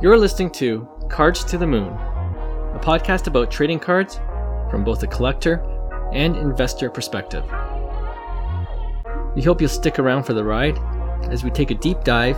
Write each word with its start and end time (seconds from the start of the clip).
You're 0.00 0.16
listening 0.16 0.50
to 0.50 0.86
Cards 1.08 1.42
to 1.42 1.58
the 1.58 1.66
Moon, 1.66 1.88
a 1.88 2.80
podcast 2.80 3.26
about 3.26 3.50
trading 3.50 3.80
cards 3.80 4.20
from 4.70 4.84
both 4.84 5.02
a 5.02 5.08
collector 5.08 5.60
and 6.12 6.36
investor 6.36 6.88
perspective. 6.88 7.42
We 9.34 9.42
hope 9.42 9.60
you'll 9.60 9.68
stick 9.68 9.98
around 9.98 10.22
for 10.22 10.34
the 10.34 10.44
ride 10.44 10.78
as 11.32 11.42
we 11.42 11.50
take 11.50 11.72
a 11.72 11.74
deep 11.74 12.04
dive 12.04 12.36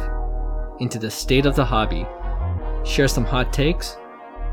into 0.79 0.98
the 0.98 1.11
state 1.11 1.45
of 1.45 1.54
the 1.54 1.66
hobby, 1.66 2.07
share 2.82 3.09
some 3.09 3.27
hot 3.27 3.52
takes, 3.52 3.98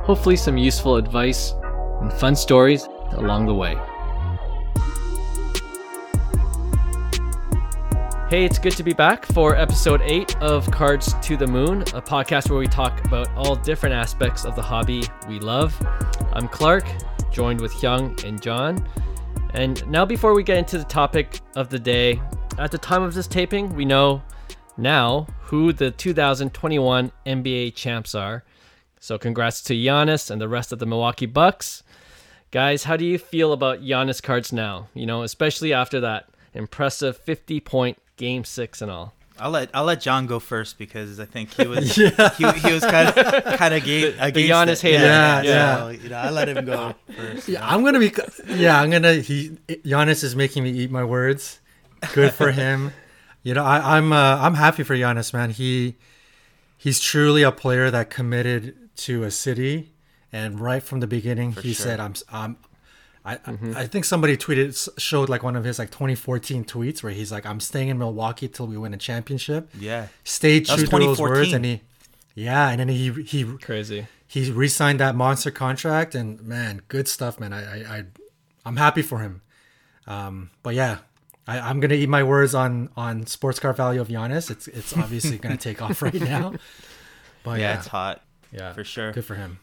hopefully, 0.02 0.36
some 0.36 0.58
useful 0.58 0.98
advice, 0.98 1.54
and 2.02 2.12
fun 2.12 2.36
stories 2.36 2.90
along 3.12 3.46
the 3.46 3.56
way. 3.56 3.78
Hey, 8.30 8.44
it's 8.44 8.60
good 8.60 8.74
to 8.74 8.84
be 8.84 8.92
back 8.92 9.26
for 9.28 9.56
episode 9.56 10.02
8 10.02 10.42
of 10.42 10.70
Cards 10.70 11.14
to 11.22 11.38
the 11.38 11.48
Moon, 11.48 11.84
a 11.94 12.02
podcast 12.02 12.50
where 12.50 12.60
we 12.60 12.68
talk 12.68 13.06
about 13.06 13.30
all 13.38 13.56
different 13.56 13.96
aspects 13.96 14.44
of 14.44 14.54
the 14.54 14.62
hobby 14.62 15.04
we 15.30 15.40
love. 15.40 15.74
I'm 16.34 16.50
Clark, 16.50 16.84
joined 17.32 17.62
with 17.62 17.72
Hyung 17.72 18.22
and 18.26 18.42
John. 18.42 18.86
And 19.54 19.88
now, 19.88 20.04
before 20.04 20.36
we 20.36 20.44
get 20.44 20.58
into 20.58 20.78
the 20.78 20.84
topic 20.84 21.40
of 21.56 21.70
the 21.70 21.80
day, 21.80 22.22
at 22.58 22.70
the 22.70 22.78
time 22.78 23.02
of 23.02 23.14
this 23.14 23.28
taping, 23.28 23.74
we 23.74 23.86
know 23.86 24.22
now 24.76 25.26
who 25.44 25.72
the 25.72 25.92
2021 25.92 27.14
NBA 27.26 27.76
champs 27.76 28.14
are. 28.14 28.44
So, 29.00 29.18
congrats 29.18 29.62
to 29.62 29.74
Giannis 29.74 30.30
and 30.30 30.42
the 30.42 30.50
rest 30.50 30.74
of 30.74 30.80
the 30.80 30.86
Milwaukee 30.86 31.28
Bucks. 31.28 31.82
Guys, 32.52 32.84
how 32.84 32.98
do 32.98 33.06
you 33.06 33.20
feel 33.20 33.54
about 33.54 33.84
Giannis 33.84 34.22
cards 34.22 34.52
now? 34.52 34.90
You 34.94 35.06
know, 35.06 35.24
especially 35.24 35.72
after 35.72 36.02
that 36.02 36.28
impressive 36.54 37.16
50 37.16 37.62
point 37.62 37.98
game 38.18 38.44
six 38.44 38.82
and 38.82 38.92
all. 38.92 39.14
I'll 39.40 39.52
let 39.52 39.70
I'll 39.74 39.86
let 39.86 40.02
John 40.02 40.26
go 40.26 40.40
first 40.40 40.78
because 40.78 41.20
I 41.20 41.26
think 41.26 41.54
he 41.54 41.68
was 41.68 41.98
yeah. 41.98 42.30
he, 42.34 42.50
he 42.60 42.74
was 42.74 42.84
kind 42.84 43.10
of 43.10 43.44
kind 43.58 43.74
of 43.74 43.84
game 43.84 44.16
the, 44.18 44.32
the 44.32 44.50
Giannis 44.50 44.82
hater. 44.82 45.04
Yeah, 45.04 45.42
yeah. 45.42 45.44
yeah. 45.44 45.78
So, 45.78 45.90
you 45.90 46.10
know, 46.10 46.18
I 46.18 46.30
let 46.32 46.50
him 46.50 46.66
go 46.66 46.96
first. 47.16 47.48
Yeah, 47.48 47.68
I'm 47.68 47.84
gonna 47.84 48.00
be. 48.00 48.12
Yeah, 48.48 48.82
I'm 48.82 48.90
gonna. 48.90 49.14
He 49.16 49.58
Giannis 49.68 50.24
is 50.24 50.36
making 50.36 50.64
me 50.64 50.72
eat 50.72 50.92
my 50.92 51.04
words. 51.04 51.60
Good 52.14 52.34
for 52.34 52.52
him. 52.52 52.94
you 53.44 53.54
know, 53.54 53.64
I, 53.64 53.98
I'm 53.98 54.12
uh, 54.12 54.38
I'm 54.40 54.56
happy 54.56 54.84
for 54.84 54.96
Giannis, 54.96 55.34
man. 55.34 55.52
He 55.52 55.96
he's 56.76 57.00
truly 57.00 57.44
a 57.44 57.52
player 57.52 57.92
that 57.92 58.10
committed 58.10 58.76
to 58.98 59.24
a 59.24 59.32
city, 59.32 59.94
and 60.32 60.60
right 60.60 60.82
from 60.82 61.00
the 61.00 61.08
beginning, 61.08 61.52
for 61.52 61.62
he 61.62 61.74
sure. 61.74 61.86
said, 61.86 62.00
"I'm 62.00 62.16
I'm 62.32 62.58
I, 63.28 63.36
mm-hmm. 63.36 63.74
I 63.76 63.88
think 63.88 64.06
somebody 64.06 64.38
tweeted 64.38 64.90
showed 64.98 65.28
like 65.28 65.44
one 65.44 65.58
of 65.58 65.66
his 65.66 65.80
like 65.80 65.92
2014 65.92 66.64
tweets 66.64 67.04
where 67.04 67.12
he's 67.12 67.30
like 67.30 67.46
I'm 67.46 67.60
staying 67.60 67.90
in 67.90 67.98
Milwaukee 67.98 68.48
till 68.48 68.68
we 68.68 68.78
win 68.78 68.94
a 68.94 68.98
championship. 68.98 69.70
Yeah. 69.78 70.08
Stayed 70.24 70.66
true 70.66 70.86
to 70.86 70.98
those 71.00 71.20
words 71.20 71.52
and 71.52 71.66
he 71.66 71.82
yeah, 72.36 72.70
and 72.70 72.80
then 72.80 72.88
he 72.88 73.12
he 73.24 73.44
crazy. 73.58 74.08
He 74.28 74.50
re-signed 74.52 75.02
that 75.02 75.16
monster 75.16 75.52
contract 75.52 76.16
and 76.16 76.42
man, 76.42 76.84
good 76.88 77.10
stuff, 77.10 77.38
man. 77.38 77.52
I 77.52 77.64
I, 77.64 77.98
I 77.98 78.04
I'm 78.66 78.78
happy 78.78 79.02
for 79.02 79.20
him. 79.20 79.42
Um, 80.06 80.52
but 80.64 80.74
yeah, 80.74 81.00
I, 81.48 81.60
I'm 81.60 81.82
gonna 81.82 81.96
eat 81.96 82.08
my 82.08 82.24
words 82.24 82.56
on 82.56 82.90
on 82.96 83.26
sports 83.26 83.60
car 83.60 83.74
value 83.74 84.00
of 84.00 84.08
Giannis. 84.08 84.50
It's 84.50 84.70
it's 84.70 84.96
obviously 84.96 85.38
gonna 85.38 85.58
take 85.68 85.82
off 85.82 86.02
right 86.02 86.14
now. 86.14 86.54
But 87.44 87.60
yeah, 87.60 87.72
yeah, 87.72 87.78
it's 87.80 87.88
hot. 87.88 88.22
Yeah, 88.54 88.72
for 88.72 88.86
sure. 88.86 89.12
Good 89.12 89.26
for 89.26 89.36
him. 89.36 89.60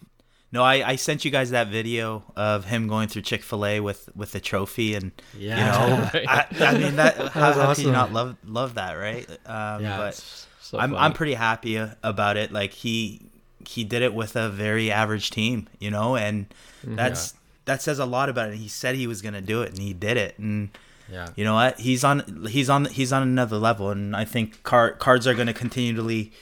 No, 0.54 0.62
I, 0.62 0.90
I 0.90 0.94
sent 0.94 1.24
you 1.24 1.32
guys 1.32 1.50
that 1.50 1.66
video 1.66 2.22
of 2.36 2.64
him 2.64 2.86
going 2.86 3.08
through 3.08 3.22
Chick 3.22 3.42
Fil 3.42 3.66
A 3.66 3.80
with 3.80 4.08
with 4.14 4.30
the 4.30 4.38
trophy, 4.38 4.94
and 4.94 5.10
yeah, 5.36 5.58
you 5.58 5.64
know, 5.64 6.10
I, 6.28 6.46
I, 6.60 6.78
mean 6.78 6.94
that. 6.94 7.16
that 7.16 7.32
how, 7.32 7.52
how 7.54 7.74
can 7.74 7.86
you 7.86 7.90
not 7.90 8.12
love 8.12 8.36
love 8.44 8.74
that, 8.74 8.92
right? 8.92 9.28
Um, 9.46 9.82
yeah, 9.82 9.96
but 9.98 10.14
so 10.60 10.78
I'm 10.78 10.94
I'm 10.94 11.12
pretty 11.12 11.34
happy 11.34 11.74
about 12.04 12.36
it. 12.36 12.52
Like 12.52 12.72
he 12.72 13.22
he 13.66 13.82
did 13.82 14.02
it 14.02 14.14
with 14.14 14.36
a 14.36 14.48
very 14.48 14.92
average 14.92 15.32
team, 15.32 15.66
you 15.80 15.90
know, 15.90 16.14
and 16.14 16.48
mm-hmm. 16.82 16.94
that's 16.94 17.32
yeah. 17.32 17.40
that 17.64 17.82
says 17.82 17.98
a 17.98 18.06
lot 18.06 18.28
about 18.28 18.50
it. 18.50 18.54
He 18.54 18.68
said 18.68 18.94
he 18.94 19.08
was 19.08 19.22
gonna 19.22 19.42
do 19.42 19.62
it, 19.62 19.70
and 19.70 19.80
he 19.80 19.92
did 19.92 20.16
it, 20.16 20.38
and 20.38 20.68
yeah, 21.10 21.30
you 21.34 21.42
know 21.42 21.54
what? 21.54 21.80
He's 21.80 22.04
on 22.04 22.46
he's 22.48 22.70
on 22.70 22.84
he's 22.84 23.12
on 23.12 23.24
another 23.24 23.56
level, 23.56 23.90
and 23.90 24.14
I 24.14 24.24
think 24.24 24.62
card, 24.62 25.00
cards 25.00 25.26
are 25.26 25.34
gonna 25.34 25.52
continually 25.52 26.32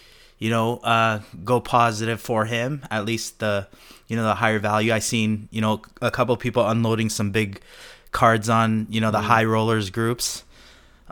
you 0.43 0.51
know, 0.51 0.79
uh, 0.79 1.21
go 1.45 1.61
positive 1.61 2.21
for 2.21 2.47
him. 2.47 2.83
At 2.91 3.05
least 3.05 3.39
the, 3.39 3.69
you 4.13 4.19
know, 4.19 4.25
the 4.25 4.35
higher 4.35 4.59
value. 4.59 4.93
I 4.93 4.99
seen, 4.99 5.49
you 5.51 5.63
know, 5.63 5.81
a 6.03 6.11
couple 6.11 6.37
people 6.37 6.69
unloading 6.69 7.09
some 7.09 7.31
big 7.31 7.63
cards 8.11 8.51
on, 8.51 8.87
you 8.91 9.01
know, 9.01 9.11
the 9.11 9.21
mm. 9.21 9.25
high 9.25 9.45
rollers 9.45 9.89
groups 9.89 10.45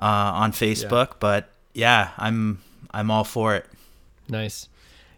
uh, 0.03 0.05
on 0.05 0.53
Facebook. 0.53 1.09
Yeah. 1.09 1.16
But 1.19 1.50
yeah, 1.72 2.11
I'm 2.19 2.61
I'm 2.91 3.11
all 3.11 3.25
for 3.25 3.55
it. 3.55 3.65
Nice. 4.28 4.69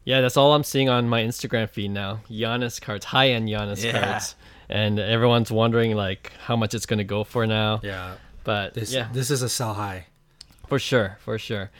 Yeah, 0.04 0.20
that's 0.20 0.36
all 0.36 0.54
I'm 0.54 0.62
seeing 0.62 0.88
on 0.88 1.08
my 1.08 1.22
Instagram 1.22 1.68
feed 1.68 1.90
now. 1.90 2.20
Giannis 2.30 2.80
cards, 2.80 3.04
high 3.04 3.30
end 3.30 3.48
Giannis 3.48 3.82
yeah. 3.82 4.00
cards, 4.00 4.36
and 4.68 5.00
everyone's 5.00 5.50
wondering 5.50 5.96
like 5.96 6.30
how 6.44 6.54
much 6.54 6.74
it's 6.74 6.86
going 6.86 6.98
to 6.98 7.04
go 7.04 7.24
for 7.24 7.48
now. 7.48 7.80
Yeah. 7.82 8.14
But 8.44 8.74
this, 8.74 8.92
yeah, 8.92 9.08
this 9.12 9.28
is 9.28 9.42
a 9.42 9.48
sell 9.48 9.74
high. 9.74 10.06
For 10.68 10.78
sure, 10.78 11.18
for 11.18 11.36
sure. 11.36 11.72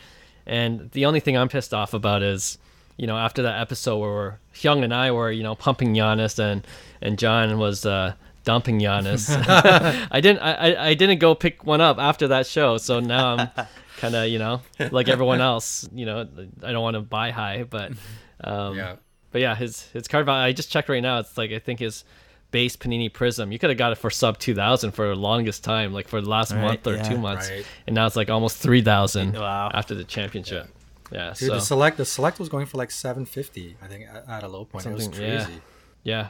And 0.46 0.90
the 0.90 1.06
only 1.06 1.20
thing 1.20 1.36
I'm 1.36 1.48
pissed 1.48 1.72
off 1.72 1.94
about 1.94 2.24
is, 2.24 2.58
you 2.96 3.06
know, 3.06 3.16
after 3.16 3.42
that 3.42 3.60
episode 3.60 3.98
where 3.98 4.40
Hyung 4.54 4.84
and 4.84 4.94
I 4.94 5.10
were, 5.10 5.30
you 5.30 5.42
know, 5.42 5.54
pumping 5.54 5.94
Giannis 5.94 6.38
and 6.38 6.66
and 7.00 7.18
John 7.18 7.58
was 7.58 7.84
uh, 7.86 8.14
dumping 8.44 8.80
Giannis. 8.80 9.28
I 10.10 10.20
didn't 10.20 10.40
I, 10.40 10.90
I 10.90 10.94
didn't 10.94 11.18
go 11.18 11.34
pick 11.34 11.64
one 11.64 11.80
up 11.80 11.98
after 11.98 12.28
that 12.28 12.46
show, 12.46 12.78
so 12.78 13.00
now 13.00 13.36
I'm 13.36 13.66
kind 13.98 14.14
of 14.14 14.28
you 14.28 14.38
know 14.38 14.62
like 14.90 15.08
everyone 15.08 15.40
else. 15.40 15.88
You 15.92 16.06
know, 16.06 16.28
I 16.62 16.72
don't 16.72 16.82
want 16.82 16.94
to 16.94 17.00
buy 17.00 17.30
high, 17.30 17.64
but 17.64 17.92
um, 18.44 18.76
yeah. 18.76 18.96
But 19.30 19.40
yeah, 19.40 19.54
his 19.54 19.88
his 19.92 20.08
card 20.08 20.26
value. 20.26 20.44
I 20.44 20.52
just 20.52 20.70
checked 20.70 20.88
right 20.88 21.02
now. 21.02 21.18
It's 21.18 21.38
like 21.38 21.52
I 21.52 21.58
think 21.58 21.80
his 21.80 22.04
base 22.50 22.76
Panini 22.76 23.10
Prism. 23.12 23.50
You 23.50 23.58
could 23.58 23.70
have 23.70 23.78
got 23.78 23.92
it 23.92 23.96
for 23.96 24.10
sub 24.10 24.38
two 24.38 24.54
thousand 24.54 24.92
for 24.92 25.08
the 25.08 25.16
longest 25.16 25.64
time, 25.64 25.92
like 25.92 26.06
for 26.06 26.20
the 26.20 26.28
last 26.28 26.52
right, 26.52 26.60
month 26.60 26.86
or 26.86 26.96
yeah, 26.96 27.02
two 27.02 27.18
months, 27.18 27.50
right. 27.50 27.66
and 27.86 27.94
now 27.94 28.06
it's 28.06 28.14
like 28.14 28.30
almost 28.30 28.58
three 28.58 28.82
thousand 28.82 29.32
wow. 29.32 29.70
after 29.72 29.94
the 29.94 30.04
championship. 30.04 30.66
Yeah, 30.66 30.81
yeah 31.12 31.28
Dude, 31.28 31.48
so. 31.48 31.54
the 31.54 31.60
select 31.60 31.96
the 31.96 32.04
select 32.04 32.38
was 32.38 32.48
going 32.48 32.66
for 32.66 32.78
like 32.78 32.90
seven 32.90 33.24
fifty. 33.24 33.76
I 33.82 33.86
think 33.86 34.06
at, 34.28 34.42
a 34.42 34.48
low 34.48 34.64
point. 34.64 34.84
Something, 34.84 35.02
it 35.02 35.08
was 35.08 35.18
crazy. 35.18 35.60
Yeah. 36.02 36.28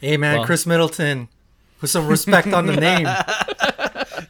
Hey 0.00 0.16
man, 0.16 0.38
well, 0.38 0.46
Khris 0.46 0.66
Middleton, 0.66 1.28
put 1.78 1.90
some 1.90 2.06
respect 2.06 2.48
on 2.48 2.66
the 2.66 2.76
name. 2.88 3.04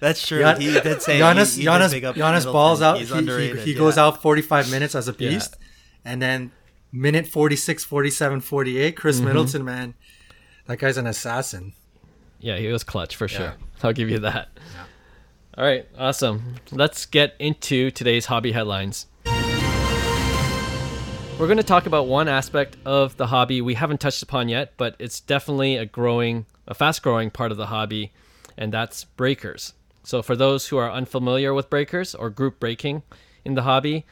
That's 0.01 0.27
true. 0.27 0.41
Gian- 0.41 0.61
he 0.61 0.73
did 0.81 1.03
say 1.03 1.21
Giannis. 1.21 1.55
He, 1.55 1.63
he 1.63 1.69
Giannis, 1.69 2.15
Giannis 2.15 2.53
balls 2.53 2.83
out. 2.83 2.99
He's 2.99 3.13
he, 3.13 3.21
he, 3.21 3.61
he 3.61 3.75
goes 3.75 3.97
out 3.97 4.23
forty 4.23 4.43
five 4.43 4.71
minutes 4.71 4.95
as 4.95 5.07
a 5.07 5.13
beast, 5.13 5.57
and 6.05 6.21
then 6.21 6.53
minute 6.93 7.25
46, 7.25 7.85
47, 7.85 8.41
48, 8.41 8.97
Khris 8.97 9.17
mm-hmm. 9.19 9.27
Middleton, 9.27 9.65
man 9.65 9.95
that 10.71 10.79
guy's 10.79 10.97
an 10.97 11.07
assassin. 11.07 11.73
Yeah, 12.39 12.57
he 12.57 12.69
was 12.69 12.85
clutch 12.85 13.17
for 13.17 13.27
sure. 13.27 13.55
I'll 13.83 13.93
give 13.93 14.09
you 14.09 14.21
that. 14.21 14.49
Yeah. 14.57 14.85
All 15.59 15.65
right, 15.65 15.87
awesome. 15.99 16.55
Let's 16.71 17.07
get 17.07 17.35
into 17.41 17.91
today's 17.91 18.27
hobby 18.27 18.53
headlines. 18.53 19.07
We're 21.41 21.47
going 21.47 21.57
to 21.57 21.63
talk 21.63 21.87
about 21.87 22.07
one 22.07 22.29
aspect 22.29 22.77
of 22.85 23.17
the 23.17 23.29
hobby 23.29 23.63
we 23.63 23.73
haven't 23.73 23.99
touched 23.99 24.23
upon 24.23 24.51
yet, 24.51 24.75
but 24.77 24.95
it's 24.99 25.21
definitely 25.21 25.79
a 25.79 25.87
growing, 25.87 26.45
a 26.69 26.75
fast 26.75 27.03
growing 27.03 27.31
part 27.31 27.51
of 27.51 27.57
the 27.57 27.69
hobby, 27.69 28.13
and 28.59 28.71
that's 28.71 29.05
breakers. 29.05 29.73
So, 30.03 30.21
for 30.21 30.37
those 30.37 30.69
who 30.69 30.77
are 30.77 30.93
unfamiliar 30.93 31.55
with 31.55 31.71
breakers 31.71 32.15
or 32.15 32.29
group 32.29 32.61
breaking 32.61 33.05
in 33.43 33.55
the 33.55 33.63
hobby, 33.63 34.05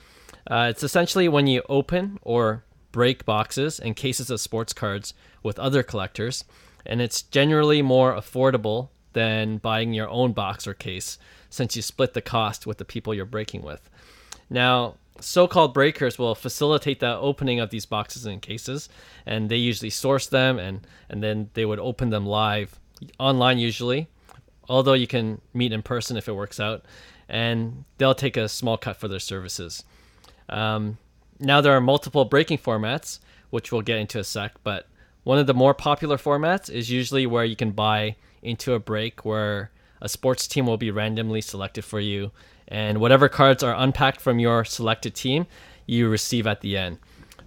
uh, 0.50 0.68
it's 0.70 0.82
essentially 0.82 1.28
when 1.28 1.46
you 1.46 1.62
open 1.68 2.18
or 2.22 2.64
break 2.92 3.26
boxes 3.26 3.78
and 3.78 3.94
cases 3.94 4.30
of 4.30 4.40
sports 4.40 4.72
cards 4.72 5.12
with 5.42 5.58
other 5.58 5.82
collectors, 5.82 6.46
and 6.86 7.02
it's 7.02 7.20
generally 7.20 7.82
more 7.82 8.14
affordable 8.14 8.88
than 9.12 9.58
buying 9.58 9.92
your 9.92 10.08
own 10.08 10.32
box 10.32 10.66
or 10.66 10.72
case 10.72 11.18
since 11.50 11.76
you 11.76 11.82
split 11.82 12.14
the 12.14 12.22
cost 12.22 12.66
with 12.66 12.78
the 12.78 12.86
people 12.86 13.12
you're 13.12 13.26
breaking 13.26 13.60
with. 13.60 13.90
Now, 14.48 14.94
so-called 15.20 15.74
breakers 15.74 16.18
will 16.18 16.34
facilitate 16.34 17.00
the 17.00 17.16
opening 17.16 17.60
of 17.60 17.70
these 17.70 17.86
boxes 17.86 18.24
and 18.26 18.40
cases 18.42 18.88
and 19.26 19.48
they 19.48 19.56
usually 19.56 19.90
source 19.90 20.26
them 20.26 20.58
and 20.58 20.86
and 21.08 21.22
then 21.22 21.50
they 21.54 21.64
would 21.64 21.78
open 21.78 22.10
them 22.10 22.24
live 22.24 22.78
online 23.18 23.58
usually 23.58 24.08
although 24.68 24.92
you 24.92 25.06
can 25.06 25.40
meet 25.54 25.72
in 25.72 25.82
person 25.82 26.16
if 26.16 26.28
it 26.28 26.32
works 26.32 26.60
out 26.60 26.84
and 27.28 27.84
they'll 27.98 28.14
take 28.14 28.36
a 28.36 28.48
small 28.48 28.76
cut 28.76 28.96
for 28.96 29.08
their 29.08 29.18
services. 29.18 29.84
Um, 30.48 30.98
now 31.38 31.60
there 31.60 31.72
are 31.72 31.80
multiple 31.80 32.24
breaking 32.24 32.58
formats, 32.58 33.18
which 33.50 33.70
we'll 33.70 33.82
get 33.82 33.98
into 33.98 34.18
a 34.18 34.24
sec, 34.24 34.54
but 34.64 34.88
one 35.24 35.38
of 35.38 35.46
the 35.46 35.54
more 35.54 35.74
popular 35.74 36.16
formats 36.16 36.70
is 36.70 36.90
usually 36.90 37.26
where 37.26 37.44
you 37.44 37.56
can 37.56 37.72
buy 37.72 38.16
into 38.42 38.72
a 38.72 38.78
break 38.78 39.24
where 39.24 39.70
a 40.00 40.08
sports 40.08 40.46
team 40.46 40.66
will 40.66 40.76
be 40.76 40.90
randomly 40.90 41.40
selected 41.40 41.84
for 41.84 42.00
you 42.00 42.30
and 42.68 42.98
whatever 42.98 43.28
cards 43.28 43.62
are 43.62 43.74
unpacked 43.74 44.20
from 44.20 44.38
your 44.38 44.64
selected 44.64 45.14
team 45.14 45.46
you 45.86 46.08
receive 46.08 46.46
at 46.46 46.60
the 46.60 46.76
end. 46.76 46.98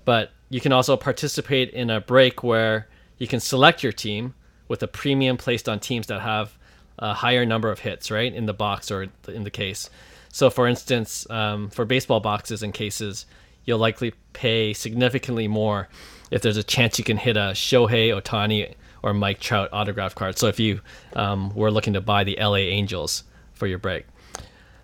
But 0.03 0.31
you 0.49 0.59
can 0.59 0.71
also 0.71 0.97
participate 0.97 1.69
in 1.69 1.89
a 1.89 2.01
break 2.01 2.43
where 2.43 2.87
you 3.17 3.27
can 3.27 3.39
select 3.39 3.83
your 3.83 3.91
team 3.93 4.33
with 4.67 4.81
a 4.83 4.87
premium 4.87 5.37
placed 5.37 5.69
on 5.69 5.79
teams 5.79 6.07
that 6.07 6.21
have 6.21 6.57
a 6.97 7.13
higher 7.13 7.45
number 7.45 7.69
of 7.71 7.79
hits, 7.79 8.09
right, 8.11 8.33
in 8.33 8.45
the 8.45 8.53
box 8.53 8.91
or 8.91 9.07
in 9.27 9.43
the 9.43 9.51
case. 9.51 9.89
So, 10.29 10.49
for 10.49 10.67
instance, 10.67 11.29
um, 11.29 11.69
for 11.69 11.85
baseball 11.85 12.19
boxes 12.19 12.63
and 12.63 12.73
cases, 12.73 13.25
you'll 13.65 13.79
likely 13.79 14.13
pay 14.33 14.73
significantly 14.73 15.47
more 15.47 15.89
if 16.31 16.41
there's 16.41 16.57
a 16.57 16.63
chance 16.63 16.97
you 16.97 17.03
can 17.03 17.17
hit 17.17 17.37
a 17.37 17.51
Shohei 17.51 18.09
Ohtani 18.09 18.73
or 19.03 19.13
Mike 19.13 19.39
Trout 19.39 19.69
autograph 19.71 20.15
card. 20.15 20.37
So 20.37 20.47
if 20.47 20.59
you 20.59 20.81
um, 21.13 21.53
were 21.53 21.71
looking 21.71 21.93
to 21.93 22.01
buy 22.01 22.23
the 22.23 22.37
LA 22.39 22.57
Angels 22.57 23.23
for 23.53 23.67
your 23.67 23.77
break. 23.77 24.05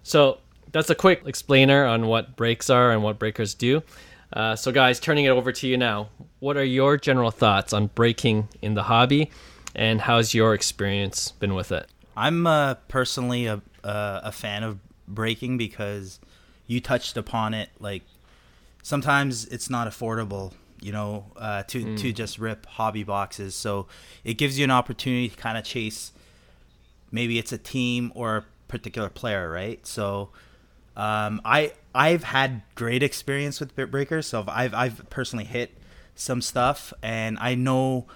So 0.08 0.38
that's 0.72 0.90
a 0.90 0.96
quick 0.96 1.24
explainer 1.26 1.84
on 1.84 2.08
what 2.08 2.38
breaks 2.38 2.70
are 2.70 2.92
and 2.92 3.04
what 3.04 3.20
breakers 3.20 3.54
do. 3.54 3.84
Uh, 4.32 4.56
so, 4.56 4.72
guys, 4.72 5.02
turning 5.02 5.26
it 5.26 5.30
over 5.32 5.52
to 5.52 5.68
you 5.68 5.76
now. 5.76 6.08
What 6.40 6.56
are 6.56 6.64
your 6.64 6.96
general 6.96 7.30
thoughts 7.30 7.74
on 7.74 7.88
breaking 7.88 8.48
in 8.62 8.74
the 8.74 8.84
hobby, 8.84 9.30
and 9.76 10.00
how's 10.00 10.34
your 10.34 10.54
experience 10.54 11.32
been 11.32 11.56
with 11.56 11.74
it? 11.74 11.88
I'm 12.16 12.48
uh, 12.48 12.76
personally 12.88 13.48
a 13.48 13.62
uh, 13.84 14.22
a 14.24 14.32
fan 14.32 14.64
of 14.64 14.80
breaking 15.10 15.58
because 15.58 16.22
you 16.68 16.80
touched 16.80 17.18
upon 17.18 17.54
it. 17.54 17.70
Like 17.78 18.04
sometimes 18.84 19.44
it's 19.46 19.70
not 19.70 19.90
affordable, 19.90 20.54
you 20.82 20.94
know, 20.94 21.26
uh, 21.36 21.64
to 21.64 21.84
mm. 21.84 22.00
to 22.00 22.14
just 22.14 22.40
rip 22.40 22.66
hobby 22.66 23.04
boxes. 23.04 23.56
So 23.56 23.88
it 24.24 24.36
gives 24.36 24.58
you 24.58 24.64
an 24.64 24.72
opportunity 24.72 25.28
to 25.28 25.36
kind 25.36 25.58
of 25.58 25.66
chase. 25.66 26.14
Maybe 27.12 27.38
it's 27.40 27.52
a 27.52 27.58
team 27.58 28.14
or 28.16 28.38
a 28.38 28.46
particular 28.68 29.10
player, 29.10 29.50
right? 29.50 29.86
So 29.86 30.30
um, 30.96 31.42
I 31.46 31.74
I've 31.94 32.24
had 32.24 32.64
great 32.76 33.04
experience 33.04 33.60
with 33.60 33.76
Bitbreakers, 33.76 34.26
so 34.26 34.44
I've 34.48 34.74
I've 34.74 35.10
personally 35.10 35.46
hit 35.46 35.78
some 36.16 36.42
stuff, 36.42 36.94
and 37.04 37.38
I 37.40 37.56
know 37.56 38.08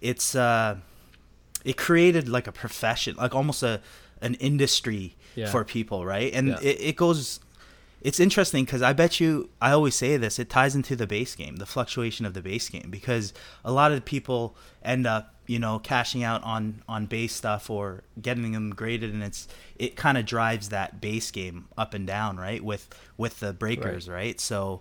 it's 0.00 0.34
uh, 0.34 0.76
it 1.64 1.76
created 1.76 2.28
like 2.28 2.46
a 2.46 2.52
profession, 2.52 3.16
like 3.16 3.34
almost 3.34 3.62
a 3.62 3.80
an 4.22 4.34
industry 4.34 5.16
yeah. 5.34 5.50
for 5.50 5.64
people, 5.64 6.04
right? 6.04 6.32
And 6.32 6.48
yeah. 6.48 6.58
it, 6.62 6.80
it 6.80 6.96
goes. 6.96 7.40
It's 8.02 8.18
interesting 8.18 8.64
because 8.64 8.80
I 8.80 8.94
bet 8.94 9.20
you 9.20 9.50
I 9.60 9.72
always 9.72 9.94
say 9.94 10.16
this. 10.16 10.38
It 10.38 10.48
ties 10.48 10.74
into 10.74 10.96
the 10.96 11.06
base 11.06 11.34
game, 11.34 11.56
the 11.56 11.66
fluctuation 11.66 12.24
of 12.24 12.32
the 12.32 12.40
base 12.40 12.70
game, 12.70 12.88
because 12.90 13.34
a 13.62 13.70
lot 13.70 13.92
of 13.92 14.06
people 14.06 14.56
end 14.82 15.06
up 15.06 15.34
you 15.50 15.58
know 15.58 15.80
cashing 15.80 16.22
out 16.22 16.44
on 16.44 16.80
on 16.88 17.06
base 17.06 17.34
stuff 17.34 17.68
or 17.68 18.04
getting 18.22 18.52
them 18.52 18.70
graded 18.70 19.12
and 19.12 19.20
it's 19.20 19.48
it 19.74 19.96
kind 19.96 20.16
of 20.16 20.24
drives 20.24 20.68
that 20.68 21.00
base 21.00 21.32
game 21.32 21.66
up 21.76 21.92
and 21.92 22.06
down 22.06 22.36
right 22.36 22.62
with 22.62 22.88
with 23.16 23.40
the 23.40 23.52
breakers 23.52 24.08
right, 24.08 24.14
right? 24.14 24.40
so 24.40 24.80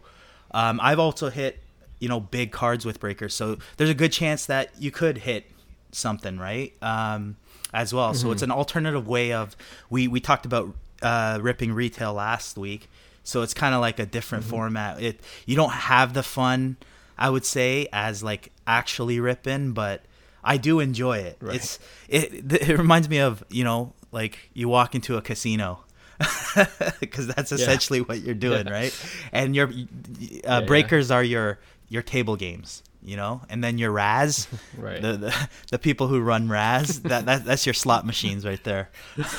um, 0.51 0.79
i've 0.83 0.99
also 0.99 1.31
hit 1.31 1.59
you 1.97 2.07
know 2.07 2.19
big 2.19 2.51
cards 2.51 2.85
with 2.85 2.99
breakers 2.99 3.33
so 3.33 3.57
there's 3.77 3.89
a 3.89 3.95
good 3.95 4.11
chance 4.11 4.45
that 4.45 4.69
you 4.77 4.91
could 4.91 5.17
hit 5.17 5.49
something 5.91 6.37
right 6.37 6.71
um, 6.83 7.35
as 7.73 7.91
well 7.91 8.11
mm-hmm. 8.11 8.21
so 8.21 8.31
it's 8.31 8.43
mm-hmm. 8.43 8.51
an 8.51 8.57
alternative 8.57 9.07
way 9.07 9.33
of 9.33 9.57
we 9.89 10.07
we 10.07 10.19
talked 10.19 10.45
about 10.45 10.75
uh, 11.01 11.39
ripping 11.41 11.73
retail 11.73 12.13
last 12.13 12.59
week 12.59 12.87
so 13.23 13.41
it's 13.41 13.55
kind 13.55 13.73
of 13.73 13.81
like 13.81 13.97
a 13.97 14.05
different 14.05 14.43
mm-hmm. 14.43 14.51
format 14.51 15.01
it 15.01 15.19
you 15.47 15.55
don't 15.55 15.71
have 15.71 16.13
the 16.13 16.21
fun 16.21 16.77
i 17.17 17.27
would 17.27 17.43
say 17.43 17.87
as 17.91 18.21
like 18.21 18.51
actually 18.67 19.19
ripping 19.19 19.71
but 19.71 20.03
I 20.43 20.57
do 20.57 20.79
enjoy 20.79 21.19
it. 21.19 21.37
Right. 21.41 21.55
It's 21.55 21.79
it 22.07 22.51
it 22.51 22.77
reminds 22.77 23.09
me 23.09 23.19
of 23.19 23.43
you 23.49 23.63
know 23.63 23.93
like 24.11 24.49
you 24.53 24.69
walk 24.69 24.95
into 24.95 25.17
a 25.17 25.21
casino 25.21 25.83
because 26.99 27.27
that's 27.27 27.51
essentially 27.51 27.99
yeah. 27.99 28.05
what 28.05 28.21
you're 28.21 28.35
doing, 28.35 28.67
yeah. 28.67 28.73
right? 28.73 29.05
And 29.31 29.55
your 29.55 29.67
uh, 29.67 29.71
yeah, 30.19 30.61
breakers 30.61 31.11
are 31.11 31.23
your 31.23 31.59
your 31.87 32.01
table 32.01 32.35
games, 32.35 32.83
you 33.01 33.15
know, 33.15 33.41
and 33.49 33.63
then 33.63 33.77
your 33.77 33.91
Raz, 33.91 34.47
right? 34.77 35.01
The, 35.01 35.13
the, 35.13 35.49
the 35.71 35.79
people 35.79 36.07
who 36.07 36.19
run 36.19 36.49
Raz, 36.49 37.01
that, 37.03 37.25
that 37.25 37.45
that's 37.45 37.65
your 37.65 37.73
slot 37.73 38.05
machines 38.05 38.45
right 38.45 38.63
there. 38.63 38.89
it's 39.17 39.37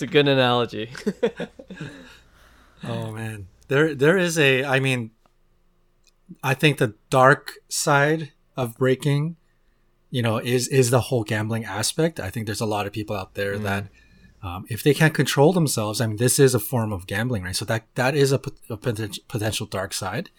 a 0.00 0.06
good 0.06 0.28
analogy. 0.28 0.90
oh 2.84 3.12
man, 3.12 3.48
there 3.68 3.94
there 3.94 4.16
is 4.16 4.38
a. 4.38 4.64
I 4.64 4.80
mean, 4.80 5.10
I 6.42 6.54
think 6.54 6.78
the 6.78 6.94
dark 7.10 7.52
side 7.68 8.32
of 8.56 8.76
breaking, 8.76 9.36
you 10.10 10.22
know, 10.22 10.38
is 10.38 10.68
is 10.68 10.90
the 10.90 11.00
whole 11.00 11.24
gambling 11.24 11.64
aspect. 11.64 12.20
I 12.20 12.30
think 12.30 12.46
there's 12.46 12.60
a 12.60 12.66
lot 12.66 12.86
of 12.86 12.92
people 12.92 13.16
out 13.16 13.34
there 13.34 13.56
mm. 13.56 13.62
that, 13.62 13.86
um, 14.42 14.64
if 14.68 14.82
they 14.82 14.94
can't 14.94 15.14
control 15.14 15.52
themselves, 15.52 16.00
I 16.00 16.06
mean, 16.06 16.16
this 16.16 16.38
is 16.38 16.54
a 16.54 16.60
form 16.60 16.92
of 16.92 17.06
gambling, 17.06 17.42
right? 17.42 17.56
So 17.56 17.64
that 17.66 17.86
that 17.94 18.14
is 18.14 18.32
a, 18.32 18.40
a 18.70 18.76
potential 18.76 19.66
dark 19.66 19.92
side. 19.92 20.30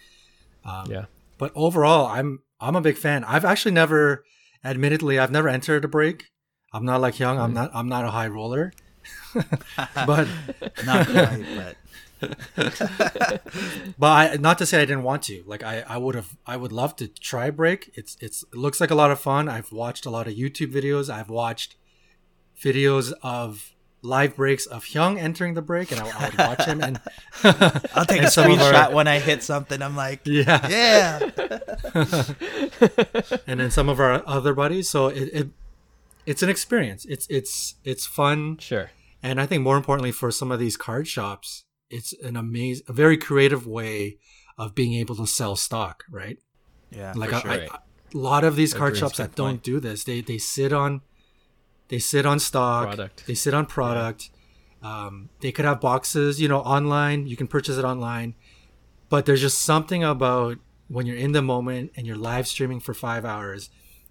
Um, 0.63 0.91
yeah. 0.91 1.05
But 1.37 1.51
overall, 1.55 2.07
I'm 2.07 2.41
I'm 2.59 2.75
a 2.75 2.81
big 2.81 2.97
fan. 2.97 3.23
I've 3.23 3.45
actually 3.45 3.73
never, 3.73 4.23
admittedly, 4.63 5.19
I've 5.19 5.31
never 5.31 5.49
entered 5.49 5.85
a 5.85 5.87
break. 5.87 6.31
I'm 6.73 6.85
not 6.85 7.01
like 7.01 7.15
Hyung. 7.15 7.37
Mm. 7.37 7.41
I'm 7.41 7.53
not. 7.53 7.71
I'm 7.73 7.89
not 7.89 8.05
a 8.05 8.11
high 8.11 8.27
roller. 8.27 8.73
but 10.05 10.27
not 10.85 11.07
quite. 11.07 11.45
But 11.55 11.75
but 13.97 14.07
I, 14.07 14.37
not 14.39 14.57
to 14.59 14.65
say 14.65 14.81
I 14.81 14.85
didn't 14.85 15.03
want 15.03 15.23
to. 15.23 15.43
Like 15.45 15.63
I, 15.63 15.83
I 15.87 15.97
would 15.97 16.15
have, 16.15 16.37
I 16.45 16.57
would 16.57 16.71
love 16.71 16.95
to 16.97 17.07
try 17.07 17.49
break. 17.49 17.91
It's, 17.95 18.17
it's, 18.19 18.43
it 18.43 18.55
looks 18.55 18.79
like 18.79 18.91
a 18.91 18.95
lot 18.95 19.11
of 19.11 19.19
fun. 19.19 19.49
I've 19.49 19.71
watched 19.71 20.05
a 20.05 20.09
lot 20.09 20.27
of 20.27 20.33
YouTube 20.33 20.73
videos. 20.73 21.09
I've 21.13 21.29
watched 21.29 21.75
videos 22.61 23.13
of 23.21 23.75
live 24.05 24.35
breaks 24.35 24.65
of 24.65 24.85
Hyung 24.85 25.19
entering 25.19 25.55
the 25.55 25.61
break, 25.61 25.91
and 25.91 25.99
I, 25.99 26.07
I 26.07 26.29
would 26.29 26.37
watch 26.37 26.65
him. 26.65 26.81
And 26.81 27.01
I'll 27.43 28.05
take 28.05 28.21
a 28.21 28.27
screenshot 28.27 28.73
our, 28.73 28.93
when 28.93 29.07
I 29.07 29.19
hit 29.19 29.43
something. 29.43 29.81
I'm 29.81 29.95
like, 29.95 30.21
yeah, 30.25 30.67
yeah. 30.69 31.19
and 33.47 33.59
then 33.59 33.71
some 33.71 33.89
of 33.89 33.99
our 33.99 34.23
other 34.25 34.53
buddies. 34.53 34.89
So 34.89 35.07
it, 35.07 35.29
it, 35.33 35.47
it's 36.25 36.43
an 36.43 36.49
experience. 36.49 37.05
It's, 37.05 37.27
it's, 37.29 37.75
it's 37.83 38.05
fun. 38.05 38.57
Sure. 38.59 38.91
And 39.21 39.41
I 39.41 39.45
think 39.45 39.63
more 39.63 39.75
importantly 39.75 40.11
for 40.11 40.31
some 40.31 40.51
of 40.51 40.59
these 40.59 40.77
card 40.77 41.07
shops, 41.07 41.64
it's 41.89 42.13
an 42.23 42.35
amazing, 42.35 42.85
a 42.87 42.93
very 42.93 43.17
creative 43.17 43.67
way 43.67 44.17
of 44.57 44.73
being 44.73 44.93
able 44.93 45.15
to 45.15 45.27
sell 45.27 45.55
stock, 45.55 46.03
right? 46.09 46.39
Yeah, 46.91 47.13
like 47.15 47.31
a, 47.31 47.41
sure. 47.41 47.51
I, 47.51 47.55
a 47.55 47.79
lot 48.13 48.43
of 48.43 48.55
these 48.55 48.73
card 48.73 48.97
shops 48.97 49.17
that 49.17 49.35
don't 49.35 49.61
do 49.61 49.79
this, 49.79 50.03
they 50.03 50.21
they 50.21 50.37
sit 50.37 50.71
on, 50.71 51.01
they 51.89 51.99
sit 51.99 52.25
on 52.25 52.39
stock, 52.39 52.87
product. 52.87 53.27
they 53.27 53.35
sit 53.35 53.53
on 53.53 53.65
product. 53.65 54.29
Yeah. 54.29 55.05
Um, 55.05 55.29
they 55.41 55.51
could 55.51 55.65
have 55.65 55.81
boxes, 55.81 56.39
you 56.39 56.47
know, 56.47 56.59
online. 56.59 57.25
You 57.25 57.35
can 57.35 57.47
purchase 57.47 57.77
it 57.77 57.83
online, 57.83 58.35
but 59.09 59.25
there's 59.25 59.41
just 59.41 59.61
something 59.61 60.03
about 60.03 60.59
when 60.87 61.07
you're 61.07 61.17
in 61.17 61.31
the 61.31 61.41
moment 61.41 61.91
and 61.95 62.05
you're 62.05 62.15
live 62.15 62.47
streaming 62.47 62.79
for 62.79 62.93
five 62.93 63.25
hours, 63.25 63.69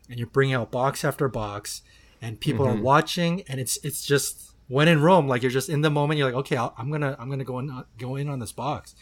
and 0.08 0.18
you're 0.18 0.28
bringing 0.28 0.54
out 0.54 0.72
box 0.72 1.04
after 1.04 1.28
box, 1.28 1.82
and 2.20 2.40
people 2.40 2.66
mm-hmm. 2.66 2.80
are 2.80 2.82
watching, 2.82 3.42
and 3.48 3.60
it's 3.60 3.78
it's 3.84 4.04
just 4.04 4.53
when 4.69 4.88
in 4.88 5.02
Rome, 5.02 5.28
like 5.28 5.43
you're 5.43 5.50
just 5.50 5.69
in 5.69 5.82
the 5.82 5.90
moment, 5.90 6.19
you're 6.19 6.28
like, 6.28 6.37
okay, 6.37 6.56
i 6.56 6.70
am 6.78 6.90
gonna 6.90 7.16
I'm 7.19 7.28
gonna 7.28 7.44
go 7.44 7.58
in 7.58 7.84
go 7.99 8.16
in 8.16 8.28
on 8.28 8.38
this 8.38 8.52
box, 8.52 8.94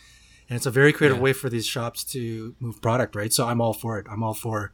and 0.48 0.56
it's 0.56 0.66
a 0.66 0.70
very 0.70 0.92
creative 0.92 1.18
yeah. 1.18 1.22
way 1.22 1.32
for 1.32 1.48
these 1.48 1.66
shops 1.66 2.04
to 2.04 2.54
move 2.58 2.80
product, 2.82 3.14
right? 3.14 3.32
So 3.32 3.46
I'm 3.46 3.60
all 3.60 3.72
for 3.72 3.98
it. 3.98 4.06
I'm 4.10 4.22
all 4.22 4.34
for 4.34 4.72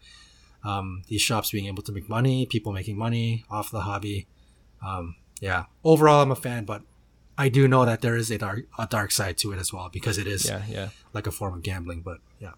um, 0.65 1.03
these 1.09 1.21
shops 1.21 1.51
being 1.51 1.67
able 1.67 1.83
to 1.83 1.93
make 1.93 2.09
money, 2.09 2.47
people 2.47 2.73
making 2.73 2.97
money 2.97 3.45
off 3.51 3.71
the 3.71 3.81
hobby. 3.81 4.27
Um, 4.85 5.17
yeah, 5.41 5.65
overall, 5.85 6.23
I'm 6.23 6.31
a 6.31 6.37
fan, 6.37 6.65
but 6.65 6.83
I 7.37 7.49
do 7.49 7.69
know 7.69 7.85
that 7.85 8.01
there 8.01 8.17
is 8.17 8.31
a 8.31 8.39
dark 8.39 8.67
a 8.79 8.87
dark 8.87 9.11
side 9.11 9.39
to 9.39 9.53
it 9.53 9.59
as 9.59 9.73
well 9.73 9.89
because 9.93 10.19
it 10.19 10.27
is 10.27 10.49
yeah, 10.49 10.63
yeah. 10.69 10.89
like 11.13 11.27
a 11.27 11.31
form 11.31 11.55
of 11.55 11.63
gambling. 11.63 12.01
But 12.01 12.19
yeah. 12.41 12.53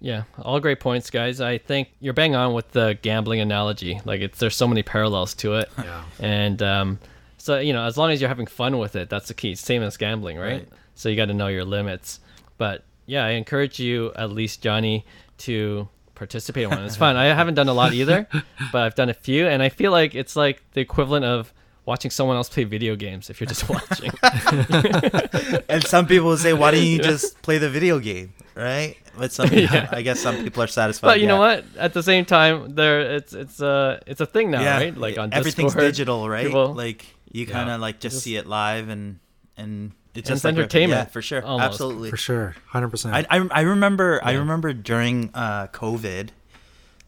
Yeah, 0.00 0.24
all 0.38 0.60
great 0.60 0.80
points, 0.80 1.10
guys. 1.10 1.40
I 1.40 1.58
think 1.58 1.88
you're 2.00 2.12
bang 2.12 2.34
on 2.34 2.52
with 2.52 2.70
the 2.72 2.98
gambling 3.00 3.40
analogy. 3.40 4.00
Like, 4.04 4.20
it's 4.20 4.38
there's 4.38 4.54
so 4.56 4.68
many 4.68 4.82
parallels 4.82 5.34
to 5.34 5.54
it. 5.54 5.70
Yeah. 5.78 6.02
And 6.20 6.62
um, 6.62 6.98
so 7.38 7.58
you 7.58 7.72
know, 7.72 7.84
as 7.84 7.96
long 7.96 8.10
as 8.10 8.20
you're 8.20 8.28
having 8.28 8.46
fun 8.46 8.78
with 8.78 8.96
it, 8.96 9.08
that's 9.08 9.28
the 9.28 9.34
key. 9.34 9.54
Same 9.54 9.82
as 9.82 9.96
gambling, 9.96 10.36
right? 10.36 10.52
right. 10.52 10.68
So 10.94 11.08
you 11.08 11.16
got 11.16 11.26
to 11.26 11.34
know 11.34 11.48
your 11.48 11.64
limits. 11.64 12.20
But 12.58 12.84
yeah, 13.06 13.24
I 13.24 13.30
encourage 13.30 13.78
you, 13.78 14.12
at 14.16 14.30
least 14.30 14.62
Johnny, 14.62 15.06
to 15.38 15.88
participate 16.14 16.64
in 16.64 16.70
one. 16.70 16.84
It's 16.84 16.96
fun. 16.96 17.16
I 17.16 17.26
haven't 17.26 17.54
done 17.54 17.68
a 17.68 17.74
lot 17.74 17.92
either, 17.92 18.26
but 18.72 18.82
I've 18.82 18.94
done 18.94 19.08
a 19.08 19.14
few, 19.14 19.46
and 19.46 19.62
I 19.62 19.68
feel 19.68 19.92
like 19.92 20.14
it's 20.14 20.36
like 20.36 20.62
the 20.72 20.80
equivalent 20.80 21.24
of 21.24 21.52
watching 21.84 22.10
someone 22.10 22.36
else 22.36 22.48
play 22.48 22.64
video 22.64 22.96
games 22.96 23.30
if 23.30 23.40
you're 23.40 23.46
just 23.46 23.68
watching. 23.68 24.10
and 25.68 25.84
some 25.84 26.06
people 26.06 26.36
say, 26.36 26.52
"Why 26.52 26.72
don't 26.72 26.82
you 26.82 26.98
just 26.98 27.40
play 27.42 27.58
the 27.58 27.70
video 27.70 27.98
game?" 27.98 28.34
Right? 28.56 28.96
But 29.18 29.32
some, 29.32 29.48
yeah. 29.52 29.88
I 29.92 30.02
guess 30.02 30.18
some 30.18 30.42
people 30.42 30.62
are 30.62 30.66
satisfied. 30.66 31.08
But 31.08 31.20
you 31.20 31.26
yeah. 31.26 31.32
know 31.32 31.38
what? 31.38 31.64
At 31.78 31.92
the 31.92 32.02
same 32.02 32.24
time, 32.24 32.74
there 32.74 33.00
it's 33.16 33.34
it's 33.34 33.60
a 33.60 34.00
it's 34.06 34.20
a 34.20 34.26
thing 34.26 34.50
now, 34.50 34.62
yeah. 34.62 34.76
right? 34.76 34.96
Like 34.96 35.18
on 35.18 35.32
everything's 35.32 35.72
Discord, 35.74 35.92
digital, 35.92 36.28
right? 36.28 36.46
People, 36.46 36.72
like 36.72 37.06
you 37.30 37.46
kind 37.46 37.70
of 37.70 37.80
like 37.80 38.00
just, 38.00 38.16
just, 38.16 38.24
see 38.24 38.36
it 38.36 38.46
live 38.46 38.88
and 38.88 39.18
and 39.58 39.92
it's 40.14 40.28
just 40.28 40.44
like 40.44 40.54
entertainment, 40.54 41.00
yeah, 41.00 41.04
for 41.04 41.20
sure, 41.20 41.44
almost. 41.44 41.66
absolutely, 41.66 42.10
for 42.10 42.16
sure, 42.16 42.56
hundred 42.68 42.88
percent. 42.88 43.14
I, 43.14 43.26
I, 43.38 43.46
I 43.50 43.60
remember 43.60 44.20
I 44.22 44.32
remember 44.32 44.72
during 44.72 45.30
uh, 45.34 45.66
COVID 45.68 46.30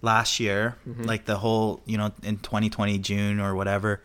last 0.02 0.38
year, 0.38 0.76
mm-hmm. 0.86 1.04
like 1.04 1.24
the 1.24 1.38
whole 1.38 1.80
you 1.86 1.96
know 1.96 2.12
in 2.22 2.36
2020 2.38 2.98
June 2.98 3.40
or 3.40 3.54
whatever 3.54 4.02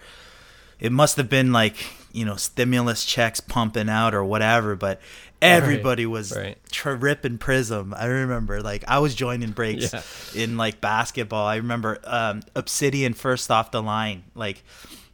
it 0.83 0.91
must 0.91 1.17
have 1.17 1.29
been 1.29 1.51
like 1.51 1.75
you 2.11 2.25
know 2.25 2.35
stimulus 2.35 3.03
checks 3.03 3.39
pumping 3.39 3.89
out 3.89 4.13
or 4.13 4.23
whatever 4.23 4.75
but 4.75 4.99
everybody 5.43 6.05
right, 6.05 6.11
was 6.11 6.35
right. 6.35 6.57
tripping 6.71 7.37
prism 7.37 7.93
i 7.97 8.05
remember 8.05 8.61
like 8.61 8.83
i 8.87 8.99
was 8.99 9.13
joining 9.13 9.51
breaks 9.51 9.93
yeah. 9.93 10.01
in 10.43 10.57
like 10.57 10.81
basketball 10.81 11.45
i 11.45 11.57
remember 11.57 11.99
um, 12.05 12.41
obsidian 12.55 13.13
first 13.13 13.51
off 13.51 13.71
the 13.71 13.81
line 13.81 14.23
like 14.35 14.63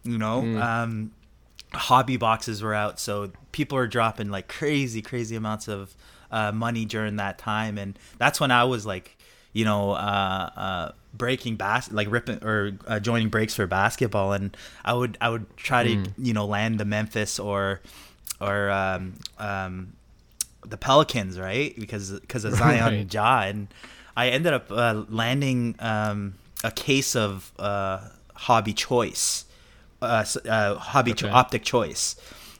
you 0.03 0.17
know 0.17 0.41
mm. 0.41 0.61
um, 0.61 1.11
hobby 1.73 2.17
boxes 2.17 2.61
were 2.61 2.73
out, 2.73 2.99
so 2.99 3.31
people 3.51 3.77
were 3.77 3.87
dropping 3.87 4.29
like 4.29 4.47
crazy, 4.47 5.01
crazy 5.01 5.35
amounts 5.35 5.67
of 5.67 5.95
uh, 6.31 6.51
money 6.51 6.85
during 6.85 7.17
that 7.17 7.37
time, 7.37 7.77
and 7.77 7.97
that's 8.17 8.39
when 8.39 8.51
I 8.51 8.63
was 8.63 8.85
like, 8.85 9.17
you 9.53 9.65
know, 9.65 9.91
uh, 9.91 10.49
uh, 10.55 10.91
breaking 11.13 11.55
bas 11.55 11.91
like 11.91 12.09
ripping 12.09 12.43
or 12.43 12.77
uh, 12.87 12.99
joining 12.99 13.29
breaks 13.29 13.55
for 13.55 13.67
basketball, 13.67 14.33
and 14.33 14.55
I 14.83 14.93
would 14.93 15.17
I 15.21 15.29
would 15.29 15.55
try 15.57 15.83
to 15.83 15.95
mm. 15.95 16.11
you 16.17 16.33
know 16.33 16.45
land 16.45 16.79
the 16.79 16.85
Memphis 16.85 17.39
or 17.39 17.81
or 18.41 18.69
um, 18.69 19.13
um, 19.37 19.93
the 20.65 20.77
Pelicans, 20.77 21.39
right? 21.39 21.77
Because 21.79 22.11
because 22.19 22.45
of 22.45 22.53
Zion 22.55 22.83
right. 22.83 23.13
Ja, 23.13 23.41
and 23.41 23.67
I 24.15 24.29
ended 24.29 24.53
up 24.53 24.71
uh, 24.71 25.03
landing 25.09 25.75
um, 25.79 26.35
a 26.63 26.71
case 26.71 27.15
of 27.15 27.51
uh, 27.57 27.99
hobby 28.33 28.73
choice, 28.73 29.45
uh, 30.01 30.25
uh 30.47 30.75
hobby 30.75 31.11
okay. 31.11 31.27
cho- 31.27 31.29
optic 31.29 31.63
choice, 31.63 32.15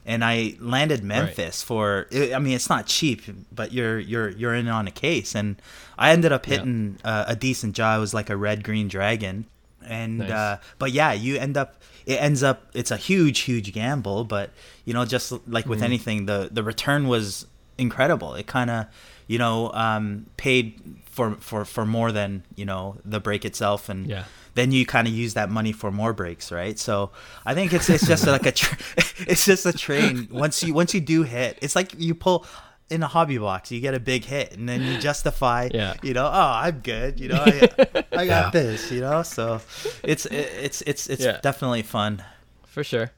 and 0.06 0.24
I 0.24 0.56
landed 0.58 1.04
Memphis 1.04 1.38
right. 1.38 1.54
for. 1.54 2.06
I 2.12 2.38
mean, 2.38 2.54
it's 2.54 2.70
not 2.70 2.86
cheap, 2.86 3.22
but 3.52 3.72
you're 3.72 3.98
you're 3.98 4.30
you're 4.30 4.54
in 4.54 4.68
on 4.68 4.86
a 4.86 4.90
case, 4.90 5.34
and 5.34 5.60
I 5.98 6.12
ended 6.12 6.32
up 6.32 6.46
hitting 6.46 6.98
yeah. 7.04 7.10
uh, 7.10 7.24
a 7.28 7.36
decent 7.36 7.76
job. 7.76 7.98
It 7.98 8.00
was 8.00 8.14
like 8.14 8.30
a 8.30 8.36
red 8.36 8.64
green 8.64 8.88
dragon, 8.88 9.46
and 9.84 10.18
nice. 10.18 10.30
uh, 10.30 10.58
but 10.78 10.92
yeah, 10.92 11.12
you 11.12 11.36
end 11.36 11.56
up. 11.56 11.76
It 12.06 12.16
ends 12.16 12.42
up. 12.42 12.70
It's 12.72 12.90
a 12.90 12.96
huge, 12.96 13.40
huge 13.40 13.72
gamble, 13.72 14.24
but 14.24 14.50
you 14.84 14.94
know, 14.94 15.04
just 15.04 15.32
like 15.46 15.66
with 15.66 15.80
mm. 15.80 15.84
anything, 15.84 16.26
the 16.26 16.48
the 16.50 16.62
return 16.62 17.06
was 17.06 17.46
incredible. 17.80 18.34
It 18.34 18.46
kind 18.46 18.70
of, 18.70 18.86
you 19.26 19.38
know, 19.38 19.72
um, 19.72 20.26
paid 20.36 20.80
for 21.06 21.32
for 21.36 21.64
for 21.64 21.86
more 21.86 22.12
than 22.12 22.44
you 22.54 22.64
know 22.64 22.96
the 23.04 23.20
break 23.20 23.44
itself, 23.44 23.88
and 23.88 24.06
yeah 24.06 24.24
then 24.54 24.72
you 24.72 24.84
kind 24.84 25.06
of 25.06 25.14
use 25.14 25.34
that 25.34 25.50
money 25.50 25.72
for 25.72 25.90
more 25.90 26.12
breaks, 26.12 26.50
right? 26.50 26.78
So 26.78 27.10
I 27.46 27.54
think 27.54 27.72
it's 27.72 27.88
it's 27.88 28.06
just 28.06 28.26
like 28.26 28.46
a 28.46 28.52
tra- 28.52 28.78
it's 29.26 29.44
just 29.44 29.66
a 29.66 29.72
train. 29.72 30.28
Once 30.30 30.62
you 30.62 30.74
once 30.74 30.94
you 30.94 31.00
do 31.00 31.22
hit, 31.22 31.58
it's 31.62 31.76
like 31.76 31.94
you 31.98 32.14
pull 32.14 32.46
in 32.88 33.02
a 33.02 33.06
hobby 33.06 33.38
box, 33.38 33.70
you 33.70 33.80
get 33.80 33.94
a 33.94 34.00
big 34.00 34.24
hit, 34.24 34.56
and 34.56 34.68
then 34.68 34.82
you 34.82 34.98
justify, 34.98 35.68
yeah. 35.72 35.94
you 36.02 36.12
know, 36.12 36.26
oh, 36.26 36.52
I'm 36.54 36.80
good, 36.80 37.20
you 37.20 37.28
know, 37.28 37.42
I, 37.46 38.04
I 38.12 38.26
got 38.26 38.26
yeah. 38.26 38.50
this, 38.50 38.90
you 38.90 39.00
know. 39.00 39.22
So 39.22 39.60
it's 40.02 40.26
it's 40.26 40.82
it's 40.82 41.08
it's 41.08 41.24
yeah. 41.24 41.38
definitely 41.40 41.82
fun. 41.82 42.22
For 42.66 42.84
sure. 42.84 43.12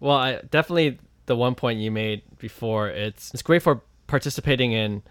Well, 0.00 0.16
I 0.16 0.40
definitely 0.50 0.98
the 1.24 1.36
one 1.36 1.54
point 1.54 1.80
you 1.80 1.90
made 1.90 2.22
before. 2.38 2.88
It's 2.88 3.32
it's 3.32 3.42
great 3.42 3.62
for 3.62 3.80
participating 4.06 4.72
in 4.72 5.02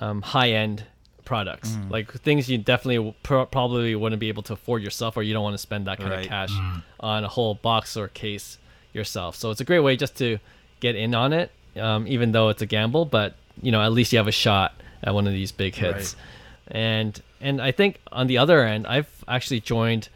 um, 0.00 0.22
high 0.22 0.50
end 0.50 0.84
products, 1.24 1.70
mm. 1.70 1.90
like 1.90 2.12
things 2.12 2.50
you 2.50 2.58
definitely 2.58 3.14
pr- 3.22 3.42
probably 3.42 3.94
wouldn't 3.94 4.20
be 4.20 4.28
able 4.28 4.42
to 4.44 4.52
afford 4.52 4.82
yourself, 4.82 5.16
or 5.16 5.22
you 5.22 5.32
don't 5.32 5.42
want 5.42 5.54
to 5.54 5.58
spend 5.58 5.86
that 5.86 5.98
kind 5.98 6.10
right. 6.10 6.24
of 6.24 6.28
cash 6.28 6.50
mm. 6.50 6.82
on 7.00 7.24
a 7.24 7.28
whole 7.28 7.54
box 7.54 7.96
or 7.96 8.08
case 8.08 8.58
yourself. 8.92 9.36
So 9.36 9.50
it's 9.50 9.60
a 9.60 9.64
great 9.64 9.80
way 9.80 9.96
just 9.96 10.16
to 10.18 10.38
get 10.80 10.96
in 10.96 11.14
on 11.14 11.32
it, 11.32 11.50
um, 11.76 12.06
even 12.06 12.32
though 12.32 12.48
it's 12.48 12.62
a 12.62 12.66
gamble. 12.66 13.04
But 13.04 13.34
you 13.62 13.72
know, 13.72 13.80
at 13.80 13.92
least 13.92 14.12
you 14.12 14.18
have 14.18 14.28
a 14.28 14.32
shot 14.32 14.74
at 15.02 15.14
one 15.14 15.26
of 15.26 15.32
these 15.32 15.52
big 15.52 15.74
hits. 15.74 16.14
Right. 16.14 16.76
And 16.76 17.22
and 17.40 17.60
I 17.60 17.72
think 17.72 18.00
on 18.10 18.26
the 18.26 18.38
other 18.38 18.64
end, 18.64 18.86
I've 18.86 19.24
actually 19.28 19.60
joined 19.60 20.08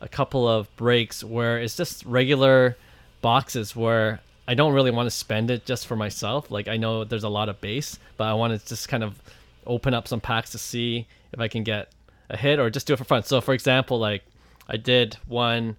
a 0.00 0.08
couple 0.08 0.46
of 0.48 0.74
breaks 0.76 1.24
where 1.24 1.58
it's 1.58 1.76
just 1.76 2.04
regular 2.04 2.76
boxes 3.22 3.74
where 3.74 4.20
I 4.48 4.54
don't 4.54 4.72
really 4.72 4.90
want 4.90 5.06
to 5.06 5.10
spend 5.10 5.50
it 5.50 5.66
just 5.66 5.86
for 5.86 5.96
myself. 5.96 6.50
Like 6.50 6.68
I 6.68 6.76
know 6.76 7.04
there's 7.04 7.24
a 7.24 7.28
lot 7.28 7.48
of 7.48 7.60
base, 7.60 7.98
but 8.16 8.24
I 8.24 8.34
want 8.34 8.58
to 8.58 8.66
just 8.66 8.88
kind 8.88 9.02
of 9.02 9.20
open 9.66 9.94
up 9.94 10.06
some 10.06 10.20
packs 10.20 10.50
to 10.52 10.58
see 10.58 11.06
if 11.32 11.40
I 11.40 11.48
can 11.48 11.64
get 11.64 11.90
a 12.30 12.36
hit 12.36 12.58
or 12.58 12.70
just 12.70 12.86
do 12.86 12.94
it 12.94 12.96
for 12.98 13.04
fun. 13.04 13.22
So 13.24 13.40
for 13.40 13.54
example, 13.54 13.98
like 13.98 14.22
I 14.68 14.76
did 14.76 15.16
one 15.26 15.76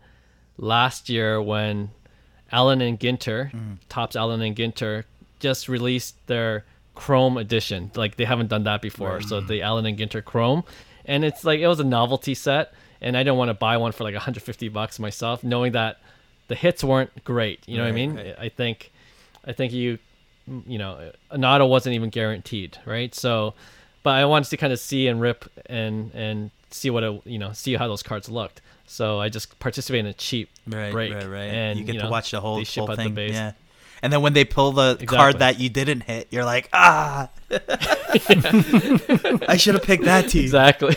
last 0.57 1.09
year 1.09 1.41
when 1.41 1.91
Allen 2.51 2.81
and 2.81 2.99
Ginter, 2.99 3.51
mm. 3.51 3.77
Topps 3.89 4.15
Allen 4.15 4.41
and 4.41 4.55
Ginter, 4.55 5.03
just 5.39 5.69
released 5.69 6.15
their 6.27 6.65
Chrome 6.95 7.37
edition. 7.37 7.91
Like 7.95 8.17
they 8.17 8.25
haven't 8.25 8.47
done 8.47 8.63
that 8.63 8.81
before. 8.81 9.15
Right. 9.15 9.23
So 9.23 9.39
the 9.39 9.61
Allen 9.61 9.85
and 9.85 9.97
Ginter 9.97 10.23
Chrome, 10.23 10.63
and 11.05 11.23
it's 11.23 11.43
like 11.43 11.59
it 11.59 11.67
was 11.67 11.79
a 11.79 11.83
novelty 11.83 12.33
set, 12.33 12.73
and 13.01 13.15
I 13.15 13.23
don't 13.23 13.37
want 13.37 13.49
to 13.49 13.53
buy 13.53 13.77
one 13.77 13.91
for 13.91 14.03
like 14.03 14.15
150 14.15 14.69
bucks 14.69 14.99
myself, 14.99 15.43
knowing 15.43 15.73
that 15.73 15.99
the 16.47 16.55
hits 16.55 16.83
weren't 16.83 17.23
great. 17.23 17.67
You 17.67 17.77
know 17.77 17.83
right, 17.83 17.89
what 17.89 17.93
I 17.93 17.95
mean? 17.95 18.15
Right. 18.15 18.35
I 18.39 18.49
think, 18.49 18.91
I 19.45 19.53
think 19.53 19.73
you, 19.73 19.99
you 20.65 20.77
know, 20.77 21.11
an 21.31 21.41
wasn't 21.41 21.95
even 21.95 22.09
guaranteed, 22.09 22.77
right? 22.85 23.13
So 23.13 23.53
but 24.07 24.15
I 24.15 24.23
wanted 24.23 24.49
to 24.51 24.57
kind 24.57 24.71
of 24.71 24.79
see 24.79 25.09
and 25.09 25.19
rip 25.19 25.43
and 25.65 26.11
and 26.13 26.49
see 26.69 26.89
what 26.89 27.03
it 27.03 27.21
you 27.25 27.37
know 27.37 27.51
see 27.51 27.75
how 27.75 27.89
those 27.89 28.01
cards 28.01 28.29
looked. 28.29 28.61
So 28.85 29.19
I 29.19 29.27
just 29.27 29.59
participated 29.59 30.05
in 30.05 30.11
a 30.11 30.13
cheap 30.13 30.49
right, 30.65 30.93
break. 30.93 31.13
Right, 31.13 31.27
right, 31.27 31.41
And 31.41 31.77
you 31.77 31.83
get 31.83 31.95
you 31.95 31.99
know, 31.99 32.05
to 32.05 32.11
watch 32.11 32.31
the 32.31 32.39
whole, 32.39 32.63
whole 32.63 32.95
thing. 32.95 33.17
Yeah. 33.17 33.51
And 34.01 34.13
then 34.13 34.21
when 34.21 34.31
they 34.31 34.45
pull 34.45 34.71
the 34.71 34.91
exactly. 34.91 35.17
card 35.17 35.39
that 35.39 35.59
you 35.59 35.67
didn't 35.67 36.01
hit, 36.01 36.27
you're 36.29 36.45
like, 36.45 36.69
ah, 36.71 37.29
I 37.51 39.57
should 39.57 39.73
have 39.73 39.83
picked 39.83 40.05
that 40.05 40.29
team. 40.29 40.43
Exactly. 40.43 40.95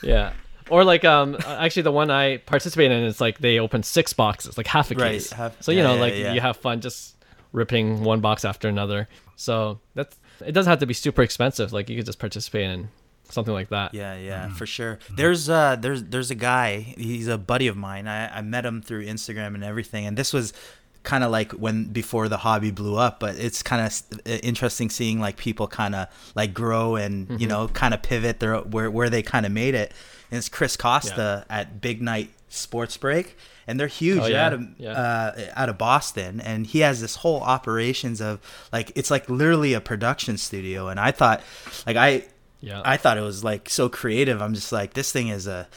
yeah. 0.02 0.32
Or 0.72 0.84
like 0.84 1.04
um 1.04 1.36
actually 1.46 1.82
the 1.82 1.92
one 1.92 2.10
I 2.10 2.38
participated 2.38 2.96
in 2.96 3.04
is 3.04 3.20
like 3.20 3.38
they 3.38 3.58
open 3.58 3.82
six 3.82 4.14
boxes, 4.14 4.56
like 4.56 4.66
half 4.66 4.90
a 4.90 4.94
case. 4.94 5.30
Right, 5.30 5.36
half, 5.36 5.62
so 5.62 5.70
you 5.70 5.78
yeah, 5.78 5.84
know, 5.84 5.94
yeah, 5.96 6.00
like 6.00 6.14
yeah. 6.14 6.32
you 6.32 6.40
have 6.40 6.56
fun 6.56 6.80
just 6.80 7.14
ripping 7.52 8.02
one 8.02 8.20
box 8.22 8.42
after 8.42 8.70
another. 8.70 9.06
So 9.36 9.80
that's 9.94 10.18
it 10.44 10.52
doesn't 10.52 10.70
have 10.70 10.78
to 10.78 10.86
be 10.86 10.94
super 10.94 11.20
expensive. 11.20 11.74
Like 11.74 11.90
you 11.90 11.96
could 11.96 12.06
just 12.06 12.18
participate 12.18 12.70
in 12.70 12.88
something 13.24 13.52
like 13.52 13.68
that. 13.68 13.92
Yeah, 13.92 14.16
yeah, 14.16 14.46
mm-hmm. 14.46 14.54
for 14.54 14.64
sure. 14.64 14.98
There's 15.14 15.50
uh 15.50 15.76
there's 15.76 16.04
there's 16.04 16.30
a 16.30 16.34
guy, 16.34 16.78
he's 16.96 17.28
a 17.28 17.36
buddy 17.36 17.66
of 17.66 17.76
mine. 17.76 18.08
I, 18.08 18.38
I 18.38 18.40
met 18.40 18.64
him 18.64 18.80
through 18.80 19.04
Instagram 19.04 19.54
and 19.54 19.62
everything. 19.62 20.06
And 20.06 20.16
this 20.16 20.32
was 20.32 20.54
kind 21.02 21.24
of 21.24 21.30
like 21.30 21.52
when 21.52 21.84
before 21.84 22.28
the 22.28 22.38
hobby 22.38 22.70
blew 22.70 22.96
up, 22.96 23.20
but 23.20 23.36
it's 23.36 23.62
kind 23.62 23.84
of 23.84 24.26
interesting 24.26 24.90
seeing 24.90 25.20
like 25.20 25.36
people 25.36 25.66
kind 25.66 25.94
of 25.94 26.08
like 26.34 26.54
grow 26.54 26.96
and, 26.96 27.28
mm-hmm. 27.28 27.38
you 27.38 27.46
know, 27.46 27.68
kind 27.68 27.94
of 27.94 28.02
pivot 28.02 28.40
their 28.40 28.58
where 28.58 28.90
where 28.90 29.10
they 29.10 29.22
kind 29.22 29.46
of 29.46 29.52
made 29.52 29.74
it. 29.74 29.92
And 30.30 30.38
it's 30.38 30.48
Chris 30.48 30.76
Costa 30.76 31.44
yeah. 31.48 31.56
at 31.56 31.80
Big 31.80 32.00
Night 32.00 32.30
Sports 32.48 32.96
Break 32.96 33.36
and 33.66 33.78
they're 33.78 33.86
huge 33.86 34.22
oh, 34.22 34.26
yeah. 34.26 34.46
out 34.46 34.52
of 34.52 34.68
yeah. 34.78 34.90
uh, 34.90 35.40
out 35.54 35.68
of 35.68 35.78
Boston, 35.78 36.40
and 36.40 36.66
he 36.66 36.80
has 36.80 37.00
this 37.00 37.16
whole 37.16 37.40
operations 37.40 38.20
of 38.20 38.40
like 38.72 38.92
it's 38.94 39.10
like 39.10 39.28
literally 39.28 39.74
a 39.74 39.80
production 39.80 40.36
studio, 40.36 40.88
and 40.88 40.98
I 40.98 41.10
thought 41.10 41.42
like 41.86 41.96
I 41.96 42.24
yeah 42.60 42.82
I 42.84 42.96
thought 42.96 43.18
it 43.18 43.22
was 43.22 43.44
like 43.44 43.68
so 43.68 43.88
creative. 43.88 44.42
I'm 44.42 44.54
just 44.54 44.72
like 44.72 44.94
this 44.94 45.12
thing 45.12 45.28
is 45.28 45.46
a 45.46 45.68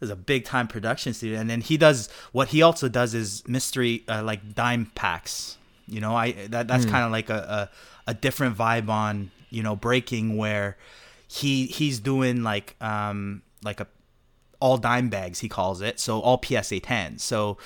is 0.00 0.10
a 0.10 0.16
big 0.16 0.44
time 0.44 0.68
production 0.68 1.14
studio, 1.14 1.38
and 1.38 1.48
then 1.48 1.60
he 1.60 1.76
does 1.76 2.08
what 2.32 2.48
he 2.48 2.62
also 2.62 2.88
does 2.88 3.14
is 3.14 3.46
mystery 3.48 4.04
uh, 4.08 4.22
like 4.22 4.54
dime 4.54 4.90
packs. 4.94 5.56
You 5.86 6.00
know, 6.00 6.14
I 6.14 6.32
that 6.48 6.68
that's 6.68 6.84
mm. 6.84 6.90
kind 6.90 7.04
of 7.04 7.12
like 7.12 7.30
a, 7.30 7.70
a 8.06 8.10
a 8.10 8.14
different 8.14 8.56
vibe 8.56 8.88
on 8.88 9.30
you 9.50 9.62
know 9.62 9.76
breaking 9.76 10.36
where 10.36 10.76
he 11.28 11.66
he's 11.66 12.00
doing 12.00 12.42
like 12.42 12.74
um 12.80 13.42
like 13.62 13.80
a 13.80 13.86
all 14.60 14.78
dime 14.78 15.08
bags 15.08 15.38
he 15.38 15.48
calls 15.48 15.80
it 15.80 16.00
so 16.00 16.18
all 16.20 16.40
psa 16.42 16.80
10 16.80 17.18
so 17.18 17.56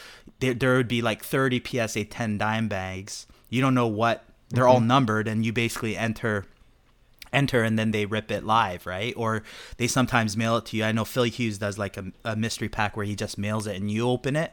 there, 0.41 0.53
there 0.53 0.77
would 0.77 0.89
be 0.89 1.01
like 1.01 1.25
30 1.25 1.63
psa 1.65 2.05
10 2.05 2.39
dime 2.39 2.69
bags 2.69 3.27
you 3.49 3.63
don't 3.63 3.75
know 3.75 3.87
what 3.87 4.25
they're 4.51 4.65
mm-hmm. 4.65 4.73
all 4.75 4.81
numbered 4.81 5.27
and 5.27 5.47
you 5.47 5.53
basically 5.53 5.97
enter 5.97 6.45
enter 7.33 7.63
and 7.63 7.79
then 7.79 7.91
they 7.91 8.07
rip 8.07 8.31
it 8.31 8.45
live 8.45 8.87
right 8.87 9.15
or 9.17 9.43
they 9.77 9.87
sometimes 9.87 10.37
mail 10.37 10.57
it 10.57 10.67
to 10.67 10.77
you 10.77 10.85
i 10.85 10.93
know 10.93 11.05
phil 11.05 11.25
hughes 11.25 11.59
does 11.59 11.79
like 11.79 11.97
a, 11.97 12.05
a 12.25 12.37
mystery 12.37 12.69
pack 12.69 12.97
where 12.97 13.07
he 13.07 13.15
just 13.15 13.39
mails 13.39 13.67
it 13.67 13.77
and 13.77 13.91
you 13.91 14.09
open 14.09 14.37
it 14.37 14.53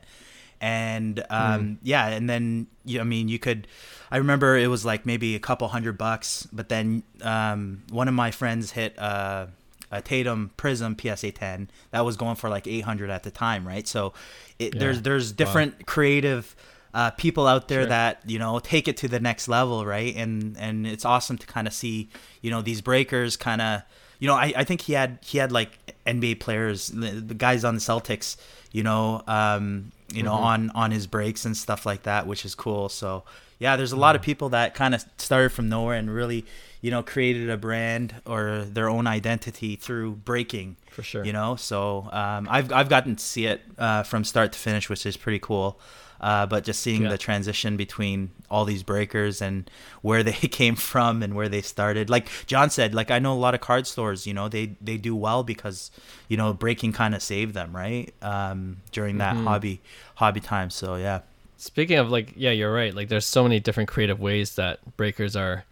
and 0.62 1.20
um, 1.30 1.62
mm. 1.62 1.78
yeah 1.84 2.08
and 2.08 2.30
then 2.30 2.68
you, 2.86 3.00
i 3.00 3.04
mean 3.04 3.28
you 3.28 3.40
could 3.40 3.68
i 4.12 4.18
remember 4.18 4.58
it 4.58 4.68
was 4.68 4.86
like 4.86 5.06
maybe 5.06 5.36
a 5.36 5.40
couple 5.40 5.68
hundred 5.68 5.98
bucks 5.98 6.48
but 6.52 6.70
then 6.70 7.04
um, 7.22 7.82
one 7.90 8.08
of 8.08 8.14
my 8.14 8.32
friends 8.32 8.72
hit 8.72 8.98
uh, 9.00 9.48
a 9.92 10.02
Tatum 10.02 10.52
Prism 10.56 10.96
PSA 11.00 11.32
10 11.32 11.70
that 11.92 12.06
was 12.06 12.16
going 12.16 12.36
for 12.36 12.50
like 12.50 12.68
800 12.68 13.10
at 13.10 13.24
the 13.24 13.32
time, 13.32 13.68
right? 13.68 13.88
So 13.88 14.14
it, 14.60 14.76
yeah. 14.76 14.80
there's 14.80 15.02
there's 15.02 15.32
different 15.32 15.74
wow. 15.74 15.84
creative 15.88 16.56
uh, 16.94 17.12
people 17.12 17.48
out 17.48 17.68
there 17.68 17.82
sure. 17.82 17.90
that 17.90 18.22
you 18.26 18.40
know 18.40 18.60
take 18.60 18.88
it 18.88 18.98
to 18.98 19.08
the 19.08 19.20
next 19.20 19.48
level, 19.48 19.86
right? 19.86 20.16
And 20.16 20.58
and 20.58 20.88
it's 20.88 21.06
awesome 21.06 21.38
to 21.38 21.48
kind 21.48 21.68
of 21.68 21.74
see 21.74 22.10
you 22.42 22.52
know 22.52 22.62
these 22.62 22.82
breakers 22.82 23.38
kind 23.38 23.62
of 23.62 23.82
you 24.20 24.28
know 24.28 24.36
I, 24.36 24.54
I 24.56 24.64
think 24.64 24.82
he 24.82 24.94
had 24.94 25.20
he 25.22 25.38
had 25.38 25.52
like 25.52 25.78
NBA 26.06 26.40
players 26.40 26.88
the, 26.88 27.34
guys 27.36 27.64
on 27.64 27.76
the 27.76 27.82
Celtics 27.82 28.38
you 28.72 28.84
know 28.84 29.24
um, 29.28 29.92
you 30.12 30.24
know 30.24 30.34
mm-hmm. 30.34 30.44
on 30.44 30.70
on 30.72 30.92
his 30.92 31.08
breaks 31.08 31.46
and 31.46 31.56
stuff 31.56 31.86
like 31.86 32.04
that, 32.04 32.28
which 32.28 32.46
is 32.46 32.56
cool. 32.56 32.90
So 32.90 33.24
yeah, 33.60 33.76
there's 33.76 33.92
a 33.92 33.98
lot 33.98 34.16
of 34.16 34.22
people 34.22 34.50
that 34.50 34.74
kind 34.74 34.96
of 34.96 35.04
started 35.18 35.50
from 35.50 35.70
nowhere 35.70 35.96
and 35.96 36.14
really 36.14 36.46
you 36.82 36.92
know, 36.92 37.04
created 37.04 37.50
a 37.50 37.58
brand 37.58 38.16
or 38.26 38.64
their 38.64 38.90
own 38.90 39.06
identity 39.06 39.76
through 39.76 40.12
breaking. 40.16 40.78
For 40.92 41.04
sure. 41.04 41.26
You 41.26 41.34
know, 41.34 41.56
so 41.56 42.10
um, 42.12 42.48
I've 42.50 42.72
I've 42.72 42.90
gotten 42.90 43.16
to 43.16 43.24
see 43.24 43.46
it 43.46 43.62
uh, 43.78 44.04
from 44.04 44.24
start 44.24 44.54
to 44.54 44.60
finish, 44.60 44.90
which 44.90 45.06
is 45.06 45.18
pretty 45.18 45.40
cool. 45.40 45.80
Uh, 46.22 46.46
but 46.46 46.64
just 46.64 46.82
seeing 46.82 47.04
yeah. 47.04 47.10
the 47.10 47.18
transition 47.18 47.78
between 47.78 48.30
all 48.50 48.66
these 48.66 48.84
breakers 48.84 49.42
and 49.42 49.70
where 50.02 50.24
they 50.30 50.32
came 50.32 50.76
from 50.76 51.24
and 51.24 51.34
where 51.34 51.48
they 51.48 51.62
started 51.62 52.10
like 52.10 52.28
john 52.46 52.70
said 52.70 52.94
like 52.94 53.10
i 53.10 53.20
know 53.20 53.32
a 53.32 53.40
lot 53.40 53.54
of 53.54 53.62
card 53.62 53.88
stores 53.88 54.28
you 54.28 54.34
know 54.34 54.50
they 54.50 54.76
they 54.82 54.98
do 54.98 55.16
well 55.16 55.44
because 55.44 55.92
you 56.28 56.36
know 56.36 56.52
breaking 56.52 56.92
kind 56.92 57.16
of 57.16 57.22
saved 57.22 57.54
them 57.54 57.74
right 57.74 58.14
um, 58.22 58.78
during 58.92 59.18
that 59.18 59.34
mm-hmm. 59.34 59.48
hobby 59.48 59.80
hobby 60.16 60.42
time 60.42 60.70
so 60.70 60.96
yeah 60.96 61.22
Speaking 61.60 61.98
of 61.98 62.10
like, 62.10 62.36
yeah, 62.38 62.52
you're 62.52 62.74
right. 62.74 62.96
Like, 62.96 63.10
there's 63.10 63.26
so 63.26 63.44
many 63.44 63.60
different 63.60 63.90
creative 63.90 64.22
ways 64.22 64.56
that 64.56 64.96
breakers 64.96 65.36
are, 65.36 65.66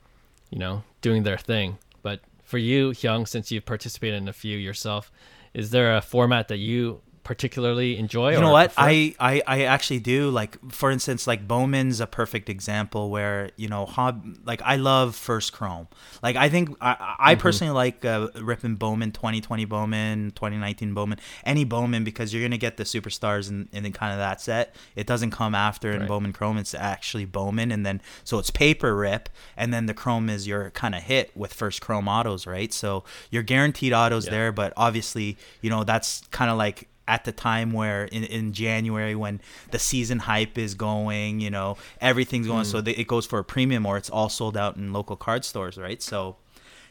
you 0.49 0.59
know, 0.59 0.83
doing 0.99 1.23
their 1.23 1.37
thing. 1.37 1.77
But 2.03 2.19
for 2.43 2.57
you, 2.57 2.89
Hyung, 2.89 3.25
since 3.25 3.51
you've 3.51 3.65
participated 3.65 4.21
in 4.21 4.27
a 4.27 4.33
few 4.33 4.57
yourself, 4.57 5.09
is 5.53 5.69
there 5.69 5.95
a 5.95 6.01
format 6.01 6.49
that 6.49 6.57
you 6.57 6.99
particularly 7.27 7.97
enjoy? 7.97 8.31
You 8.31 8.39
know 8.39 8.53
what? 8.53 8.71
I, 8.77 9.13
I 9.19 9.41
I 9.45 9.61
actually 9.63 9.99
do. 9.99 10.29
Like 10.29 10.57
for 10.71 10.89
instance, 10.89 11.27
like 11.27 11.45
Bowman's 11.45 11.99
a 11.99 12.07
perfect 12.07 12.49
example 12.49 13.09
where 13.09 13.51
you 13.57 13.67
know, 13.67 13.85
hob 13.85 14.25
like 14.45 14.61
I 14.63 14.77
love 14.77 15.13
first 15.13 15.51
chrome. 15.51 15.89
Like 16.23 16.37
I 16.37 16.47
think 16.47 16.69
I, 16.79 17.15
I 17.19 17.33
mm-hmm. 17.33 17.41
personally 17.41 17.73
like 17.73 18.05
uh, 18.05 18.29
ripping 18.41 18.75
Bowman 18.75 19.11
2020 19.11 19.65
Bowman, 19.65 20.31
2019 20.31 20.93
Bowman, 20.93 21.19
any 21.45 21.65
Bowman 21.65 22.05
because 22.05 22.33
you're 22.33 22.41
gonna 22.41 22.57
get 22.57 22.77
the 22.77 22.85
superstars 22.85 23.49
in, 23.49 23.67
in 23.73 23.91
kind 23.91 24.13
of 24.13 24.19
that 24.19 24.39
set. 24.39 24.73
It 24.95 25.05
doesn't 25.05 25.31
come 25.31 25.53
after 25.53 25.91
in 25.91 25.99
right. 25.99 26.07
Bowman 26.07 26.31
Chrome. 26.31 26.57
It's 26.57 26.73
actually 26.73 27.25
Bowman, 27.25 27.73
and 27.73 27.85
then 27.85 28.01
so 28.23 28.39
it's 28.39 28.51
paper 28.51 28.95
rip, 28.95 29.27
and 29.57 29.73
then 29.73 29.85
the 29.85 29.93
Chrome 29.93 30.29
is 30.29 30.47
your 30.47 30.71
kind 30.71 30.95
of 30.95 31.03
hit 31.03 31.35
with 31.35 31.53
first 31.53 31.81
Chrome 31.81 32.07
autos, 32.07 32.47
right? 32.47 32.71
So 32.71 33.03
you're 33.31 33.43
guaranteed 33.43 33.91
autos 33.91 34.25
yeah. 34.25 34.31
there, 34.31 34.51
but 34.53 34.71
obviously 34.77 35.37
you 35.61 35.69
know 35.69 35.83
that's 35.83 36.21
kind 36.31 36.49
of 36.49 36.57
like 36.57 36.87
at 37.07 37.25
the 37.25 37.31
time 37.31 37.71
where 37.71 38.05
in, 38.05 38.23
in 38.23 38.53
January 38.53 39.15
when 39.15 39.41
the 39.71 39.79
season 39.79 40.19
hype 40.19 40.57
is 40.57 40.75
going, 40.75 41.39
you 41.39 41.49
know, 41.49 41.77
everything's 42.01 42.47
going, 42.47 42.63
mm. 42.63 42.71
so 42.71 42.77
it 42.79 43.07
goes 43.07 43.25
for 43.25 43.39
a 43.39 43.43
premium 43.43 43.85
or 43.85 43.97
it's 43.97 44.09
all 44.09 44.29
sold 44.29 44.57
out 44.57 44.75
in 44.75 44.93
local 44.93 45.15
card 45.15 45.45
stores, 45.45 45.77
right? 45.77 46.01
So, 46.01 46.35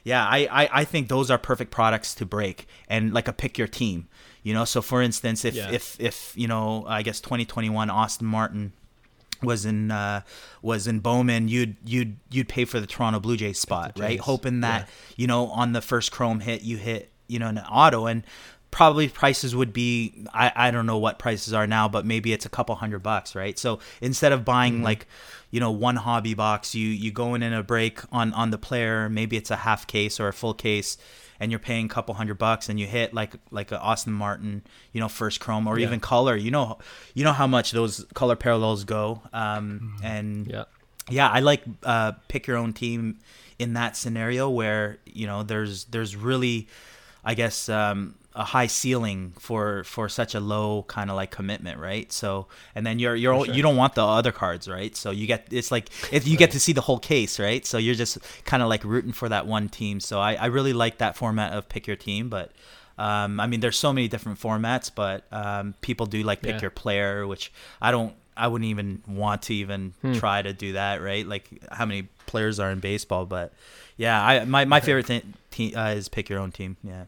yeah, 0.04 0.24
I, 0.24 0.48
I, 0.50 0.68
I 0.80 0.84
think 0.84 1.08
those 1.08 1.30
are 1.30 1.38
perfect 1.38 1.70
products 1.70 2.14
to 2.16 2.26
break 2.26 2.66
and 2.88 3.12
like 3.12 3.28
a 3.28 3.32
pick 3.32 3.58
your 3.58 3.68
team, 3.68 4.08
you 4.42 4.54
know. 4.54 4.64
So 4.64 4.80
for 4.80 5.02
instance, 5.02 5.44
if 5.44 5.56
yeah. 5.56 5.70
if 5.70 6.00
if 6.00 6.32
you 6.36 6.46
know, 6.46 6.84
I 6.86 7.02
guess 7.02 7.20
2021 7.20 7.90
Austin 7.90 8.26
Martin 8.26 8.72
was 9.42 9.66
in 9.66 9.90
uh, 9.90 10.20
was 10.62 10.86
in 10.86 11.00
Bowman, 11.00 11.48
you'd 11.48 11.76
you'd 11.84 12.16
you'd 12.30 12.48
pay 12.48 12.64
for 12.64 12.80
the 12.80 12.86
Toronto 12.86 13.20
Blue 13.20 13.36
Jays 13.36 13.58
spot, 13.58 13.98
right? 13.98 14.20
Hoping 14.20 14.60
that 14.60 14.82
yeah. 14.82 15.14
you 15.16 15.26
know 15.26 15.48
on 15.48 15.72
the 15.72 15.80
first 15.80 16.12
Chrome 16.12 16.40
hit 16.40 16.62
you 16.62 16.76
hit 16.76 17.10
you 17.26 17.38
know 17.38 17.48
an 17.48 17.58
auto 17.58 18.06
and 18.06 18.22
probably 18.70 19.08
prices 19.08 19.54
would 19.54 19.72
be 19.72 20.26
I, 20.34 20.52
I 20.54 20.70
don't 20.70 20.86
know 20.86 20.98
what 20.98 21.18
prices 21.18 21.52
are 21.52 21.66
now 21.66 21.88
but 21.88 22.04
maybe 22.04 22.32
it's 22.32 22.44
a 22.44 22.48
couple 22.48 22.74
hundred 22.74 23.02
bucks 23.02 23.34
right 23.34 23.58
so 23.58 23.78
instead 24.00 24.32
of 24.32 24.44
buying 24.44 24.74
mm-hmm. 24.74 24.84
like 24.84 25.06
you 25.50 25.60
know 25.60 25.70
one 25.70 25.96
hobby 25.96 26.34
box 26.34 26.74
you 26.74 26.88
you 26.88 27.10
go 27.10 27.34
in 27.34 27.42
in 27.42 27.52
a 27.52 27.62
break 27.62 28.00
on 28.12 28.32
on 28.34 28.50
the 28.50 28.58
player 28.58 29.08
maybe 29.08 29.36
it's 29.36 29.50
a 29.50 29.56
half 29.56 29.86
case 29.86 30.20
or 30.20 30.28
a 30.28 30.32
full 30.32 30.54
case 30.54 30.98
and 31.38 31.50
you're 31.50 31.58
paying 31.58 31.86
a 31.86 31.88
couple 31.88 32.14
hundred 32.14 32.38
bucks 32.38 32.68
and 32.68 32.80
you 32.80 32.86
hit 32.86 33.14
like 33.14 33.34
like 33.50 33.72
a 33.72 33.80
Austin 33.80 34.12
Martin 34.12 34.62
you 34.92 35.00
know 35.00 35.08
first 35.08 35.40
chrome 35.40 35.66
or 35.66 35.78
yeah. 35.78 35.86
even 35.86 36.00
color 36.00 36.36
you 36.36 36.50
know 36.50 36.78
you 37.14 37.24
know 37.24 37.32
how 37.32 37.46
much 37.46 37.72
those 37.72 38.04
color 38.14 38.36
parallels 38.36 38.84
go 38.84 39.22
um 39.32 39.96
mm-hmm. 39.96 40.04
and 40.04 40.46
yeah 40.46 40.64
yeah 41.08 41.28
I 41.28 41.40
like 41.40 41.62
uh 41.82 42.12
pick 42.28 42.46
your 42.46 42.56
own 42.56 42.72
team 42.72 43.18
in 43.58 43.74
that 43.74 43.96
scenario 43.96 44.50
where 44.50 44.98
you 45.06 45.26
know 45.26 45.42
there's 45.42 45.84
there's 45.86 46.16
really 46.16 46.68
I 47.24 47.34
guess 47.34 47.68
um 47.68 48.16
a 48.36 48.44
high 48.44 48.66
ceiling 48.66 49.32
for 49.38 49.82
for 49.84 50.08
such 50.08 50.34
a 50.34 50.40
low 50.40 50.84
kind 50.88 51.10
of 51.10 51.16
like 51.16 51.30
commitment, 51.30 51.80
right? 51.80 52.12
So 52.12 52.46
and 52.74 52.86
then 52.86 52.98
you're 52.98 53.16
you're 53.16 53.46
sure. 53.46 53.54
you 53.54 53.62
don't 53.62 53.76
want 53.76 53.94
the 53.94 54.04
other 54.04 54.30
cards, 54.30 54.68
right? 54.68 54.94
So 54.94 55.10
you 55.10 55.26
get 55.26 55.48
it's 55.50 55.70
like 55.70 55.88
if 56.12 56.26
you 56.26 56.34
right. 56.34 56.40
get 56.40 56.50
to 56.52 56.60
see 56.60 56.72
the 56.72 56.82
whole 56.82 56.98
case, 56.98 57.40
right? 57.40 57.64
So 57.64 57.78
you're 57.78 57.94
just 57.94 58.18
kind 58.44 58.62
of 58.62 58.68
like 58.68 58.84
rooting 58.84 59.12
for 59.12 59.30
that 59.30 59.46
one 59.46 59.70
team. 59.70 60.00
So 60.00 60.20
I 60.20 60.34
I 60.34 60.46
really 60.46 60.74
like 60.74 60.98
that 60.98 61.16
format 61.16 61.54
of 61.54 61.68
pick 61.68 61.86
your 61.86 61.96
team, 61.96 62.28
but. 62.28 62.52
Um, 62.98 63.40
I 63.40 63.46
mean, 63.46 63.60
there's 63.60 63.76
so 63.76 63.92
many 63.92 64.08
different 64.08 64.40
formats, 64.40 64.90
but 64.94 65.24
um, 65.30 65.74
people 65.82 66.06
do 66.06 66.22
like 66.22 66.40
pick 66.40 66.54
yeah. 66.54 66.60
your 66.62 66.70
player, 66.70 67.26
which 67.26 67.52
I 67.78 67.90
don't. 67.90 68.14
I 68.34 68.48
wouldn't 68.48 68.70
even 68.70 69.02
want 69.06 69.42
to 69.42 69.54
even 69.54 69.92
hmm. 70.00 70.14
try 70.14 70.40
to 70.40 70.54
do 70.54 70.72
that, 70.72 71.02
right? 71.02 71.26
Like 71.26 71.46
how 71.70 71.84
many 71.84 72.08
players 72.24 72.58
are 72.58 72.70
in 72.70 72.80
baseball, 72.80 73.26
but 73.26 73.52
yeah, 73.98 74.18
I 74.18 74.46
my 74.46 74.64
my 74.64 74.80
favorite 74.80 75.04
thing 75.04 75.76
uh, 75.76 75.92
is 75.94 76.08
pick 76.08 76.30
your 76.30 76.38
own 76.38 76.52
team. 76.52 76.78
Yeah. 76.82 77.04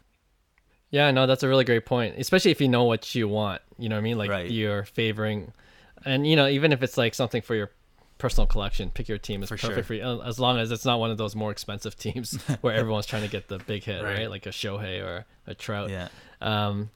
Yeah, 0.90 1.10
no, 1.10 1.26
that's 1.26 1.42
a 1.42 1.48
really 1.48 1.64
great 1.64 1.86
point. 1.86 2.14
Especially 2.18 2.50
if 2.50 2.60
you 2.60 2.68
know 2.68 2.84
what 2.84 3.14
you 3.14 3.28
want. 3.28 3.60
You 3.78 3.88
know 3.88 3.96
what 3.96 4.00
I 4.00 4.02
mean? 4.02 4.18
Like 4.18 4.30
right. 4.30 4.50
you're 4.50 4.84
favoring, 4.84 5.52
and 6.04 6.26
you 6.26 6.36
know 6.36 6.48
even 6.48 6.72
if 6.72 6.82
it's 6.82 6.96
like 6.96 7.14
something 7.14 7.42
for 7.42 7.54
your 7.54 7.70
personal 8.18 8.46
collection, 8.46 8.90
pick 8.90 9.08
your 9.08 9.18
team 9.18 9.42
is 9.42 9.48
for 9.48 9.56
perfect 9.56 9.74
sure. 9.74 9.82
for 9.84 9.94
you. 9.94 10.22
As 10.22 10.38
long 10.38 10.58
as 10.58 10.70
it's 10.70 10.84
not 10.84 10.98
one 10.98 11.10
of 11.10 11.18
those 11.18 11.36
more 11.36 11.50
expensive 11.50 11.96
teams 11.98 12.36
where 12.60 12.74
everyone's 12.74 13.06
trying 13.06 13.22
to 13.22 13.28
get 13.28 13.48
the 13.48 13.58
big 13.58 13.84
hit, 13.84 14.02
right? 14.02 14.18
right? 14.18 14.30
Like 14.30 14.46
a 14.46 14.50
Shohei 14.50 15.02
or 15.02 15.24
a 15.46 15.54
Trout. 15.54 15.90
Yeah. 15.90 16.08
Um, 16.40 16.90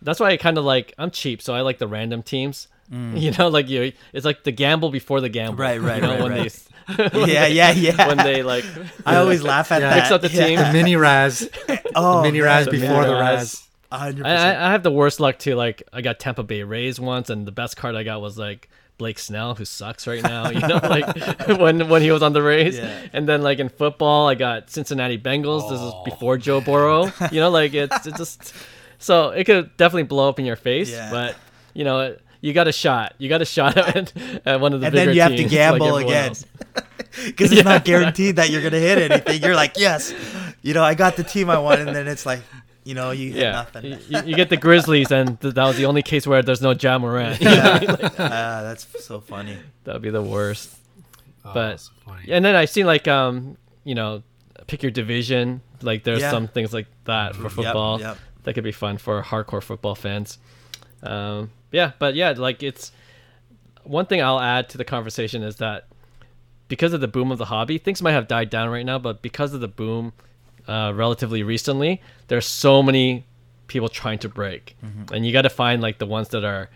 that's 0.00 0.18
why 0.18 0.30
I 0.30 0.36
kind 0.36 0.58
of 0.58 0.64
like. 0.64 0.94
I'm 0.98 1.10
cheap, 1.10 1.42
so 1.42 1.54
I 1.54 1.60
like 1.60 1.78
the 1.78 1.88
random 1.88 2.22
teams. 2.22 2.68
Mm. 2.90 3.20
You 3.20 3.30
know, 3.32 3.48
like 3.48 3.68
you, 3.68 3.92
it's 4.12 4.26
like 4.26 4.42
the 4.44 4.52
gamble 4.52 4.90
before 4.90 5.20
the 5.20 5.28
gamble. 5.28 5.56
Right, 5.56 5.80
right, 5.80 5.96
you 6.02 6.02
know, 6.02 6.10
right. 6.14 6.22
When 6.22 6.32
right. 6.32 6.64
Yeah, 6.98 7.46
yeah, 7.46 7.70
yeah. 7.70 8.08
When 8.08 8.16
they 8.18 8.42
like, 8.42 8.64
I 9.06 9.16
always 9.16 9.42
laugh 9.42 9.72
at 9.72 9.82
yeah. 9.82 9.90
that. 9.90 9.96
Mix 9.96 10.10
up 10.10 10.20
the 10.20 10.28
team. 10.28 10.58
The 10.58 10.72
mini 10.72 10.96
Raz. 10.96 11.48
oh, 11.94 12.16
the 12.18 12.22
mini 12.22 12.40
Raz 12.40 12.68
before 12.68 13.04
the 13.04 13.14
Raz. 13.14 13.66
I, 13.90 14.08
I 14.24 14.70
have 14.70 14.82
the 14.82 14.90
worst 14.90 15.20
luck 15.20 15.38
too. 15.38 15.54
Like 15.54 15.82
I 15.92 16.00
got 16.00 16.18
Tampa 16.18 16.42
Bay 16.42 16.62
Rays 16.62 16.98
once, 16.98 17.30
and 17.30 17.46
the 17.46 17.52
best 17.52 17.76
card 17.76 17.94
I 17.94 18.02
got 18.02 18.20
was 18.20 18.38
like 18.38 18.68
Blake 18.98 19.18
Snell, 19.18 19.54
who 19.54 19.64
sucks 19.64 20.06
right 20.06 20.22
now. 20.22 20.50
You 20.50 20.60
know, 20.60 20.76
like 20.82 21.16
when 21.58 21.88
when 21.88 22.02
he 22.02 22.10
was 22.10 22.22
on 22.22 22.32
the 22.32 22.42
Rays, 22.42 22.78
yeah. 22.78 23.06
and 23.12 23.28
then 23.28 23.42
like 23.42 23.58
in 23.58 23.68
football, 23.68 24.28
I 24.28 24.34
got 24.34 24.70
Cincinnati 24.70 25.18
Bengals. 25.18 25.62
Oh. 25.64 25.70
This 25.70 25.80
is 25.80 25.92
oh, 25.92 26.02
before 26.04 26.38
Joe 26.38 26.60
Burrow. 26.60 27.12
You 27.30 27.40
know, 27.40 27.50
like 27.50 27.74
it's 27.74 28.06
it 28.06 28.16
just 28.16 28.54
so 28.98 29.30
it 29.30 29.44
could 29.44 29.76
definitely 29.76 30.04
blow 30.04 30.28
up 30.28 30.38
in 30.38 30.44
your 30.44 30.56
face, 30.56 30.90
yeah. 30.90 31.10
but 31.10 31.36
you 31.74 31.84
know. 31.84 32.16
You 32.42 32.52
got 32.52 32.68
a 32.68 32.72
shot. 32.72 33.14
You 33.16 33.30
got 33.30 33.40
a 33.40 33.46
shot 33.46 33.76
at, 33.96 34.12
at 34.44 34.60
one 34.60 34.74
of 34.74 34.80
the 34.80 34.88
and 34.88 34.92
bigger 34.92 35.06
then 35.06 35.14
you 35.14 35.22
have 35.22 35.36
to 35.36 35.44
gamble 35.44 35.92
like 35.92 36.06
again 36.06 36.34
because 37.24 37.52
it's 37.52 37.58
yeah. 37.58 37.62
not 37.62 37.84
guaranteed 37.86 38.36
that 38.36 38.50
you're 38.50 38.62
gonna 38.62 38.78
hit 38.78 39.10
anything. 39.10 39.40
You're 39.42 39.54
like, 39.54 39.78
yes, 39.78 40.12
you 40.60 40.74
know, 40.74 40.82
I 40.82 40.94
got 40.94 41.16
the 41.16 41.24
team 41.24 41.48
I 41.48 41.58
want, 41.58 41.80
and 41.80 41.94
then 41.94 42.08
it's 42.08 42.26
like, 42.26 42.40
you 42.84 42.94
know, 42.94 43.12
you 43.12 43.30
yeah. 43.30 43.52
nothing. 43.52 43.84
you, 43.84 44.22
you, 44.26 44.36
get 44.36 44.50
the 44.50 44.56
Grizzlies, 44.56 45.12
and 45.12 45.40
th- 45.40 45.54
that 45.54 45.64
was 45.64 45.76
the 45.76 45.86
only 45.86 46.02
case 46.02 46.26
where 46.26 46.42
there's 46.42 46.60
no 46.60 46.72
Ja 46.72 46.98
Morant. 46.98 47.40
yeah, 47.40 47.78
like, 47.88 48.20
uh, 48.20 48.62
that's 48.62 49.04
so 49.04 49.20
funny. 49.20 49.56
That 49.84 49.94
would 49.94 50.02
be 50.02 50.10
the 50.10 50.22
worst. 50.22 50.76
Oh, 51.44 51.54
but 51.54 51.88
and 52.28 52.44
then 52.44 52.56
I've 52.56 52.70
seen 52.70 52.86
like 52.86 53.06
um, 53.06 53.56
you 53.84 53.94
know, 53.94 54.24
pick 54.66 54.82
your 54.82 54.90
division. 54.90 55.60
Like 55.80 56.02
there's 56.02 56.20
yeah. 56.20 56.30
some 56.30 56.48
things 56.48 56.72
like 56.72 56.86
that 57.04 57.36
for 57.36 57.48
football 57.48 57.98
yep, 57.98 58.10
yep. 58.10 58.18
that 58.44 58.54
could 58.54 58.64
be 58.64 58.72
fun 58.72 58.98
for 58.98 59.22
hardcore 59.22 59.62
football 59.62 59.94
fans. 59.94 60.38
Um, 61.02 61.50
yeah, 61.72 61.92
but 61.98 62.14
yeah, 62.14 62.30
like 62.36 62.62
it's 62.62 62.92
one 63.84 64.06
thing 64.06 64.22
I'll 64.22 64.40
add 64.40 64.68
to 64.70 64.78
the 64.78 64.84
conversation 64.84 65.42
is 65.42 65.56
that 65.56 65.86
because 66.68 66.92
of 66.92 67.00
the 67.00 67.08
boom 67.08 67.30
of 67.30 67.38
the 67.38 67.46
hobby, 67.46 67.78
things 67.78 68.00
might 68.00 68.12
have 68.12 68.28
died 68.28 68.48
down 68.48 68.70
right 68.70 68.86
now, 68.86 68.98
but 68.98 69.20
because 69.20 69.52
of 69.52 69.60
the 69.60 69.68
boom 69.68 70.12
uh, 70.68 70.92
relatively 70.94 71.42
recently, 71.42 72.00
there's 72.28 72.46
so 72.46 72.82
many 72.82 73.26
people 73.66 73.88
trying 73.88 74.18
to 74.20 74.28
break, 74.28 74.76
mm-hmm. 74.84 75.12
and 75.14 75.26
you 75.26 75.32
got 75.32 75.42
to 75.42 75.50
find 75.50 75.82
like 75.82 75.98
the 75.98 76.06
ones 76.06 76.28
that 76.28 76.44
are 76.44 76.70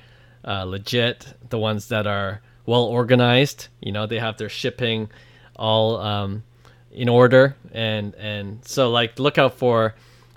uh, 0.45 0.65
legit, 0.65 1.35
the 1.51 1.59
ones 1.59 1.89
that 1.89 2.07
are 2.07 2.41
well 2.65 2.85
organized. 2.85 3.69
You 3.81 3.93
know, 3.93 4.07
they 4.07 4.19
have 4.19 4.37
their 4.39 4.49
shipping 4.49 5.09
all 5.55 5.99
um, 5.99 6.43
in 6.91 7.09
order, 7.09 7.57
and 7.73 8.15
and 8.17 8.65
so 8.65 8.91
like 8.91 9.19
look 9.19 9.39
out 9.39 9.55
for, 9.55 9.95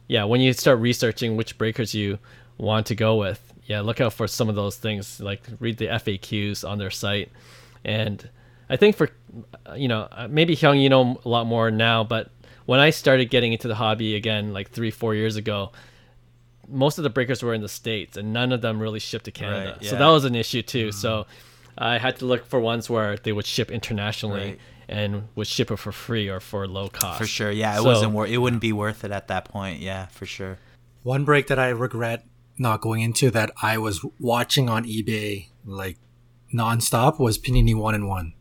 yeah, 0.08 0.24
when 0.26 0.42
you 0.42 0.54
start 0.54 0.80
researching 0.80 1.36
which 1.36 1.58
breakers 1.58 1.94
you 1.94 2.20
want 2.58 2.86
to 2.88 2.96
go 2.96 3.16
with, 3.16 3.49
yeah, 3.70 3.82
look 3.82 4.02
out 4.02 4.14
for 4.14 4.28
some 4.28 4.50
of 4.50 4.56
those 4.56 4.76
things. 4.76 5.22
Like 5.22 5.44
read 5.60 5.78
the 5.78 5.86
FAQs 5.86 6.68
on 6.68 6.80
their 6.80 6.90
site, 6.90 7.32
and 7.86 8.28
I 8.68 8.76
think 8.76 8.98
for 8.98 9.10
you 9.76 9.88
know 9.88 10.10
maybe 10.28 10.56
Hyung, 10.56 10.82
you 10.82 10.90
know 10.90 11.22
a 11.24 11.30
lot 11.30 11.46
more 11.46 11.70
now, 11.70 12.04
but 12.04 12.32
when 12.66 12.80
I 12.80 12.90
started 12.90 13.30
getting 13.30 13.54
into 13.54 13.68
the 13.68 13.76
hobby 13.76 14.16
again, 14.16 14.54
like 14.54 14.72
three, 14.72 14.90
four 14.90 15.14
years 15.14 15.36
ago, 15.36 15.72
most 16.68 16.98
of 16.98 17.04
the 17.04 17.12
breakers 17.12 17.44
were 17.44 17.54
in 17.54 17.62
the 17.62 17.70
states, 17.70 18.18
and 18.18 18.34
none 18.34 18.52
of 18.52 18.62
them 18.62 18.80
really 18.80 19.00
shipped 19.00 19.26
to 19.26 19.32
Canada. 19.32 19.74
Right, 19.74 19.84
yeah. 19.84 19.90
So 19.92 19.98
that 19.98 20.08
was 20.08 20.26
an 20.26 20.36
issue 20.36 20.64
too. 20.64 20.88
Mm-hmm. 20.88 21.00
So 21.00 21.28
I 21.78 22.00
had 22.00 22.18
to 22.18 22.26
look 22.26 22.48
for 22.48 22.60
ones 22.60 22.90
where 22.90 23.18
they 23.18 23.32
would 23.32 23.46
ship 23.46 23.72
internationally. 23.72 24.42
Right. 24.42 24.60
And 24.92 25.28
would 25.36 25.46
ship 25.46 25.70
it 25.70 25.76
for 25.76 25.92
free 25.92 26.30
or 26.30 26.40
for 26.40 26.68
low 26.68 26.90
cost. 26.90 27.20
For 27.20 27.28
sure, 27.28 27.52
yeah, 27.52 27.76
it 27.76 27.84
so, 27.84 27.84
wasn't 27.84 28.14
worth. 28.14 28.32
It 28.32 28.40
wouldn't 28.40 28.64
be 28.64 28.74
worth 28.74 29.04
it 29.04 29.12
at 29.12 29.28
that 29.28 29.46
point. 29.46 29.82
Yeah, 29.82 30.08
for 30.08 30.26
sure. 30.26 30.58
One 31.04 31.26
break 31.26 31.46
that 31.50 31.60
I 31.60 31.70
regret 31.70 32.26
not 32.60 32.82
going 32.82 33.02
into 33.02 33.32
that 33.32 33.52
I 33.62 33.78
was 33.78 34.06
watching 34.20 34.70
on 34.70 34.86
eBay 34.86 35.48
like 35.66 35.98
nonstop 36.54 37.20
was 37.20 37.38
Panini 37.38 37.76
One 37.76 37.96
and 37.96 38.08
One. 38.08 38.34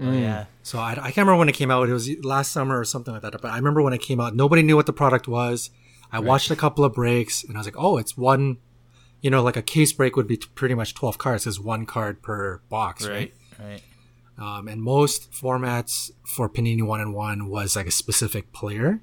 Oh 0.00 0.12
yeah. 0.12 0.46
So 0.62 0.78
I, 0.78 0.92
I 0.92 0.94
can't 0.94 1.18
remember 1.18 1.36
when 1.36 1.48
it 1.48 1.54
came 1.54 1.70
out. 1.70 1.88
It 1.88 1.92
was 1.92 2.08
last 2.22 2.52
summer 2.52 2.78
or 2.78 2.84
something 2.84 3.12
like 3.12 3.22
that. 3.22 3.40
But 3.40 3.50
I 3.50 3.56
remember 3.56 3.82
when 3.82 3.92
it 3.92 4.00
came 4.00 4.20
out, 4.20 4.34
nobody 4.34 4.62
knew 4.62 4.76
what 4.76 4.86
the 4.86 4.92
product 4.92 5.26
was. 5.26 5.70
I 6.12 6.16
right. 6.16 6.24
watched 6.24 6.50
a 6.50 6.56
couple 6.56 6.84
of 6.84 6.94
breaks 6.94 7.44
and 7.44 7.56
I 7.56 7.60
was 7.60 7.66
like, 7.66 7.78
oh, 7.78 7.98
it's 7.98 8.16
one, 8.16 8.58
you 9.20 9.30
know, 9.30 9.42
like 9.42 9.56
a 9.56 9.62
case 9.62 9.92
break 9.92 10.16
would 10.16 10.26
be 10.26 10.36
t- 10.36 10.48
pretty 10.54 10.74
much 10.74 10.94
12 10.94 11.18
cards. 11.18 11.46
It's 11.46 11.58
one 11.58 11.84
card 11.84 12.22
per 12.22 12.60
box, 12.68 13.06
right? 13.06 13.34
Right. 13.58 13.68
right. 13.68 13.82
Um, 14.38 14.68
and 14.68 14.80
most 14.80 15.32
formats 15.32 16.12
for 16.24 16.48
Panini 16.48 16.82
One 16.82 17.00
and 17.00 17.12
One 17.12 17.48
was 17.48 17.74
like 17.74 17.88
a 17.88 17.90
specific 17.90 18.52
player. 18.52 19.00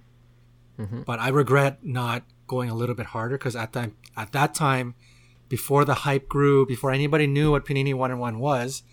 Mm-hmm. 0.80 1.02
But 1.02 1.20
I 1.20 1.30
regret 1.30 1.80
not 1.84 2.24
going 2.48 2.70
a 2.70 2.76
little 2.76 2.96
bit 2.96 3.08
harder 3.08 3.38
because 3.38 3.56
at 3.56 3.74
that 3.74 3.92
at 4.16 4.32
that 4.32 4.54
time, 4.54 4.96
before 5.50 5.86
the 5.86 5.94
hype 5.96 6.28
grew, 6.28 6.66
before 6.66 6.92
anybody 6.92 7.28
knew 7.28 7.52
what 7.52 7.66
Panini 7.66 7.94
One 7.94 8.12
and 8.12 8.20
One 8.20 8.40
was, 8.40 8.84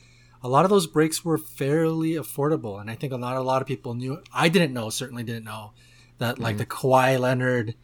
a 0.43 0.49
lot 0.49 0.65
of 0.65 0.71
those 0.71 0.87
breaks 0.87 1.25
were 1.25 1.39
fairly 1.39 2.13
affordable, 2.13 2.81
and 2.81 2.91
I 2.91 2.95
think 2.95 3.13
a 3.13 3.17
lot 3.17 3.37
a 3.37 3.41
lot 3.41 3.63
of 3.63 3.69
people 3.69 3.95
knew. 3.95 4.23
I 4.33 4.49
didn't 4.49 4.73
know, 4.73 4.91
certainly 4.91 5.23
didn't 5.23 5.45
know 5.45 5.73
that 6.19 6.39
like 6.39 6.57
mm. 6.57 6.59
the 6.59 6.67
Kawhi 6.67 7.19
Leonard 7.19 7.75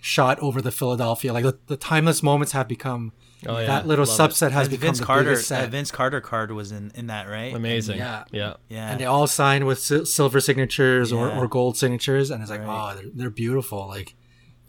shot 0.00 0.38
over 0.40 0.62
the 0.62 0.72
Philadelphia, 0.72 1.32
like 1.32 1.44
the, 1.44 1.58
the 1.66 1.76
timeless 1.76 2.22
moments 2.22 2.52
have 2.52 2.68
become. 2.68 3.12
Oh, 3.46 3.58
yeah. 3.58 3.66
That 3.68 3.86
little 3.86 4.04
Love 4.04 4.32
subset 4.32 4.48
it. 4.48 4.52
has 4.52 4.66
and 4.66 4.72
become 4.72 4.88
Vince 4.88 4.98
the 4.98 5.04
Carter. 5.06 5.30
biggest 5.30 5.48
set. 5.48 5.70
Vince 5.70 5.90
Carter 5.90 6.20
card 6.20 6.52
was 6.52 6.72
in, 6.72 6.92
in 6.94 7.06
that, 7.06 7.26
right? 7.26 7.54
Amazing. 7.54 7.96
yeah, 7.96 8.24
yeah, 8.30 8.56
yeah. 8.68 8.90
And 8.90 9.00
they 9.00 9.06
all 9.06 9.26
signed 9.26 9.66
with 9.66 9.78
silver 9.78 10.40
signatures 10.40 11.10
yeah. 11.10 11.18
or, 11.18 11.30
or 11.30 11.48
gold 11.48 11.78
signatures, 11.78 12.30
and 12.30 12.42
it's 12.42 12.50
like, 12.50 12.60
right. 12.60 12.92
oh, 12.92 12.96
they're, 12.96 13.10
they're 13.14 13.30
beautiful. 13.30 13.88
Like, 13.88 14.14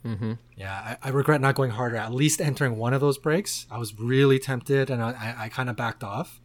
Mm-hmm. 0.06 0.34
Yeah, 0.58 0.98
I, 1.04 1.10
I, 1.10 1.12
regret 1.12 1.42
not 1.42 1.54
going 1.54 1.72
harder. 1.72 1.96
At 1.96 2.12
least 2.12 2.42
entering 2.42 2.78
one 2.78 2.94
of 2.94 3.02
those 3.02 3.20
breaks, 3.20 3.68
I 3.70 3.78
was 3.78 4.00
really 4.00 4.40
tempted, 4.40 4.90
and 4.90 5.02
I, 5.02 5.12
I, 5.12 5.44
I 5.46 5.50
kind 5.50 5.70
of 5.70 5.76
backed 5.76 6.04
off. 6.04 6.40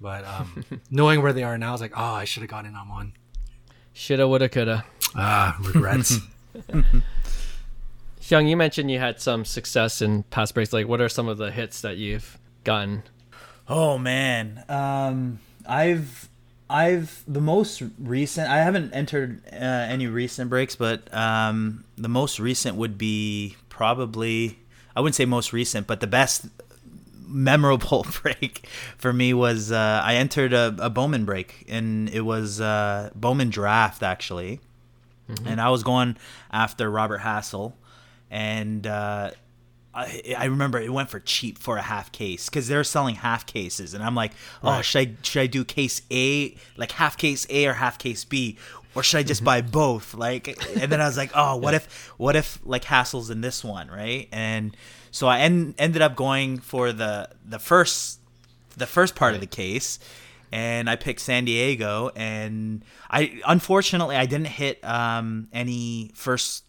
But 0.00 0.24
um, 0.24 0.64
knowing 0.90 1.22
where 1.22 1.32
they 1.32 1.42
are 1.42 1.58
now, 1.58 1.70
I 1.70 1.72
was 1.72 1.80
like, 1.80 1.92
oh, 1.94 2.02
I 2.02 2.24
should 2.24 2.42
have 2.42 2.50
gone 2.50 2.64
in 2.64 2.74
on 2.74 2.88
one. 2.88 3.12
Shoulda, 3.92 4.26
woulda, 4.26 4.48
coulda. 4.48 4.84
Ah, 5.14 5.58
regrets. 5.60 6.18
Hyung, 8.20 8.48
you 8.48 8.56
mentioned 8.56 8.90
you 8.90 8.98
had 8.98 9.20
some 9.20 9.44
success 9.44 10.02
in 10.02 10.24
past 10.24 10.54
breaks. 10.54 10.72
Like, 10.72 10.88
what 10.88 11.00
are 11.00 11.08
some 11.08 11.28
of 11.28 11.38
the 11.38 11.50
hits 11.50 11.82
that 11.82 11.96
you've 11.96 12.38
gotten? 12.64 13.04
Oh 13.68 13.98
man, 13.98 14.64
um, 14.68 15.40
I've 15.68 16.28
I've 16.68 17.22
the 17.28 17.40
most 17.40 17.82
recent. 17.98 18.48
I 18.48 18.58
haven't 18.58 18.92
entered 18.92 19.42
uh, 19.52 19.56
any 19.56 20.06
recent 20.06 20.50
breaks, 20.50 20.74
but 20.74 21.12
um, 21.14 21.84
the 21.96 22.08
most 22.08 22.40
recent 22.40 22.76
would 22.76 22.98
be 22.98 23.56
probably. 23.68 24.58
I 24.94 25.00
wouldn't 25.00 25.14
say 25.14 25.26
most 25.26 25.52
recent, 25.52 25.86
but 25.86 26.00
the 26.00 26.06
best 26.06 26.46
memorable 27.26 28.06
break 28.22 28.66
for 28.96 29.12
me 29.12 29.34
was 29.34 29.70
uh, 29.70 30.00
I 30.02 30.16
entered 30.16 30.52
a, 30.52 30.74
a, 30.78 30.90
Bowman 30.90 31.24
break, 31.24 31.64
and 31.68 32.08
it 32.10 32.22
was 32.22 32.60
uh, 32.60 33.10
Bowman 33.14 33.50
draft 33.50 34.02
actually, 34.02 34.60
mm-hmm. 35.28 35.46
and 35.46 35.60
I 35.60 35.70
was 35.70 35.82
going 35.82 36.16
after 36.50 36.90
Robert 36.90 37.20
Hassell, 37.20 37.74
and 38.30 38.86
uh, 38.86 39.30
I, 39.96 40.34
I 40.36 40.44
remember 40.44 40.78
it 40.78 40.92
went 40.92 41.08
for 41.08 41.20
cheap 41.20 41.58
for 41.58 41.78
a 41.78 41.82
half 41.82 42.12
case 42.12 42.50
because 42.50 42.68
they're 42.68 42.84
selling 42.84 43.14
half 43.14 43.46
cases, 43.46 43.94
and 43.94 44.04
I'm 44.04 44.14
like, 44.14 44.32
oh, 44.62 44.72
right. 44.72 44.84
should 44.84 45.08
I 45.08 45.14
should 45.22 45.40
I 45.40 45.46
do 45.46 45.64
case 45.64 46.02
A 46.10 46.54
like 46.76 46.92
half 46.92 47.16
case 47.16 47.46
A 47.48 47.66
or 47.66 47.72
half 47.72 47.98
case 47.98 48.24
B? 48.24 48.58
Or 48.94 49.02
should 49.02 49.18
I 49.18 49.22
just 49.22 49.40
mm-hmm. 49.40 49.46
buy 49.46 49.60
both? 49.60 50.14
Like, 50.14 50.48
and 50.80 50.90
then 50.90 51.02
I 51.02 51.06
was 51.06 51.18
like, 51.18 51.30
oh, 51.34 51.56
what 51.56 51.74
if, 51.74 52.14
what 52.16 52.34
if 52.34 52.58
like 52.64 52.82
Hassell's 52.84 53.28
in 53.28 53.42
this 53.42 53.62
one, 53.62 53.88
right? 53.88 54.26
And 54.32 54.74
so 55.10 55.26
I 55.26 55.40
en- 55.40 55.74
ended 55.76 56.00
up 56.00 56.16
going 56.16 56.58
for 56.60 56.92
the 56.92 57.28
the 57.44 57.58
first 57.58 58.20
the 58.76 58.86
first 58.86 59.14
part 59.14 59.30
right. 59.30 59.34
of 59.34 59.40
the 59.40 59.46
case, 59.46 59.98
and 60.52 60.88
I 60.88 60.96
picked 60.96 61.20
San 61.20 61.44
Diego. 61.44 62.10
And 62.16 62.84
I 63.10 63.40
unfortunately 63.46 64.16
I 64.16 64.26
didn't 64.26 64.48
hit 64.48 64.82
um, 64.84 65.48
any 65.52 66.10
first 66.14 66.64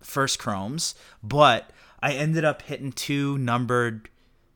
first 0.00 0.38
chromes, 0.38 0.94
but 1.22 1.70
I 2.00 2.12
ended 2.12 2.44
up 2.44 2.62
hitting 2.62 2.92
two 2.92 3.38
numbered 3.38 4.08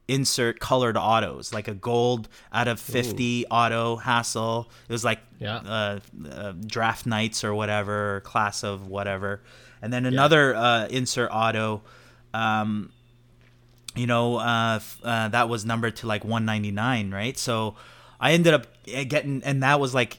insert 0.09 0.61
colored 0.61 0.97
autos, 0.97 1.53
like 1.53 1.69
a 1.69 1.75
gold 1.75 2.29
out 2.53 2.69
of 2.69 2.79
50 2.81 3.43
Ooh. 3.43 3.47
auto 3.51 3.97
Hassell. 3.97 4.67
It 4.89 4.93
was 4.93 5.05
like 5.05 5.21
yeah. 5.39 5.57
uh, 5.57 6.01
uh, 6.31 6.53
draft 6.67 7.07
nights 7.07 7.45
or 7.45 7.55
whatever, 7.55 8.17
or 8.17 8.21
class 8.21 8.63
of 8.63 8.87
whatever. 8.87 9.43
And 9.81 9.93
then 9.93 10.07
another 10.07 10.53
yeah. 10.53 10.61
uh, 10.61 10.89
insert 10.91 11.31
auto 11.33 11.83
um, 12.35 12.93
you 13.95 14.07
know, 14.07 14.37
uh, 14.37 14.81
uh, 15.03 15.29
that 15.29 15.49
was 15.49 15.65
numbered 15.65 15.97
to 15.97 16.07
like 16.07 16.25
199, 16.25 17.11
right? 17.11 17.37
So 17.37 17.77
I 18.21 18.33
ended 18.33 18.55
up 18.55 18.67
eh, 18.89 19.05
getting, 19.05 19.43
and 19.45 19.63
that 19.63 19.81
was 19.81 19.95
like 19.95 20.19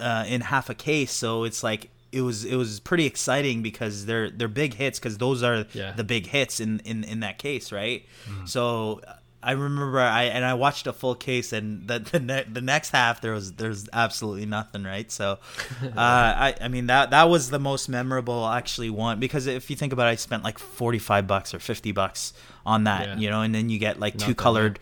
uh, 0.00 0.24
in 0.26 0.40
half 0.40 0.70
a 0.70 0.74
case. 0.74 1.12
So 1.12 1.44
it's 1.44 1.62
like 1.62 1.90
it 2.14 2.20
was 2.20 2.44
it 2.44 2.56
was 2.56 2.80
pretty 2.80 3.06
exciting 3.06 3.62
because 3.62 4.06
they're 4.06 4.30
they're 4.30 4.48
big 4.48 4.74
hits 4.74 4.98
because 4.98 5.18
those 5.18 5.42
are 5.42 5.66
yeah. 5.72 5.92
the 5.92 6.04
big 6.04 6.26
hits 6.26 6.60
in 6.60 6.80
in 6.80 7.04
in 7.04 7.20
that 7.20 7.38
case, 7.38 7.72
right? 7.72 8.06
Mm. 8.28 8.48
So 8.48 9.00
I 9.42 9.52
remember 9.52 10.00
I 10.00 10.24
and 10.24 10.44
I 10.44 10.54
watched 10.54 10.86
a 10.86 10.92
full 10.92 11.14
case 11.14 11.52
and 11.52 11.86
the 11.86 11.98
the, 11.98 12.20
ne- 12.20 12.46
the 12.50 12.60
next 12.62 12.90
half 12.90 13.20
there 13.20 13.32
was 13.32 13.52
there's 13.52 13.88
absolutely 13.92 14.46
nothing 14.46 14.84
right 14.84 15.10
so 15.12 15.38
uh, 15.82 15.88
I 15.96 16.54
I 16.60 16.68
mean 16.68 16.86
that 16.86 17.10
that 17.10 17.28
was 17.28 17.50
the 17.50 17.58
most 17.58 17.88
memorable 17.88 18.46
actually 18.48 18.90
one 18.90 19.20
because 19.20 19.46
if 19.46 19.68
you 19.68 19.76
think 19.76 19.92
about 19.92 20.06
it 20.06 20.10
I 20.10 20.14
spent 20.14 20.44
like 20.44 20.58
45 20.58 21.26
bucks 21.26 21.52
or 21.52 21.58
50 21.58 21.92
bucks 21.92 22.32
on 22.64 22.84
that 22.84 23.06
yeah. 23.06 23.16
you 23.16 23.28
know 23.28 23.42
and 23.42 23.54
then 23.54 23.68
you 23.68 23.78
get 23.78 24.00
like 24.00 24.16
two 24.16 24.34
colored 24.34 24.78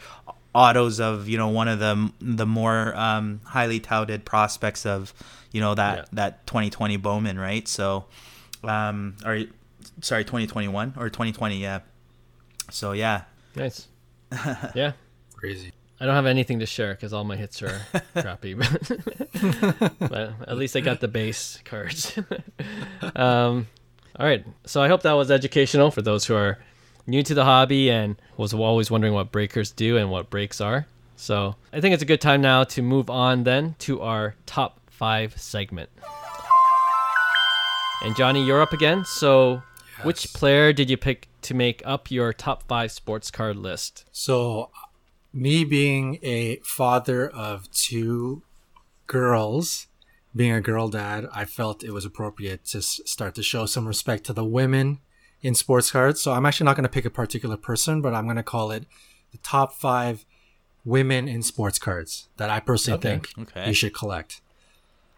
autos 0.55 1.01
of 1.01 1.29
you 1.29 1.39
know 1.39 1.49
one 1.49 1.67
of 1.67 1.79
the 1.79 2.13
the 2.21 2.47
more 2.47 2.95
um, 2.97 3.41
highly 3.45 3.81
touted 3.81 4.25
prospects 4.25 4.87
of 4.87 5.13
you 5.53 5.61
know 5.61 5.75
that 5.75 5.99
yeah. 5.99 6.05
that 6.13 6.47
2020 6.47 6.97
Bowman 6.97 7.39
right 7.39 7.69
so 7.69 8.07
um 8.65 9.15
or 9.25 9.45
sorry 10.01 10.25
2021 10.25 10.95
or 10.97 11.09
2020 11.09 11.57
yeah 11.59 11.81
so 12.71 12.93
yeah 12.93 13.23
nice 13.55 13.89
yeah. 14.75 14.93
Crazy. 15.37 15.73
I 16.01 16.07
don't 16.07 16.15
have 16.15 16.27
anything 16.27 16.59
to 16.61 16.67
share 16.67 16.95
because 16.95 17.13
all 17.13 17.25
my 17.25 17.37
hits 17.37 17.63
are 17.63 17.81
crappy, 18.17 18.55
but, 18.55 18.99
but, 20.01 20.33
at 20.49 20.57
least 20.57 20.75
I 20.75 20.81
got 20.81 21.01
the 21.01 21.07
base 21.07 21.61
cards. 21.65 22.19
um, 23.15 23.69
all 24.17 24.27
right, 24.27 24.45
so 24.65 24.83
I 24.83 24.89
hope 24.89 25.03
that 25.03 25.13
was 25.13 25.31
educational 25.31 25.93
for 25.93 26.03
those 26.03 26.25
who 26.27 26.35
are 26.35 26.59
new 27.07 27.23
to 27.23 27.35
the 27.35 27.45
hobby 27.45 27.89
and 27.89 28.17
was 28.37 28.53
always 28.53 28.91
wondering 28.91 29.13
what 29.15 29.31
breakers 29.31 29.71
do 29.71 29.97
and 29.97 30.11
what 30.11 30.29
breaks 30.29 30.61
are. 30.61 30.87
So 31.15 31.55
I 31.73 31.81
think 31.81 31.95
it's 31.95 32.03
a 32.03 32.07
good 32.07 32.21
time 32.21 32.41
now 32.41 32.65
to 32.65 32.83
move 32.83 33.09
on 33.09 33.45
then 33.45 33.77
to 33.81 34.01
our 34.01 34.35
top 34.45 34.81
five 35.03 35.37
segment. 35.37 35.91
And 38.05 38.15
Johnny, 38.15 38.47
you're 38.47 38.63
up 38.63 38.73
again. 38.73 39.05
So, 39.05 39.65
yes. 39.97 40.05
which 40.05 40.33
player 40.33 40.73
did 40.73 40.89
you 40.89 40.97
pick 40.97 41.27
to 41.41 41.55
make 41.55 41.83
up 41.85 42.09
your 42.13 42.33
top 42.33 42.63
five 42.69 42.93
sports 42.93 43.29
card 43.29 43.57
list? 43.57 44.05
So, 44.13 44.71
me 45.33 45.65
being 45.65 46.21
a 46.23 46.61
father 46.63 47.29
of 47.29 47.69
two 47.73 48.43
girls, 49.09 49.89
being 50.37 50.53
a 50.53 50.61
girl 50.61 50.87
dad, 50.87 51.27
I 51.33 51.47
felt 51.47 51.83
it 51.83 51.91
was 51.91 52.05
appropriate 52.05 52.65
to 52.67 52.81
start 52.81 53.35
to 53.35 53.43
show 53.43 53.67
some 53.67 53.89
respect 53.89 54.23
to 54.27 54.33
the 54.33 54.45
women 54.45 55.01
in 55.41 55.57
sports 55.57 55.91
cards. 55.91 56.21
So, 56.21 56.31
I'm 56.31 56.47
actually 56.47 56.67
not 56.67 56.77
going 56.77 56.85
to 56.85 56.89
pick 56.89 57.05
a 57.05 57.11
particular 57.11 57.57
person, 57.57 58.03
but 58.03 58.15
I'm 58.15 58.27
going 58.27 58.37
to 58.37 58.45
call 58.45 58.71
it 58.71 58.85
the 59.33 59.39
top 59.39 59.73
five 59.73 60.25
women 60.85 61.27
in 61.27 61.43
sports 61.43 61.81
cards 61.81 62.29
that 62.37 62.51
I 62.51 62.61
personally 62.61 62.99
okay. 62.99 63.09
think 63.09 63.49
okay. 63.51 63.67
you 63.67 63.75
should 63.75 63.95
collect. 63.95 64.41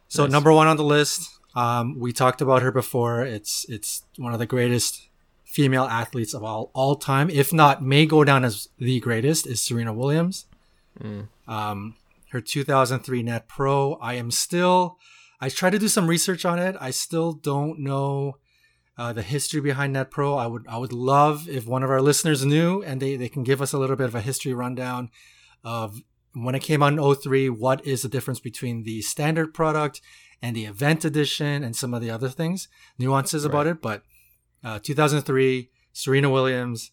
So, 0.09 0.25
nice. 0.25 0.33
number 0.33 0.53
one 0.53 0.67
on 0.67 0.77
the 0.77 0.85
list, 0.85 1.29
um, 1.55 1.99
we 1.99 2.13
talked 2.13 2.41
about 2.41 2.63
her 2.63 2.71
before. 2.73 3.23
It's 3.25 3.67
it's 3.69 4.05
one 4.17 4.33
of 4.33 4.39
the 4.39 4.47
greatest 4.47 5.09
female 5.55 5.85
athletes 5.85 6.35
of 6.35 6.43
all, 6.43 6.73
all 6.75 6.97
time, 6.97 7.31
if 7.31 7.53
not 7.53 7.81
may 7.81 8.05
go 8.07 8.25
down 8.25 8.45
as 8.45 8.69
the 8.79 8.99
greatest, 8.99 9.47
is 9.47 9.61
Serena 9.61 9.93
Williams. 9.93 10.47
Mm. 11.01 11.29
Um, 11.47 11.95
her 12.33 12.41
2003 12.41 13.23
Net 13.23 13.47
Pro. 13.47 13.95
I 13.95 14.15
am 14.15 14.33
still, 14.33 14.99
I 15.41 15.49
tried 15.49 15.71
to 15.71 15.79
do 15.79 15.87
some 15.87 16.09
research 16.09 16.45
on 16.45 16.59
it. 16.59 16.75
I 16.81 16.91
still 16.91 17.33
don't 17.33 17.79
know 17.79 18.39
uh, 18.99 19.13
the 19.13 19.23
history 19.23 19.61
behind 19.61 19.93
Net 19.93 20.11
Pro. 20.11 20.35
I 20.37 20.49
would, 20.49 20.67
I 20.67 20.77
would 20.77 20.93
love 20.93 21.49
if 21.49 21.69
one 21.69 21.85
of 21.85 21.91
our 21.91 22.03
listeners 22.03 22.45
knew 22.45 22.83
and 22.83 23.01
they, 23.01 23.15
they 23.15 23.29
can 23.29 23.45
give 23.45 23.63
us 23.63 23.73
a 23.73 23.79
little 23.79 23.95
bit 23.95 24.09
of 24.09 24.17
a 24.17 24.21
history 24.21 24.53
rundown 24.53 25.09
of 25.63 26.01
when 26.35 26.55
it 26.55 26.61
came 26.61 26.83
out 26.83 26.93
in 26.93 27.15
03, 27.15 27.49
what 27.51 27.85
is 27.87 28.03
the 28.03 28.09
difference 28.09 28.41
between 28.41 28.83
the 28.83 29.03
standard 29.03 29.55
product 29.55 30.01
and 30.43 30.55
the 30.55 30.67
event 30.67 31.05
edition 31.05 31.65
and 31.65 31.75
some 31.75 31.95
of 31.95 32.03
the 32.03 32.11
other 32.11 32.29
things, 32.29 32.69
nuances 32.99 33.45
right. 33.45 33.51
about 33.51 33.67
it. 33.67 33.81
But 33.81 34.03
uh, 34.63 34.79
2003, 34.83 35.71
Serena 35.93 36.29
Williams, 36.29 36.91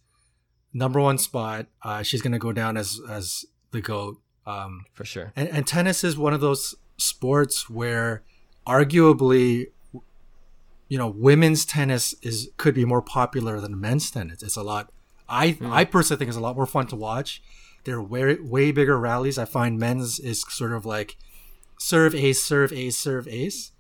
number 0.74 1.00
one 1.00 1.18
spot. 1.18 1.68
Uh, 1.82 2.04
she's 2.04 2.22
going 2.22 2.32
to 2.34 2.40
go 2.40 2.52
down 2.52 2.78
as 2.78 3.00
as 3.10 3.46
the 3.72 3.82
goat 3.82 4.22
um, 4.46 4.86
for 4.94 5.06
sure. 5.06 5.34
And, 5.36 5.50
and 5.50 5.68
tennis 5.68 6.04
is 6.04 6.18
one 6.18 6.34
of 6.34 6.42
those 6.42 6.76
sports 6.98 7.70
where, 7.70 8.24
arguably, 8.68 9.68
you 10.88 10.98
know, 10.98 11.08
women's 11.08 11.66
tennis 11.66 12.14
is 12.22 12.50
could 12.58 12.76
be 12.76 12.86
more 12.86 13.02
popular 13.02 13.60
than 13.60 13.80
men's 13.80 14.12
tennis. 14.12 14.44
It's 14.44 14.58
a 14.58 14.64
lot. 14.64 14.92
I 15.28 15.54
mm. 15.54 15.72
I 15.72 15.86
personally 15.86 16.20
think 16.20 16.30
it's 16.30 16.38
a 16.38 16.42
lot 16.42 16.56
more 16.56 16.66
fun 16.66 16.88
to 16.88 16.96
watch. 16.96 17.42
They're 17.84 18.02
way 18.02 18.36
way 18.36 18.72
bigger 18.72 19.00
rallies. 19.00 19.38
I 19.38 19.46
find 19.46 19.80
men's 19.80 20.20
is 20.20 20.44
sort 20.50 20.74
of 20.74 20.86
like 20.86 21.18
serve 21.80 22.14
ace, 22.14 22.44
serve 22.44 22.72
ace, 22.72 22.98
serve 22.98 23.28
ace. 23.28 23.72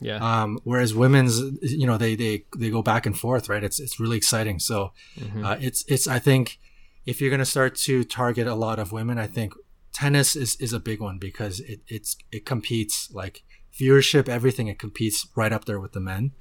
Yeah. 0.00 0.16
Um, 0.16 0.58
whereas 0.64 0.94
women's, 0.94 1.40
you 1.62 1.86
know, 1.86 1.98
they 1.98 2.14
they 2.14 2.44
they 2.56 2.70
go 2.70 2.82
back 2.82 3.04
and 3.04 3.18
forth, 3.18 3.48
right? 3.48 3.62
It's 3.62 3.78
it's 3.78 4.00
really 4.00 4.16
exciting. 4.16 4.58
So, 4.58 4.92
mm-hmm. 5.18 5.44
uh, 5.44 5.56
it's 5.60 5.84
it's 5.88 6.08
I 6.08 6.18
think 6.18 6.58
if 7.04 7.20
you're 7.20 7.30
gonna 7.30 7.44
start 7.44 7.74
to 7.76 8.02
target 8.04 8.46
a 8.46 8.54
lot 8.54 8.78
of 8.78 8.92
women, 8.92 9.18
I 9.18 9.26
think 9.26 9.52
tennis 9.92 10.36
is 10.36 10.56
is 10.56 10.72
a 10.72 10.80
big 10.80 11.00
one 11.00 11.18
because 11.18 11.60
it 11.60 11.80
it's 11.86 12.16
it 12.32 12.46
competes 12.46 13.10
like 13.12 13.42
viewership, 13.78 14.28
everything. 14.28 14.68
It 14.68 14.78
competes 14.78 15.26
right 15.36 15.52
up 15.52 15.66
there 15.66 15.78
with 15.78 15.92
the 15.92 16.00
men. 16.00 16.32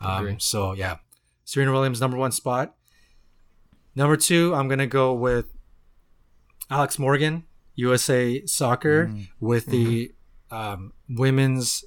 Um, 0.00 0.38
so 0.38 0.72
yeah, 0.72 0.96
Serena 1.44 1.72
Williams 1.72 2.02
number 2.02 2.18
one 2.18 2.32
spot. 2.32 2.74
Number 3.94 4.18
two, 4.18 4.54
I'm 4.54 4.68
gonna 4.68 4.86
go 4.86 5.14
with 5.14 5.46
Alex 6.70 6.98
Morgan. 6.98 7.44
USA 7.76 8.44
Soccer 8.46 9.06
mm. 9.06 9.28
with 9.38 9.66
the 9.66 10.12
mm-hmm. 10.50 10.56
um, 10.56 10.92
women's 11.08 11.84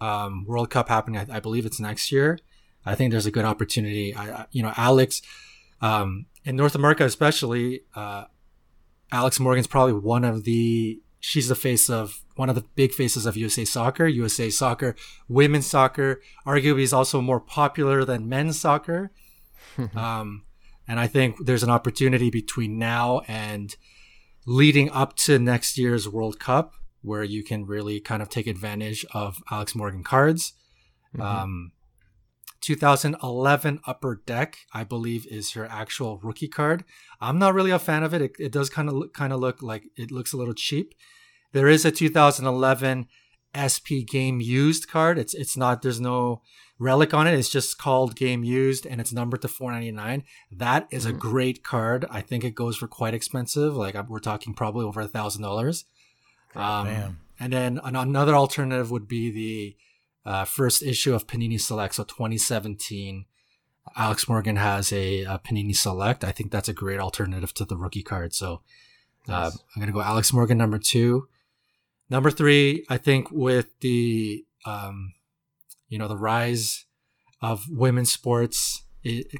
um, 0.00 0.44
World 0.46 0.70
Cup 0.70 0.88
happening. 0.88 1.18
I, 1.18 1.36
I, 1.36 1.40
believe 1.40 1.66
it's 1.66 1.80
next 1.80 2.12
year. 2.12 2.38
I 2.84 2.94
think 2.94 3.10
there's 3.10 3.26
a 3.26 3.30
good 3.30 3.44
opportunity. 3.44 4.14
I, 4.14 4.46
you 4.52 4.62
know, 4.62 4.72
Alex 4.76 5.22
um, 5.80 6.26
in 6.44 6.56
North 6.56 6.74
America, 6.74 7.04
especially, 7.04 7.82
uh, 7.94 8.24
Alex 9.10 9.40
Morgan's 9.40 9.66
probably 9.66 9.94
one 9.94 10.24
of 10.24 10.44
the. 10.44 11.00
She's 11.24 11.48
the 11.48 11.54
face 11.54 11.88
of 11.88 12.20
one 12.34 12.48
of 12.48 12.56
the 12.56 12.64
big 12.74 12.92
faces 12.92 13.26
of 13.26 13.36
USA 13.36 13.64
Soccer. 13.64 14.08
USA 14.08 14.50
Soccer, 14.50 14.96
women's 15.28 15.68
soccer, 15.68 16.20
arguably 16.44 16.82
is 16.82 16.92
also 16.92 17.20
more 17.20 17.38
popular 17.38 18.04
than 18.04 18.28
men's 18.28 18.60
soccer. 18.60 19.12
um, 19.94 20.42
and 20.88 20.98
I 20.98 21.06
think 21.06 21.46
there's 21.46 21.62
an 21.62 21.70
opportunity 21.70 22.28
between 22.28 22.76
now 22.76 23.22
and 23.28 23.76
leading 24.46 24.90
up 24.90 25.16
to 25.16 25.38
next 25.38 25.78
year's 25.78 26.08
World 26.08 26.38
Cup 26.38 26.74
where 27.02 27.24
you 27.24 27.42
can 27.42 27.66
really 27.66 28.00
kind 28.00 28.22
of 28.22 28.28
take 28.28 28.46
advantage 28.46 29.04
of 29.12 29.42
Alex 29.50 29.74
Morgan 29.74 30.04
cards. 30.04 30.54
Mm-hmm. 31.14 31.22
Um, 31.22 31.72
2011 32.60 33.80
Upper 33.86 34.22
Deck, 34.24 34.56
I 34.72 34.84
believe, 34.84 35.26
is 35.26 35.52
her 35.52 35.66
actual 35.66 36.20
rookie 36.22 36.48
card. 36.48 36.84
I'm 37.20 37.38
not 37.38 37.54
really 37.54 37.72
a 37.72 37.78
fan 37.78 38.04
of 38.04 38.14
it. 38.14 38.22
It, 38.22 38.32
it 38.38 38.52
does 38.52 38.70
kind 38.70 38.88
of 38.88 38.94
look, 38.94 39.12
kind 39.12 39.32
of 39.32 39.40
look 39.40 39.62
like 39.62 39.82
it 39.96 40.12
looks 40.12 40.32
a 40.32 40.36
little 40.36 40.54
cheap. 40.54 40.94
There 41.52 41.68
is 41.68 41.84
a 41.84 41.90
2011 41.90 43.08
SP 43.52 44.06
Game 44.06 44.40
Used 44.40 44.88
card. 44.88 45.18
It's 45.18 45.34
it's 45.34 45.56
not. 45.56 45.82
There's 45.82 46.00
no 46.00 46.40
relic 46.82 47.14
on 47.14 47.26
it. 47.26 47.34
It's 47.34 47.48
just 47.48 47.78
called 47.78 48.16
Game 48.16 48.42
Used, 48.44 48.86
and 48.86 49.00
it's 49.00 49.12
numbered 49.12 49.42
to 49.42 49.48
4.99. 49.48 50.24
That 50.50 50.88
is 50.90 51.06
mm-hmm. 51.06 51.16
a 51.16 51.18
great 51.18 51.62
card. 51.62 52.04
I 52.10 52.20
think 52.20 52.44
it 52.44 52.54
goes 52.54 52.76
for 52.76 52.88
quite 52.88 53.14
expensive. 53.14 53.76
Like 53.76 53.94
we're 54.08 54.18
talking 54.18 54.52
probably 54.52 54.84
over 54.84 55.00
a 55.00 55.08
thousand 55.08 55.42
dollars. 55.42 55.84
Um, 56.54 57.18
and 57.40 57.52
then 57.52 57.80
another 57.82 58.34
alternative 58.34 58.90
would 58.90 59.08
be 59.08 59.30
the 59.30 59.76
uh, 60.30 60.44
first 60.44 60.82
issue 60.82 61.14
of 61.14 61.26
Panini 61.26 61.60
Select. 61.60 61.94
So 61.94 62.04
2017, 62.04 63.24
Alex 63.96 64.28
Morgan 64.28 64.56
has 64.56 64.92
a, 64.92 65.24
a, 65.24 65.38
Panini 65.38 65.74
Select. 65.74 66.24
I 66.24 66.32
think 66.32 66.52
that's 66.52 66.68
a 66.68 66.74
great 66.74 67.00
alternative 67.00 67.54
to 67.54 67.64
the 67.64 67.76
rookie 67.76 68.02
card. 68.02 68.34
So 68.34 68.62
uh, 69.28 69.44
nice. 69.44 69.52
I'm 69.54 69.80
going 69.80 69.86
to 69.86 69.92
go 69.92 70.02
Alex 70.02 70.32
Morgan 70.32 70.58
number 70.58 70.78
two. 70.78 71.28
Number 72.10 72.30
three, 72.30 72.84
I 72.90 72.98
think 72.98 73.30
with 73.30 73.68
the, 73.80 74.44
um, 74.66 75.14
you 75.92 75.98
know, 75.98 76.08
the 76.08 76.16
rise 76.16 76.86
of 77.42 77.66
women's 77.68 78.10
sports 78.10 78.84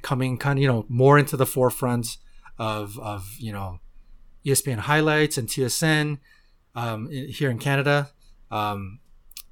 coming 0.02 0.36
kind 0.36 0.58
of, 0.58 0.62
you 0.62 0.68
know, 0.68 0.84
more 0.86 1.18
into 1.18 1.34
the 1.34 1.46
forefront 1.46 2.18
of, 2.58 2.98
of, 2.98 3.26
you 3.38 3.50
know, 3.50 3.80
ESPN 4.44 4.80
highlights 4.80 5.38
and 5.38 5.48
TSN 5.48 6.18
um, 6.74 7.08
here 7.08 7.48
in 7.48 7.58
Canada. 7.58 8.10
Um, 8.50 9.00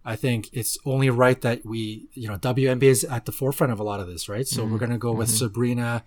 I 0.05 0.15
think 0.15 0.51
it's 0.53 0.77
only 0.85 1.09
right 1.09 1.41
that 1.41 1.65
we, 1.65 2.11
you 2.13 2.29
know, 2.29 2.37
WNBA 2.37 2.83
is 2.83 3.05
at 3.05 3.25
the 3.25 3.33
forefront 3.33 3.73
of 3.73 3.81
a 3.81 3.83
lot 3.83 4.01
of 4.01 4.07
this, 4.07 4.29
right? 4.29 4.47
So 4.47 4.63
mm-hmm. 4.63 4.73
we're 4.73 4.87
to 4.91 4.99
go 4.99 5.13
with 5.13 5.29
mm-hmm. 5.29 5.37
Sabrina 5.39 6.05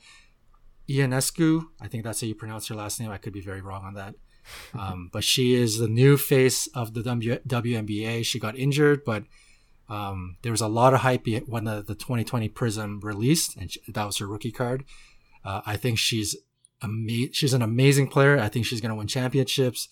Ionescu. 0.87 1.65
I 1.81 1.87
think 1.87 2.03
that's 2.03 2.21
how 2.21 2.27
you 2.27 2.35
pronounce 2.35 2.67
her 2.67 2.75
last 2.75 2.99
name. 2.99 3.09
I 3.09 3.17
could 3.17 3.33
be 3.33 3.41
very 3.41 3.61
wrong 3.61 3.83
on 3.83 3.95
that. 3.95 4.13
Um, 4.77 5.09
but 5.13 5.23
she 5.23 5.53
is 5.53 5.77
the 5.77 5.87
new 5.87 6.17
face 6.17 6.67
of 6.75 6.93
the 6.93 7.01
w- 7.01 7.39
WNBA. 7.47 8.25
She 8.25 8.39
got 8.39 8.57
injured, 8.57 9.05
but 9.05 9.23
um, 9.89 10.37
there 10.41 10.51
was 10.51 10.61
a 10.61 10.67
lot 10.67 10.93
of 10.93 11.01
hype 11.01 11.27
when 11.45 11.65
the, 11.65 11.81
the 11.81 11.95
2020 11.95 12.49
Prism 12.49 12.99
released, 13.01 13.57
and 13.57 13.71
she, 13.71 13.79
that 13.87 14.05
was 14.05 14.17
her 14.17 14.27
rookie 14.27 14.51
card. 14.51 14.85
Uh, 15.43 15.61
I 15.65 15.75
think 15.75 15.99
she's 15.99 16.35
ama- 16.81 17.33
she's 17.33 17.53
an 17.53 17.61
amazing 17.61 18.07
player. 18.07 18.39
I 18.39 18.49
think 18.49 18.65
she's 18.65 18.81
going 18.81 18.89
to 18.89 18.95
win 18.95 19.07
championships. 19.07 19.89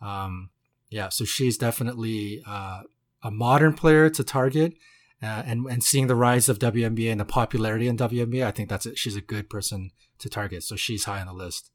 Um, 0.00 0.50
yeah, 0.90 1.10
so 1.10 1.24
she's 1.24 1.58
definitely 1.58 2.42
uh, 2.46 2.82
a 3.22 3.30
modern 3.30 3.74
player 3.74 4.08
to 4.10 4.24
target, 4.24 4.74
uh, 5.22 5.42
and 5.44 5.66
and 5.66 5.84
seeing 5.84 6.06
the 6.06 6.14
rise 6.14 6.48
of 6.48 6.58
WNBA 6.58 7.10
and 7.10 7.20
the 7.20 7.26
popularity 7.26 7.88
in 7.88 7.96
WNBA, 7.96 8.46
I 8.46 8.50
think 8.50 8.68
that's 8.68 8.86
it. 8.86 8.98
She's 8.98 9.16
a 9.16 9.20
good 9.20 9.50
person 9.50 9.90
to 10.20 10.28
target. 10.28 10.62
So 10.62 10.76
she's 10.76 11.04
high 11.04 11.20
on 11.20 11.26
the 11.26 11.32
list. 11.32 11.70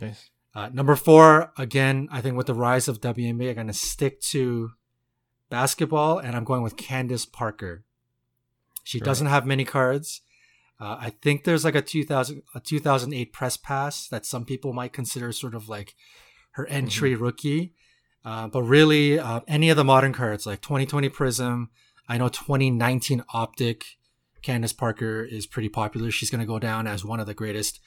Nice. 0.00 0.30
Uh, 0.54 0.68
number 0.72 0.94
four, 0.96 1.50
again, 1.56 2.08
I 2.12 2.20
think 2.20 2.36
with 2.36 2.46
the 2.46 2.54
rise 2.54 2.86
of 2.86 3.00
WNBA, 3.00 3.50
I'm 3.50 3.54
going 3.54 3.66
to 3.68 3.72
stick 3.72 4.20
to 4.20 4.72
basketball, 5.52 6.18
and 6.18 6.34
I'm 6.34 6.44
going 6.44 6.62
with 6.62 6.78
Candace 6.78 7.26
Parker. 7.26 7.84
She 8.84 8.98
right. 8.98 9.04
doesn't 9.04 9.26
have 9.26 9.44
many 9.44 9.66
cards. 9.66 10.22
Uh, 10.80 10.96
I 10.98 11.10
think 11.10 11.44
there's 11.44 11.62
like 11.62 11.74
a 11.74 11.82
2000 11.82 12.42
a 12.54 12.60
2008 12.60 13.32
press 13.34 13.58
pass 13.58 14.08
that 14.08 14.24
some 14.24 14.46
people 14.46 14.72
might 14.72 14.94
consider 14.94 15.30
sort 15.30 15.54
of 15.54 15.68
like 15.68 15.94
her 16.52 16.66
entry 16.68 17.12
mm-hmm. 17.12 17.22
rookie. 17.22 17.74
Uh, 18.24 18.48
but 18.48 18.62
really, 18.62 19.18
uh, 19.18 19.40
any 19.46 19.68
of 19.68 19.76
the 19.76 19.84
modern 19.84 20.14
cards 20.14 20.46
like 20.46 20.62
2020 20.62 21.10
Prism, 21.10 21.70
I 22.08 22.16
know 22.16 22.30
2019 22.30 23.22
Optic, 23.34 23.84
Candace 24.40 24.72
Parker 24.72 25.22
is 25.22 25.46
pretty 25.46 25.68
popular. 25.68 26.10
She's 26.10 26.30
going 26.30 26.40
to 26.40 26.46
go 26.46 26.58
down 26.58 26.86
as 26.86 27.04
one 27.04 27.20
of 27.20 27.26
the 27.26 27.34
greatest 27.34 27.78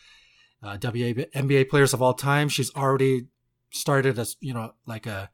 uh, 0.62 0.78
WNBA 0.78 1.68
players 1.68 1.94
of 1.96 2.02
all 2.02 2.14
time. 2.14 2.48
She's 2.48 2.74
already 2.76 3.26
started 3.72 4.20
as 4.20 4.38
you 4.40 4.54
know 4.54 4.74
like 4.86 5.08
a 5.08 5.32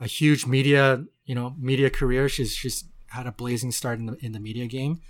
a 0.00 0.06
huge 0.06 0.46
media 0.46 1.04
you 1.24 1.34
know 1.34 1.54
media 1.58 1.90
career. 1.90 2.28
She's 2.28 2.54
she's 2.54 2.84
had 3.08 3.26
a 3.26 3.32
blazing 3.32 3.72
start 3.72 3.98
in 3.98 4.06
the 4.06 4.16
in 4.24 4.32
the 4.32 4.40
media 4.40 4.66
game, 4.66 5.00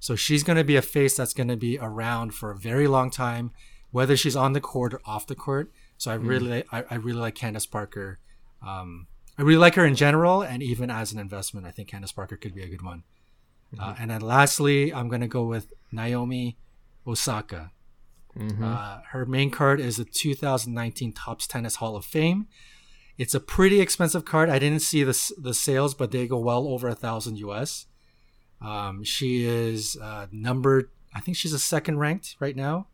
so 0.00 0.16
she's 0.16 0.42
going 0.42 0.58
to 0.58 0.64
be 0.64 0.76
a 0.76 0.82
face 0.82 1.16
that's 1.16 1.34
going 1.34 1.48
to 1.48 1.56
be 1.56 1.78
around 1.78 2.34
for 2.34 2.50
a 2.50 2.56
very 2.56 2.86
long 2.86 3.10
time, 3.10 3.52
whether 3.90 4.16
she's 4.16 4.36
on 4.36 4.52
the 4.52 4.60
court 4.60 4.94
or 4.94 5.00
off 5.04 5.26
the 5.26 5.34
court. 5.34 5.72
So 5.96 6.12
I 6.12 6.18
mm. 6.18 6.28
really 6.28 6.64
I, 6.72 6.84
I 6.90 6.94
really 6.96 7.20
like 7.20 7.34
Candace 7.34 7.66
Parker 7.66 8.18
um, 8.66 9.06
I 9.36 9.42
really 9.42 9.58
like 9.58 9.74
her 9.76 9.86
in 9.86 9.94
general, 9.94 10.42
and 10.42 10.62
even 10.62 10.90
as 10.90 11.12
an 11.12 11.18
investment, 11.18 11.66
I 11.66 11.70
think 11.70 11.88
Candace 11.88 12.12
Parker 12.12 12.36
could 12.36 12.54
be 12.54 12.62
a 12.62 12.68
good 12.68 12.82
one. 12.82 13.04
Mm-hmm. 13.74 13.84
Uh, 13.84 13.94
and 13.98 14.10
then 14.10 14.20
lastly, 14.20 14.92
I'm 14.92 15.08
going 15.08 15.20
to 15.20 15.28
go 15.28 15.44
with 15.44 15.72
Naomi 15.92 16.58
Osaka. 17.06 17.70
Mm-hmm. 18.36 18.64
Uh, 18.64 18.98
her 19.10 19.26
main 19.26 19.50
card 19.50 19.80
is 19.80 19.96
the 19.96 20.04
2019 20.04 21.12
Topps 21.12 21.46
Tennis 21.46 21.76
Hall 21.76 21.96
of 21.96 22.04
Fame. 22.04 22.48
It's 23.18 23.34
a 23.34 23.40
pretty 23.40 23.80
expensive 23.80 24.24
card. 24.24 24.48
I 24.48 24.58
didn't 24.58 24.80
see 24.80 25.02
the 25.02 25.32
the 25.36 25.52
sales, 25.52 25.94
but 25.94 26.12
they 26.12 26.26
go 26.26 26.38
well 26.38 26.68
over 26.68 26.88
a 26.88 26.94
thousand 26.94 27.36
US. 27.38 27.86
Um, 28.60 29.04
she 29.04 29.44
is 29.44 29.96
uh, 30.00 30.26
numbered. 30.32 30.90
I 31.14 31.20
think 31.20 31.36
she's 31.36 31.52
a 31.52 31.58
second 31.58 31.98
ranked 31.98 32.36
right 32.40 32.56
now. 32.56 32.86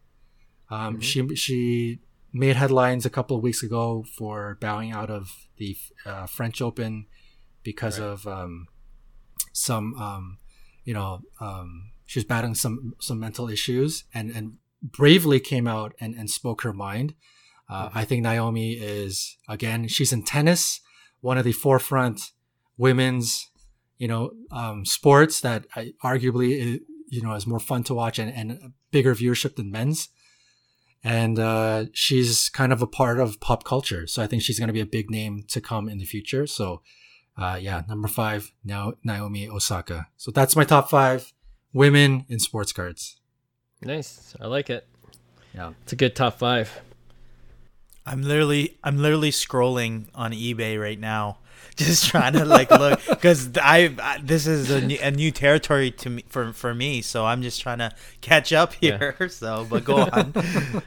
Um, 0.70 0.94
mm-hmm. 0.94 1.00
She 1.00 1.36
she 1.36 1.98
made 2.32 2.56
headlines 2.56 3.06
a 3.06 3.10
couple 3.10 3.36
of 3.36 3.42
weeks 3.42 3.62
ago 3.62 4.04
for 4.16 4.58
bowing 4.60 4.90
out 4.90 5.10
of 5.10 5.46
the 5.58 5.76
uh, 6.04 6.26
French 6.26 6.60
Open 6.60 7.06
because 7.62 8.00
right. 8.00 8.06
of 8.06 8.26
um, 8.26 8.66
some, 9.52 9.94
um, 9.94 10.38
you 10.84 10.92
know, 10.92 11.20
um, 11.40 11.92
she 12.06 12.18
was 12.18 12.24
battling 12.24 12.54
some 12.54 12.94
some 12.98 13.20
mental 13.20 13.48
issues 13.48 14.04
and 14.12 14.30
and 14.30 14.54
bravely 14.82 15.40
came 15.40 15.66
out 15.66 15.94
and, 16.00 16.14
and 16.14 16.28
spoke 16.28 16.62
her 16.62 16.72
mind. 16.72 17.14
Uh. 17.68 17.90
I 17.94 18.04
think 18.04 18.22
Naomi 18.22 18.72
is 18.72 19.36
again 19.48 19.88
she's 19.88 20.12
in 20.12 20.22
tennis, 20.22 20.80
one 21.20 21.38
of 21.38 21.44
the 21.44 21.52
forefront 21.52 22.32
women's 22.76 23.48
you 23.98 24.08
know 24.08 24.32
um, 24.50 24.84
sports 24.84 25.40
that 25.40 25.66
I, 25.74 25.92
arguably 26.02 26.80
you 27.08 27.22
know 27.22 27.34
is 27.34 27.46
more 27.46 27.60
fun 27.60 27.84
to 27.84 27.94
watch 27.94 28.18
and, 28.18 28.32
and 28.32 28.72
bigger 28.90 29.14
viewership 29.14 29.56
than 29.56 29.70
men's 29.70 30.08
and 31.04 31.38
uh, 31.38 31.84
she's 31.92 32.48
kind 32.48 32.72
of 32.72 32.80
a 32.80 32.86
part 32.86 33.20
of 33.20 33.38
pop 33.38 33.62
culture. 33.62 34.06
So 34.06 34.22
I 34.22 34.26
think 34.26 34.40
she's 34.42 34.58
going 34.58 34.68
to 34.68 34.72
be 34.72 34.80
a 34.80 34.86
big 34.86 35.10
name 35.10 35.44
to 35.48 35.60
come 35.60 35.86
in 35.86 35.98
the 35.98 36.06
future. 36.06 36.46
So 36.46 36.80
uh, 37.36 37.58
yeah, 37.60 37.82
number 37.88 38.08
five, 38.08 38.52
now 38.64 38.94
Naomi 39.04 39.48
Osaka. 39.48 40.06
So 40.16 40.30
that's 40.30 40.56
my 40.56 40.64
top 40.64 40.88
five 40.88 41.32
women 41.72 42.24
in 42.28 42.38
sports 42.38 42.72
cards. 42.72 43.20
Nice, 43.82 44.34
I 44.40 44.46
like 44.46 44.70
it. 44.70 44.88
Yeah, 45.54 45.72
it's 45.82 45.92
a 45.92 45.96
good 45.96 46.16
top 46.16 46.38
five. 46.38 46.80
I'm 48.06 48.22
literally, 48.22 48.76
I'm 48.84 48.98
literally 48.98 49.30
scrolling 49.30 50.06
on 50.14 50.32
eBay 50.32 50.80
right 50.80 50.98
now 50.98 51.38
just 51.76 52.08
trying 52.08 52.34
to 52.34 52.44
like 52.44 52.70
look 52.70 53.00
because 53.08 53.50
I, 53.56 53.94
I, 54.00 54.18
this 54.22 54.46
is 54.46 54.70
a 54.70 54.80
new, 54.80 54.98
a 55.02 55.10
new, 55.10 55.32
territory 55.32 55.90
to 55.92 56.10
me 56.10 56.24
for 56.28 56.52
for 56.52 56.72
me, 56.74 57.02
so 57.02 57.26
I'm 57.26 57.42
just 57.42 57.60
trying 57.60 57.78
to 57.78 57.90
catch 58.20 58.52
up 58.52 58.74
here. 58.74 59.16
Yeah. 59.18 59.28
So, 59.34 59.66
but 59.68 59.84
go 59.84 59.96
on. 59.96 60.32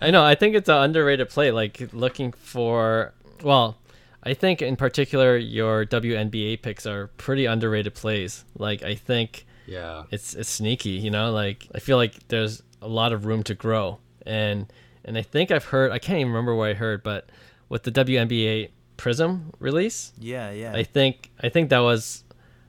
I 0.00 0.10
know. 0.10 0.24
I 0.24 0.34
think 0.34 0.56
it's 0.56 0.68
an 0.68 0.76
underrated 0.76 1.28
play. 1.28 1.52
Like 1.52 1.92
looking 1.92 2.32
for 2.32 3.12
well. 3.42 3.78
I 4.26 4.32
think 4.32 4.62
in 4.62 4.74
particular 4.76 5.36
your 5.36 5.84
WNBA 5.84 6.62
picks 6.62 6.86
are 6.86 7.08
pretty 7.18 7.44
underrated 7.44 7.94
plays. 7.94 8.44
Like 8.58 8.82
I 8.82 8.94
think 8.94 9.46
yeah. 9.66 10.04
It's 10.10 10.34
it's 10.34 10.50
sneaky, 10.50 10.90
you 10.90 11.10
know? 11.10 11.30
Like 11.30 11.68
I 11.74 11.78
feel 11.78 11.96
like 11.96 12.28
there's 12.28 12.62
a 12.82 12.88
lot 12.88 13.12
of 13.12 13.26
room 13.26 13.42
to 13.44 13.54
grow. 13.54 13.98
And 14.26 14.72
and 15.04 15.18
I 15.18 15.22
think 15.22 15.50
I've 15.50 15.64
heard 15.64 15.92
I 15.92 15.98
can't 15.98 16.18
even 16.18 16.32
remember 16.32 16.54
where 16.54 16.70
I 16.70 16.74
heard, 16.74 17.02
but 17.02 17.30
with 17.68 17.82
the 17.82 17.92
WNBA 17.92 18.70
Prism 18.96 19.52
release. 19.58 20.12
Yeah, 20.18 20.50
yeah. 20.50 20.72
I 20.74 20.84
think 20.84 21.30
I 21.40 21.48
think 21.48 21.70
that 21.70 21.80
was 21.80 22.24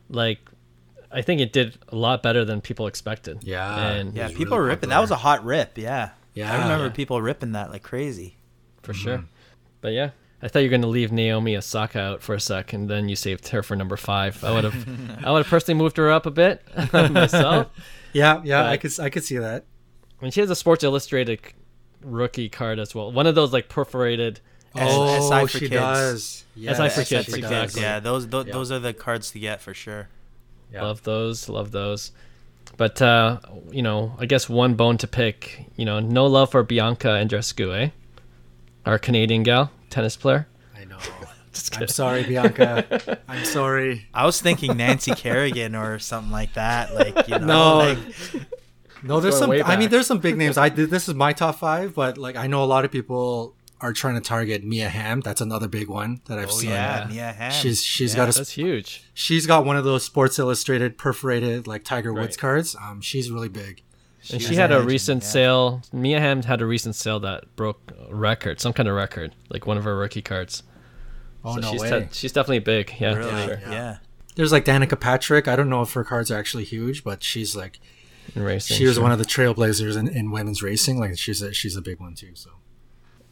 like 0.10 0.39
I 1.12 1.21
think 1.21 1.39
it 1.39 1.54
did 1.54 1.78
a 1.89 1.95
lot 1.95 2.24
better 2.24 2.43
than 2.43 2.62
people 2.62 2.88
expected. 2.88 3.43
Yeah, 3.43 3.91
and 3.91 4.15
yeah, 4.15 4.28
people 4.30 4.58
really 4.58 4.58
were 4.58 4.65
ripping. 4.65 4.89
Popular. 4.89 4.95
That 4.95 5.02
was 5.02 5.12
a 5.12 5.15
hot 5.15 5.45
rip. 5.45 5.78
Yeah, 5.78 6.10
yeah. 6.34 6.52
I 6.52 6.63
remember 6.63 6.86
yeah. 6.86 6.91
people 6.91 7.21
ripping 7.21 7.54
that 7.54 7.71
like 7.71 7.84
crazy. 7.84 8.38
For 8.82 8.93
mm-hmm. 8.93 9.04
sure. 9.04 9.26
But 9.82 9.93
yeah, 9.93 10.12
I 10.41 10.48
thought 10.48 10.60
you 10.60 10.65
were 10.65 10.71
going 10.71 10.82
to 10.82 10.88
leave 10.88 11.12
Naomi 11.12 11.56
Osaka 11.56 12.00
out 12.00 12.21
for 12.21 12.36
a 12.36 12.39
sec, 12.39 12.74
and 12.74 12.89
then 12.89 13.10
you 13.10 13.15
saved 13.15 13.48
her 13.50 13.63
for 13.63 13.76
number 13.76 13.98
five. 13.98 14.43
I 14.43 14.52
would 14.52 14.63
have, 14.63 15.26
I 15.26 15.32
would 15.32 15.39
have 15.39 15.48
personally 15.48 15.78
moved 15.78 15.98
her 15.98 16.12
up 16.12 16.26
a 16.26 16.32
bit 16.32 16.62
myself. 16.93 17.67
Yeah, 18.13 18.41
yeah, 18.45 18.63
but, 18.63 18.69
I 18.69 18.78
could, 18.78 19.00
I 19.02 19.10
could 19.10 19.26
see 19.26 19.38
that. 19.39 19.65
And 20.21 20.34
she 20.34 20.39
has 20.39 20.50
a 20.50 20.56
Sports 20.56 20.86
Illustrated 20.86 21.41
rookie 22.06 22.50
card 22.50 22.80
as 22.80 22.94
well. 22.96 23.12
One 23.12 23.28
of 23.28 23.36
those 23.36 23.52
like 23.52 23.70
perforated. 23.70 24.39
Oh, 24.78 25.30
SI 25.30 25.41
for 25.41 25.48
she 25.48 25.60
kids. 25.70 25.72
does. 25.72 26.44
Yeah, 26.56 26.74
SI 26.74 26.89
for 26.89 27.04
kids, 27.04 27.34
exactly. 27.34 27.82
Yeah, 27.82 28.00
those 28.00 28.28
those, 28.28 28.48
yeah. 28.48 28.54
those 28.54 28.72
are 28.72 28.80
the 28.80 28.94
cards 28.94 29.32
to 29.32 29.39
get 29.39 29.62
for 29.62 29.74
sure. 29.74 30.10
Yeah. 30.72 30.84
Love 30.84 31.04
those, 31.04 31.48
love 31.48 31.72
those. 31.72 32.12
But 32.78 33.02
uh, 33.02 33.39
you 33.72 33.82
know, 33.82 34.15
I 34.20 34.26
guess 34.26 34.50
one 34.50 34.76
bone 34.76 34.98
to 35.00 35.08
pick. 35.08 35.65
You 35.76 35.86
know, 35.86 36.00
no 36.00 36.26
love 36.26 36.52
for 36.52 36.63
Bianca 36.63 37.08
Andreescu, 37.08 37.86
eh? 37.86 37.89
Our 38.86 39.00
Canadian 39.00 39.44
gal, 39.44 39.72
tennis 39.89 40.15
player. 40.18 40.48
I 40.76 40.84
know. 40.86 40.98
I'm 41.74 41.88
sorry, 41.88 42.24
Bianca. 42.24 43.20
I'm 43.30 43.46
sorry. 43.46 44.08
I 44.13 44.26
was 44.26 44.41
thinking 44.41 44.78
Nancy 44.78 45.12
Kerrigan 45.15 45.74
or 45.76 46.00
something 46.00 46.32
like 46.32 46.54
that. 46.54 46.94
Like 46.94 47.28
you 47.28 47.39
know, 47.39 47.46
no, 47.46 47.78
like, 47.78 47.98
no. 49.08 49.20
There's 49.20 49.38
some. 49.38 49.52
I 49.52 49.78
mean, 49.78 49.89
there's 49.89 50.08
some 50.08 50.20
big 50.20 50.38
names. 50.38 50.58
I 50.58 50.70
this 50.70 51.08
is 51.08 51.15
my 51.15 51.34
top 51.34 51.56
five, 51.56 51.96
but 51.96 52.18
like 52.18 52.36
I 52.36 52.48
know 52.48 52.63
a 52.63 52.65
lot 52.65 52.86
of 52.86 52.91
people 52.91 53.56
are 53.82 53.94
trying 53.94 54.15
to 54.15 54.22
target 54.22 54.63
Mia 54.63 54.89
Hamm. 54.89 55.22
That's 55.22 55.41
another 55.41 55.68
big 55.68 55.88
one 55.88 56.22
that 56.26 56.39
I've 56.39 56.50
oh, 56.50 56.52
seen. 56.52 56.72
Yeah, 56.72 57.08
Mia 57.10 57.32
Hamm. 57.32 57.52
She's 57.52 57.84
she's 57.84 58.13
yeah, 58.13 58.26
got 58.26 58.30
a 58.30 58.38
that's 58.38 58.52
huge. 58.52 59.04
She's 59.13 59.46
got 59.46 59.65
one 59.65 59.78
of 59.78 59.84
those 59.84 60.04
Sports 60.04 60.39
Illustrated 60.39 60.98
perforated 60.98 61.68
like 61.68 61.84
Tiger 61.84 62.13
right. 62.13 62.22
Woods 62.22 62.38
cards. 62.38 62.76
Um, 62.76 63.02
she's 63.02 63.32
really 63.32 63.50
big. 63.50 63.82
And 64.32 64.41
she, 64.41 64.50
she 64.50 64.56
had 64.56 64.72
a 64.72 64.82
recent 64.82 65.22
yeah. 65.22 65.30
sale. 65.30 65.82
Mia 65.94 66.20
Hamm 66.20 66.41
had 66.41 66.62
a 66.62 66.65
recent 66.65 66.96
sale 66.96 67.20
that 67.20 67.56
broke 67.56 67.91
record, 68.10 68.60
some 68.60 68.74
kind 68.74 68.89
of 68.89 68.96
record, 68.96 69.36
like 69.50 69.68
one 69.68 69.78
of 69.78 69.84
her 69.84 69.96
rookie 69.96 70.24
cards. 70.24 70.63
Oh 71.44 71.56
so 71.56 71.62
no 71.62 71.72
she's 71.72 71.82
way! 71.82 71.89
Te- 71.89 72.08
she's 72.12 72.32
definitely 72.32 72.60
big. 72.60 72.91
Yeah, 73.00 73.13
really? 73.13 73.46
Sure. 73.46 73.60
yeah. 73.70 73.98
There's 74.36 74.52
like 74.52 74.65
Danica 74.65 75.00
Patrick. 75.00 75.48
I 75.48 75.56
don't 75.56 75.70
know 75.70 75.82
if 75.82 75.94
her 75.94 76.04
cards 76.04 76.32
are 76.32 76.38
actually 76.38 76.65
huge, 76.65 77.04
but 77.04 77.24
she's 77.24 77.56
like, 77.56 77.80
in 78.34 78.44
racing, 78.44 78.78
she 78.78 78.86
was 78.86 78.96
sure. 78.96 79.04
one 79.04 79.12
of 79.12 79.20
the 79.20 79.26
trailblazers 79.26 79.98
in, 79.98 80.08
in 80.08 80.32
women's 80.32 80.64
racing. 80.64 81.00
Like 81.00 81.18
she's 81.18 81.42
a, 81.42 81.54
she's 81.54 81.76
a 81.76 81.82
big 81.82 82.00
one 82.00 82.16
too. 82.16 82.32
So 82.34 82.52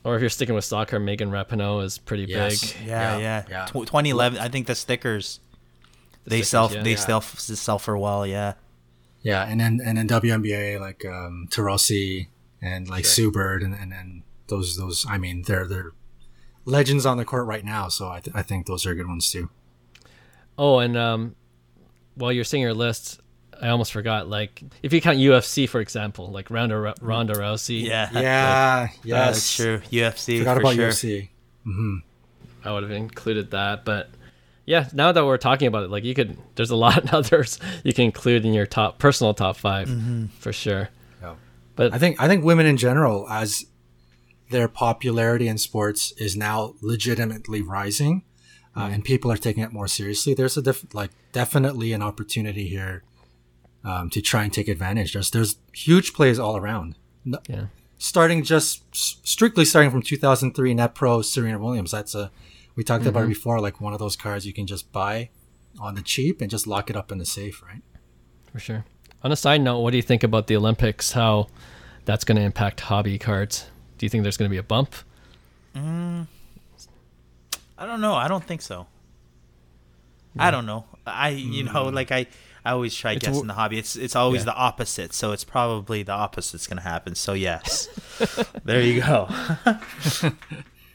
or 0.04 0.16
if 0.16 0.22
you're 0.22 0.30
sticking 0.30 0.56
with 0.56 0.66
soccer, 0.66 1.00
Megan 1.00 1.32
Rapinoe 1.32 1.84
is 1.84 1.98
pretty 1.98 2.26
yes. 2.26 2.74
big. 2.74 2.88
Yeah, 2.88 3.18
yeah. 3.18 3.46
yeah. 3.50 3.66
2011, 3.66 4.40
I 4.40 4.50
think 4.50 4.68
the 4.68 4.76
stickers 4.76 5.40
the 6.24 6.30
they 6.30 6.36
stickers, 6.38 6.48
sell 6.50 6.72
yeah, 6.74 6.84
they 6.84 6.92
yeah. 6.92 6.96
sell 6.98 7.22
sell 7.22 7.80
for 7.80 7.94
a 7.94 8.00
while. 8.00 8.28
Yeah. 8.28 8.54
Yeah, 9.22 9.46
and 9.46 9.60
then 9.60 9.80
and 9.84 9.98
then 9.98 10.08
WNBA 10.08 10.80
like 10.80 11.06
um, 11.06 11.48
Taurasi 11.50 12.28
and 12.62 12.90
like 12.90 13.06
sure. 13.06 13.12
Sue 13.12 13.32
Bird 13.32 13.64
and, 13.64 13.74
and 13.74 13.92
then 13.92 14.24
those 14.48 14.76
those 14.76 15.06
I 15.08 15.18
mean 15.18 15.44
they're 15.44 15.66
they're 15.66 15.94
legends 16.66 17.06
on 17.06 17.18
the 17.18 17.24
court 17.24 17.48
right 17.48 17.64
now. 17.64 17.88
So 17.88 18.10
I 18.10 18.20
th- 18.20 18.36
I 18.36 18.42
think 18.42 18.66
those 18.66 18.86
are 18.86 18.94
good 18.94 19.08
ones 19.08 19.32
too. 19.32 19.50
Oh, 20.58 20.80
and 20.80 20.98
um, 20.98 21.36
while 22.16 22.34
you're 22.34 22.44
seeing 22.44 22.62
your 22.62 22.74
list, 22.74 23.22
I 23.62 23.70
almost 23.70 23.92
forgot. 23.92 24.28
Like, 24.28 24.64
if 24.82 24.94
you 24.94 25.02
count 25.02 25.18
UFC 25.18 25.68
for 25.68 25.82
example, 25.82 26.32
like 26.32 26.50
Ronda 26.50 26.94
Ronda 27.02 27.34
Rousey. 27.34 27.84
Yeah, 27.84 28.10
yeah, 28.14 28.88
like, 28.90 29.00
yeah. 29.04 29.26
That's 29.26 29.56
true. 29.56 29.80
UFC. 29.92 30.40
Forgot 30.40 30.58
about 30.58 30.76
sure. 30.76 30.90
UFC. 30.90 31.30
Mm-hmm. 31.66 31.98
I 32.66 32.72
would 32.72 32.84
have 32.84 32.92
included 32.92 33.52
that, 33.52 33.86
but 33.86 34.10
yeah. 34.66 34.88
Now 34.94 35.12
that 35.12 35.26
we're 35.26 35.38
talking 35.38 35.68
about 35.68 35.84
it, 35.84 35.90
like 35.90 36.04
you 36.04 36.14
could, 36.14 36.38
there's 36.56 36.72
a 36.72 36.76
lot 36.88 36.98
of 36.98 37.14
others 37.14 37.60
you 37.84 37.94
can 37.94 38.06
include 38.06 38.46
in 38.46 38.54
your 38.54 38.66
top 38.66 39.00
personal 39.00 39.34
top 39.34 39.58
5 39.58 39.88
mm-hmm. 39.88 40.26
for 40.40 40.54
sure. 40.54 40.90
Yeah. 41.22 41.36
But 41.76 41.94
I 41.94 41.98
think 41.98 42.22
I 42.22 42.28
think 42.28 42.44
women 42.44 42.66
in 42.66 42.78
general, 42.78 43.28
as 43.30 43.66
their 44.50 44.68
popularity 44.68 45.48
in 45.48 45.58
sports 45.58 46.12
is 46.18 46.36
now 46.36 46.76
legitimately 46.82 47.62
rising. 47.62 48.24
Uh, 48.76 48.86
mm-hmm. 48.86 48.94
and 48.94 49.04
people 49.04 49.32
are 49.32 49.38
taking 49.38 49.64
it 49.64 49.72
more 49.72 49.88
seriously. 49.88 50.34
There's 50.34 50.58
a 50.58 50.62
def- 50.62 50.96
like 50.96 51.12
definitely 51.32 51.94
an 51.94 52.02
opportunity 52.02 52.68
here 52.68 53.04
um, 53.84 54.10
to 54.10 54.22
try 54.22 54.44
and 54.44 54.54
take 54.54 54.68
advantage. 54.68 55.14
There's 55.14 55.32
there's 55.32 55.58
huge 55.74 56.14
plays 56.14 56.40
all 56.40 56.58
around. 56.58 56.96
Yeah. 57.48 57.66
Starting 57.98 58.44
just 58.44 58.84
strictly 58.94 59.66
starting 59.66 59.92
from 59.92 60.02
2003 60.02 60.74
Net 60.74 60.96
Pro 60.96 61.22
Serena 61.22 61.60
Williams. 61.60 61.92
That's 61.92 62.16
a 62.16 62.32
we 62.76 62.84
talked 62.84 63.02
mm-hmm. 63.02 63.10
about 63.10 63.26
it 63.26 63.30
before. 63.30 63.60
Like 63.60 63.80
one 63.80 63.94
of 63.94 64.00
those 64.00 64.16
cards 64.16 64.46
you 64.46 64.54
can 64.54 64.68
just 64.68 64.92
buy 64.92 65.30
on 65.80 65.96
the 65.96 66.02
cheap 66.02 66.42
and 66.42 66.50
just 66.50 66.68
lock 66.68 66.90
it 66.90 66.96
up 66.96 67.12
in 67.12 67.18
the 67.18 67.26
safe, 67.26 67.62
right? 67.64 67.82
For 68.52 68.60
sure. 68.60 68.86
On 69.24 69.32
a 69.32 69.36
side 69.36 69.62
note, 69.62 69.80
what 69.80 69.92
do 69.92 69.98
you 69.98 70.04
think 70.04 70.24
about 70.24 70.48
the 70.48 70.56
Olympics? 70.56 71.12
How 71.12 71.48
that's 72.06 72.24
going 72.24 72.36
to 72.36 72.42
impact 72.42 72.82
hobby 72.82 73.18
cards? 73.18 73.66
Do 73.98 74.06
you 74.06 74.10
think 74.10 74.24
there's 74.24 74.38
going 74.38 74.50
to 74.50 74.54
be 74.54 74.58
a 74.58 74.64
bump? 74.64 74.94
Mm, 75.76 76.28
I 77.78 77.86
don't 77.86 78.02
know. 78.02 78.14
I 78.14 78.28
don't 78.28 78.44
think 78.44 78.62
so. 78.62 78.88
Yeah. 80.36 80.48
I 80.48 80.52
don't 80.52 80.66
know. 80.66 80.86
I 81.06 81.30
you 81.30 81.64
know 81.64 81.86
like 81.86 82.12
I 82.12 82.28
I 82.66 82.72
always 82.72 82.96
try 82.96 83.14
it's 83.14 83.22
guessing 83.22 83.34
w- 83.34 83.48
the 83.48 83.54
hobby. 83.54 83.78
It's 83.78 83.96
it's 83.96 84.16
always 84.16 84.42
yeah. 84.42 84.46
the 84.46 84.56
opposite, 84.56 85.14
so 85.14 85.32
it's 85.32 85.44
probably 85.44 86.04
the 86.04 86.14
opposite's 86.14 86.68
going 86.68 86.78
to 86.78 86.84
happen. 86.84 87.16
So 87.16 87.34
yes, 87.34 87.88
there 88.64 88.82
you 88.82 89.02
go. 89.02 89.28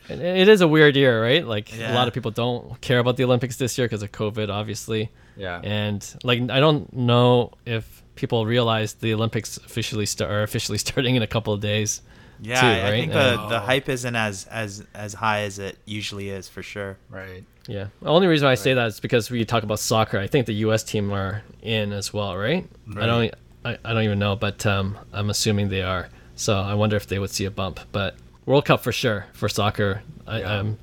it 0.08 0.48
is 0.48 0.60
a 0.60 0.68
weird 0.68 0.96
year, 0.96 1.22
right? 1.22 1.46
Like 1.46 1.76
yeah. 1.76 1.92
a 1.92 1.94
lot 1.94 2.08
of 2.08 2.14
people 2.14 2.30
don't 2.30 2.80
care 2.80 2.98
about 2.98 3.16
the 3.16 3.24
Olympics 3.24 3.56
this 3.56 3.76
year 3.76 3.86
because 3.86 4.02
of 4.02 4.12
COVID, 4.12 4.48
obviously. 4.48 5.10
Yeah. 5.36 5.60
And 5.62 6.06
like 6.24 6.50
I 6.50 6.60
don't 6.60 6.92
know 6.94 7.52
if 7.66 8.02
people 8.14 8.46
realize 8.46 8.94
the 8.94 9.12
Olympics 9.14 9.58
officially 9.58 10.06
start 10.06 10.30
are 10.30 10.42
officially 10.42 10.78
starting 10.86 11.16
in 11.16 11.22
a 11.22 11.26
couple 11.26 11.52
of 11.52 11.60
days. 11.60 12.00
Yeah, 12.40 12.60
too, 12.60 12.66
right? 12.66 12.84
I 12.84 12.90
think 12.90 13.12
the, 13.12 13.48
the 13.48 13.56
oh. 13.56 13.60
hype 13.60 13.88
isn't 13.88 14.14
as 14.14 14.46
as 14.46 14.84
as 14.94 15.12
high 15.12 15.40
as 15.40 15.58
it 15.58 15.76
usually 15.84 16.30
is 16.30 16.48
for 16.48 16.62
sure. 16.62 16.96
Right. 17.10 17.44
Yeah. 17.68 17.88
The 18.00 18.08
only 18.08 18.26
reason 18.26 18.48
I 18.48 18.54
say 18.54 18.74
that 18.74 18.86
is 18.86 18.98
because 18.98 19.30
we 19.30 19.44
talk 19.44 19.62
about 19.62 19.78
soccer. 19.78 20.18
I 20.18 20.26
think 20.26 20.46
the 20.46 20.54
U.S. 20.54 20.82
team 20.82 21.12
are 21.12 21.42
in 21.62 21.92
as 21.92 22.12
well, 22.12 22.36
right? 22.36 22.66
right. 22.88 23.04
I 23.04 23.06
don't. 23.06 23.34
I, 23.64 23.78
I 23.84 23.92
don't 23.92 24.04
even 24.04 24.18
know, 24.18 24.34
but 24.34 24.64
um, 24.64 24.98
I'm 25.12 25.30
assuming 25.30 25.68
they 25.68 25.82
are. 25.82 26.08
So 26.34 26.56
I 26.56 26.74
wonder 26.74 26.96
if 26.96 27.06
they 27.06 27.18
would 27.18 27.30
see 27.30 27.44
a 27.44 27.50
bump. 27.50 27.80
But 27.92 28.16
World 28.46 28.64
Cup 28.64 28.82
for 28.82 28.90
sure 28.90 29.26
for 29.34 29.48
soccer. 29.48 30.02
I, 30.26 30.40
yeah. 30.40 30.58
um, 30.58 30.78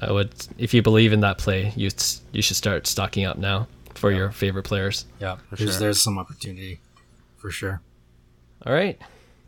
I 0.00 0.12
would. 0.12 0.30
If 0.58 0.74
you 0.74 0.82
believe 0.82 1.12
in 1.12 1.20
that 1.20 1.38
play, 1.38 1.72
you 1.74 1.90
you 2.32 2.42
should 2.42 2.56
start 2.56 2.86
stocking 2.86 3.24
up 3.24 3.38
now 3.38 3.66
for 3.94 4.10
yeah. 4.10 4.18
your 4.18 4.30
favorite 4.30 4.64
players. 4.64 5.06
Yeah, 5.20 5.38
there's, 5.50 5.70
sure. 5.70 5.80
there's 5.80 6.02
some 6.02 6.18
opportunity 6.18 6.80
for 7.38 7.50
sure. 7.50 7.80
All 8.66 8.72
right. 8.72 9.00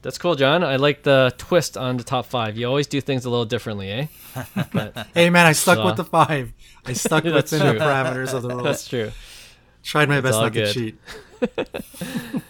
That's 0.02 0.16
cool, 0.16 0.34
John. 0.34 0.64
I 0.64 0.76
like 0.76 1.02
the 1.02 1.34
twist 1.36 1.76
on 1.76 1.98
the 1.98 2.04
top 2.04 2.24
five. 2.24 2.56
You 2.56 2.66
always 2.66 2.86
do 2.86 3.02
things 3.02 3.26
a 3.26 3.30
little 3.30 3.44
differently, 3.44 3.90
eh? 3.90 4.06
But, 4.72 5.08
hey, 5.12 5.28
man, 5.28 5.46
I 5.46 5.52
stuck 5.52 5.76
so. 5.76 5.84
with 5.84 5.96
the 5.96 6.04
five. 6.04 6.54
I 6.86 6.94
stuck 6.94 7.24
within 7.24 7.60
true. 7.60 7.72
the 7.72 7.78
parameters 7.78 8.32
of 8.32 8.42
the 8.42 8.48
rules. 8.48 8.62
That's 8.62 8.88
true. 8.88 9.12
Tried 9.82 10.08
my 10.08 10.22
best 10.22 10.38
not 10.40 10.52
good. 10.54 10.68
to 10.68 10.72
cheat. 10.72 10.98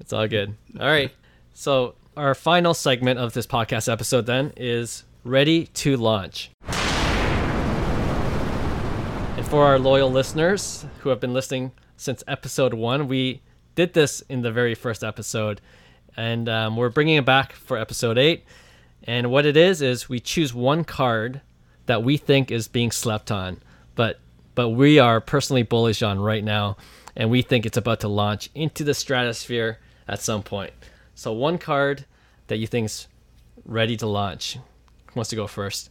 it's 0.00 0.12
all 0.12 0.28
good. 0.28 0.54
All 0.78 0.86
right. 0.86 1.10
So, 1.52 1.96
our 2.16 2.34
final 2.34 2.74
segment 2.74 3.18
of 3.18 3.32
this 3.32 3.46
podcast 3.46 3.90
episode 3.90 4.26
then 4.26 4.52
is 4.56 5.02
ready 5.24 5.66
to 5.66 5.96
launch. 5.96 6.50
And 9.36 9.46
for 9.46 9.64
our 9.64 9.80
loyal 9.80 10.10
listeners 10.10 10.86
who 11.00 11.08
have 11.08 11.18
been 11.18 11.32
listening 11.32 11.72
since 11.96 12.22
episode 12.28 12.74
one, 12.74 13.08
we 13.08 13.42
did 13.74 13.94
this 13.94 14.20
in 14.28 14.42
the 14.42 14.52
very 14.52 14.74
first 14.74 15.02
episode 15.02 15.60
and 16.18 16.48
um, 16.48 16.76
we're 16.76 16.88
bringing 16.88 17.14
it 17.14 17.24
back 17.24 17.52
for 17.52 17.78
episode 17.78 18.18
eight. 18.18 18.44
And 19.04 19.30
what 19.30 19.46
it 19.46 19.56
is 19.56 19.80
is 19.80 20.08
we 20.08 20.18
choose 20.18 20.52
one 20.52 20.82
card 20.82 21.40
that 21.86 22.02
we 22.02 22.16
think 22.16 22.50
is 22.50 22.66
being 22.66 22.90
slept 22.90 23.30
on, 23.30 23.62
but 23.94 24.18
but 24.56 24.70
we 24.70 24.98
are 24.98 25.20
personally 25.20 25.62
bullish 25.62 26.02
on 26.02 26.18
right 26.18 26.42
now, 26.42 26.76
and 27.16 27.30
we 27.30 27.40
think 27.40 27.64
it's 27.64 27.76
about 27.76 28.00
to 28.00 28.08
launch 28.08 28.50
into 28.52 28.82
the 28.82 28.94
stratosphere 28.94 29.78
at 30.08 30.20
some 30.20 30.42
point. 30.42 30.72
So 31.14 31.32
one 31.32 31.56
card 31.56 32.04
that 32.48 32.56
you 32.56 32.66
think's 32.66 33.06
ready 33.64 33.96
to 33.98 34.06
launch. 34.06 34.54
Who 34.54 35.12
wants 35.14 35.30
to 35.30 35.36
go 35.36 35.46
first? 35.46 35.90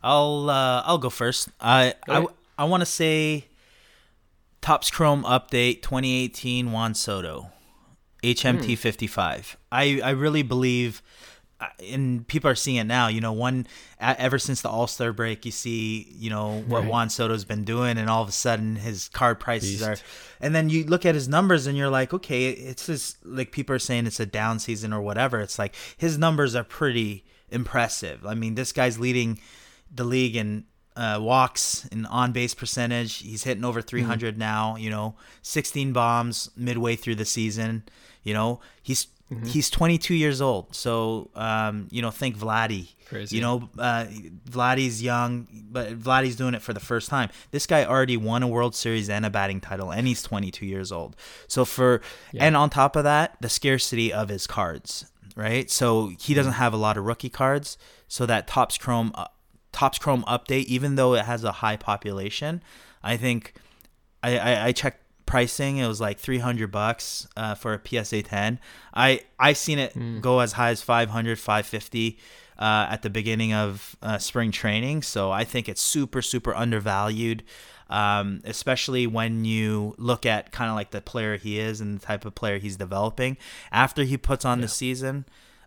I'll 0.00 0.48
uh, 0.48 0.82
I'll 0.86 0.98
go 0.98 1.10
first. 1.10 1.48
I 1.60 1.94
go 2.06 2.30
I, 2.58 2.62
I 2.62 2.64
want 2.66 2.82
to 2.82 2.86
say 2.86 3.46
Topps 4.60 4.92
Chrome 4.92 5.24
Update 5.24 5.82
2018 5.82 6.70
Juan 6.70 6.94
Soto. 6.94 7.50
HMT 8.22 8.76
55. 8.76 9.56
I, 9.72 10.00
I 10.02 10.10
really 10.10 10.42
believe, 10.42 11.02
uh, 11.60 11.68
and 11.88 12.26
people 12.26 12.50
are 12.50 12.54
seeing 12.54 12.76
it 12.76 12.84
now. 12.84 13.08
You 13.08 13.20
know, 13.20 13.32
one 13.32 13.66
ever 13.98 14.38
since 14.38 14.62
the 14.62 14.68
All 14.68 14.86
Star 14.86 15.12
break, 15.12 15.44
you 15.44 15.52
see, 15.52 16.08
you 16.16 16.30
know 16.30 16.62
what 16.66 16.82
right. 16.82 16.90
Juan 16.90 17.10
Soto's 17.10 17.44
been 17.44 17.64
doing, 17.64 17.98
and 17.98 18.10
all 18.10 18.22
of 18.22 18.28
a 18.28 18.32
sudden 18.32 18.76
his 18.76 19.08
card 19.08 19.40
prices 19.40 19.78
Beast. 19.78 19.82
are, 19.82 19.96
and 20.40 20.54
then 20.54 20.68
you 20.68 20.84
look 20.84 21.06
at 21.06 21.14
his 21.14 21.28
numbers, 21.28 21.66
and 21.66 21.76
you're 21.76 21.90
like, 21.90 22.12
okay, 22.12 22.50
it's 22.50 22.86
just 22.86 23.24
like 23.24 23.52
people 23.52 23.74
are 23.74 23.80
saying 23.80 24.06
it's 24.06 24.20
a 24.20 24.26
down 24.26 24.58
season 24.58 24.92
or 24.92 25.00
whatever. 25.00 25.40
It's 25.40 25.58
like 25.58 25.74
his 25.96 26.18
numbers 26.18 26.54
are 26.54 26.64
pretty 26.64 27.24
impressive. 27.50 28.26
I 28.26 28.34
mean, 28.34 28.54
this 28.54 28.72
guy's 28.72 28.98
leading 28.98 29.40
the 29.92 30.04
league 30.04 30.36
in 30.36 30.64
uh, 30.96 31.18
walks 31.20 31.88
and 31.90 32.06
on 32.06 32.32
base 32.32 32.54
percentage. 32.54 33.18
He's 33.18 33.44
hitting 33.44 33.64
over 33.64 33.80
300 33.80 34.34
mm-hmm. 34.34 34.38
now. 34.38 34.76
You 34.76 34.90
know, 34.90 35.16
16 35.42 35.92
bombs 35.92 36.50
midway 36.56 36.96
through 36.96 37.16
the 37.16 37.24
season. 37.24 37.84
You 38.22 38.34
know, 38.34 38.60
he's 38.82 39.06
mm-hmm. 39.30 39.44
he's 39.44 39.70
22 39.70 40.14
years 40.14 40.40
old. 40.40 40.74
So, 40.74 41.30
um, 41.34 41.88
you 41.90 42.02
know, 42.02 42.10
think 42.10 42.36
Vladdy. 42.36 42.94
Crazy. 43.06 43.36
You 43.36 43.42
know, 43.42 43.68
uh, 43.78 44.06
Vladdy's 44.48 45.02
young, 45.02 45.48
but 45.70 45.98
Vladdy's 45.98 46.36
doing 46.36 46.54
it 46.54 46.62
for 46.62 46.72
the 46.72 46.80
first 46.80 47.08
time. 47.08 47.30
This 47.50 47.66
guy 47.66 47.84
already 47.84 48.16
won 48.16 48.42
a 48.42 48.48
World 48.48 48.74
Series 48.74 49.08
and 49.08 49.26
a 49.26 49.30
batting 49.30 49.60
title, 49.60 49.90
and 49.90 50.06
he's 50.06 50.22
22 50.22 50.66
years 50.66 50.92
old. 50.92 51.16
So 51.48 51.64
for, 51.64 52.02
yeah. 52.32 52.44
and 52.44 52.56
on 52.56 52.70
top 52.70 52.96
of 52.96 53.04
that, 53.04 53.36
the 53.40 53.48
scarcity 53.48 54.12
of 54.12 54.28
his 54.28 54.46
cards, 54.46 55.10
right? 55.34 55.68
So 55.70 56.12
he 56.20 56.34
doesn't 56.34 56.52
have 56.54 56.72
a 56.72 56.76
lot 56.76 56.96
of 56.96 57.04
rookie 57.04 57.30
cards. 57.30 57.78
So 58.06 58.26
that 58.26 58.46
Topps 58.46 58.78
Chrome, 58.78 59.12
uh, 59.14 59.26
Topps 59.72 59.98
Chrome 59.98 60.24
update, 60.26 60.64
even 60.64 60.96
though 60.96 61.14
it 61.14 61.24
has 61.24 61.44
a 61.44 61.52
high 61.52 61.76
population, 61.76 62.62
I 63.02 63.16
think 63.16 63.54
I, 64.22 64.38
I, 64.38 64.66
I 64.66 64.72
checked 64.72 64.99
pricing. 65.30 65.76
It 65.76 65.86
was 65.86 66.00
like 66.00 66.18
300 66.18 66.70
bucks 66.72 67.28
uh, 67.36 67.54
for 67.54 67.72
a 67.72 67.80
PSA 68.04 68.22
10. 68.24 68.58
I 68.92 69.20
I've 69.38 69.56
seen 69.56 69.78
it 69.78 69.94
mm. 69.94 70.20
go 70.20 70.40
as 70.40 70.52
high 70.52 70.70
as 70.70 70.82
500, 70.82 71.38
550 71.38 72.18
uh, 72.58 72.88
at 72.90 73.02
the 73.02 73.10
beginning 73.10 73.54
of 73.54 73.96
uh, 74.02 74.18
spring 74.18 74.50
training. 74.50 75.02
So 75.02 75.30
I 75.30 75.44
think 75.44 75.68
it's 75.68 75.80
super 75.80 76.20
super 76.20 76.54
undervalued. 76.54 77.44
Um, 77.88 78.40
especially 78.44 79.08
when 79.08 79.44
you 79.44 79.96
look 79.98 80.24
at 80.24 80.52
kind 80.52 80.70
of 80.70 80.76
like 80.76 80.92
the 80.92 81.00
player 81.00 81.36
he 81.36 81.58
is 81.58 81.80
and 81.80 81.98
the 81.98 82.06
type 82.06 82.24
of 82.24 82.36
player 82.36 82.58
he's 82.58 82.76
developing. 82.76 83.36
After 83.72 84.04
he 84.04 84.16
puts 84.16 84.44
on 84.44 84.58
yeah. 84.58 84.62
the 84.62 84.68
season, 84.68 85.24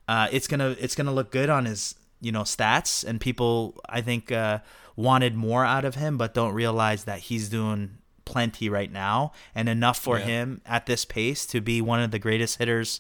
uh, 0.08 0.30
it's 0.32 0.48
gonna 0.48 0.76
it's 0.80 0.96
gonna 0.96 1.12
look 1.12 1.32
good 1.32 1.50
on 1.50 1.66
his 1.66 1.96
you 2.22 2.32
know 2.32 2.44
stats, 2.44 3.06
and 3.06 3.20
people 3.20 3.78
I 3.90 4.00
think 4.02 4.32
uh, 4.32 4.60
wanted 4.96 5.36
more 5.36 5.66
out 5.66 5.84
of 5.84 5.96
him, 5.96 6.18
but 6.18 6.34
don't 6.34 6.54
realize 6.54 7.04
that 7.06 7.20
he's 7.20 7.50
doing 7.50 7.98
plenty 8.26 8.70
right 8.70 8.92
now 8.92 9.32
and 9.56 9.68
enough 9.70 10.00
for 10.00 10.18
yeah. 10.20 10.26
him 10.26 10.62
at 10.66 10.86
this 10.86 11.06
pace 11.06 11.46
to 11.48 11.62
be 11.62 11.82
one 11.82 12.00
of 12.00 12.12
the 12.12 12.20
greatest 12.20 12.58
hitters 12.58 13.00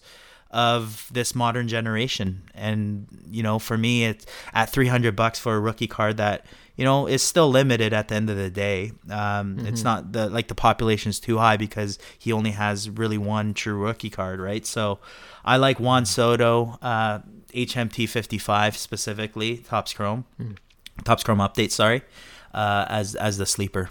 of 0.53 1.09
this 1.11 1.34
modern 1.34 1.67
generation. 1.67 2.43
And 2.53 3.07
you 3.30 3.43
know, 3.43 3.59
for 3.59 3.78
me, 3.78 4.05
it's 4.05 4.26
at 4.53 4.69
300 4.69 5.15
bucks 5.15 5.39
for 5.39 5.55
a 5.55 5.59
rookie 5.59 5.88
card 5.88 6.17
that 6.17 6.45
you 6.78 6.86
know 6.86 7.07
is 7.07 7.21
still 7.21 7.49
limited 7.49 7.91
at 7.91 8.07
the 8.07 8.15
end 8.15 8.30
of 8.30 8.38
the 8.38 8.51
day. 8.51 8.91
Um, 9.09 9.57
mm-hmm. 9.57 9.65
It's 9.65 9.84
not 9.84 10.13
the 10.13 10.30
like 10.30 10.47
the 10.47 10.55
population 10.55 11.09
is 11.09 11.19
too 11.19 11.39
high 11.39 11.57
because 11.57 11.97
he 12.17 12.32
only 12.32 12.51
has 12.51 12.89
really 12.89 13.17
one 13.17 13.53
true 13.55 13.76
rookie 13.76 14.11
card, 14.11 14.39
right? 14.39 14.65
So 14.65 14.99
I 15.43 15.57
like 15.57 15.80
Juan 15.80 16.05
Soto, 16.05 16.78
uh, 16.82 17.19
HMT 17.53 18.07
55 18.07 18.78
specifically, 18.78 19.57
Topps 19.57 19.93
Chrome, 19.93 20.26
mm. 20.39 20.55
Topps 21.03 21.24
Chrome 21.24 21.39
update, 21.39 21.71
sorry, 21.71 22.03
uh, 22.53 22.86
as 22.88 23.15
as 23.15 23.39
the 23.39 23.47
sleeper. 23.47 23.89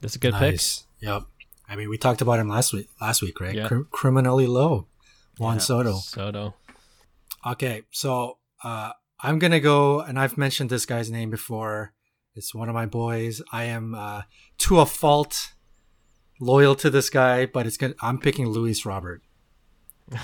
That's 0.00 0.16
a 0.16 0.18
good 0.18 0.32
nice. 0.32 0.80
pick. 0.80 1.08
Yep. 1.08 1.22
I 1.68 1.76
mean, 1.76 1.88
we 1.88 1.98
talked 1.98 2.20
about 2.20 2.38
him 2.38 2.48
last 2.48 2.72
week. 2.72 2.88
Last 3.00 3.22
week, 3.22 3.40
right? 3.40 3.54
Yeah. 3.54 3.68
Cr- 3.68 3.82
criminally 3.90 4.46
low. 4.46 4.86
Juan 5.38 5.56
yeah, 5.56 5.60
Soto. 5.60 5.94
Soto. 5.94 6.54
Okay, 7.46 7.82
so 7.90 8.38
uh, 8.64 8.92
I'm 9.20 9.38
gonna 9.38 9.60
go, 9.60 10.00
and 10.00 10.18
I've 10.18 10.38
mentioned 10.38 10.70
this 10.70 10.86
guy's 10.86 11.10
name 11.10 11.30
before. 11.30 11.92
It's 12.34 12.54
one 12.54 12.68
of 12.68 12.74
my 12.74 12.86
boys. 12.86 13.42
I 13.52 13.64
am 13.64 13.94
uh, 13.94 14.22
to 14.58 14.80
a 14.80 14.86
fault 14.86 15.52
loyal 16.40 16.74
to 16.76 16.90
this 16.90 17.10
guy, 17.10 17.46
but 17.46 17.66
it's 17.66 17.76
gonna. 17.76 17.94
I'm 18.00 18.18
picking 18.18 18.48
Luis 18.48 18.84
Robert. 18.84 19.22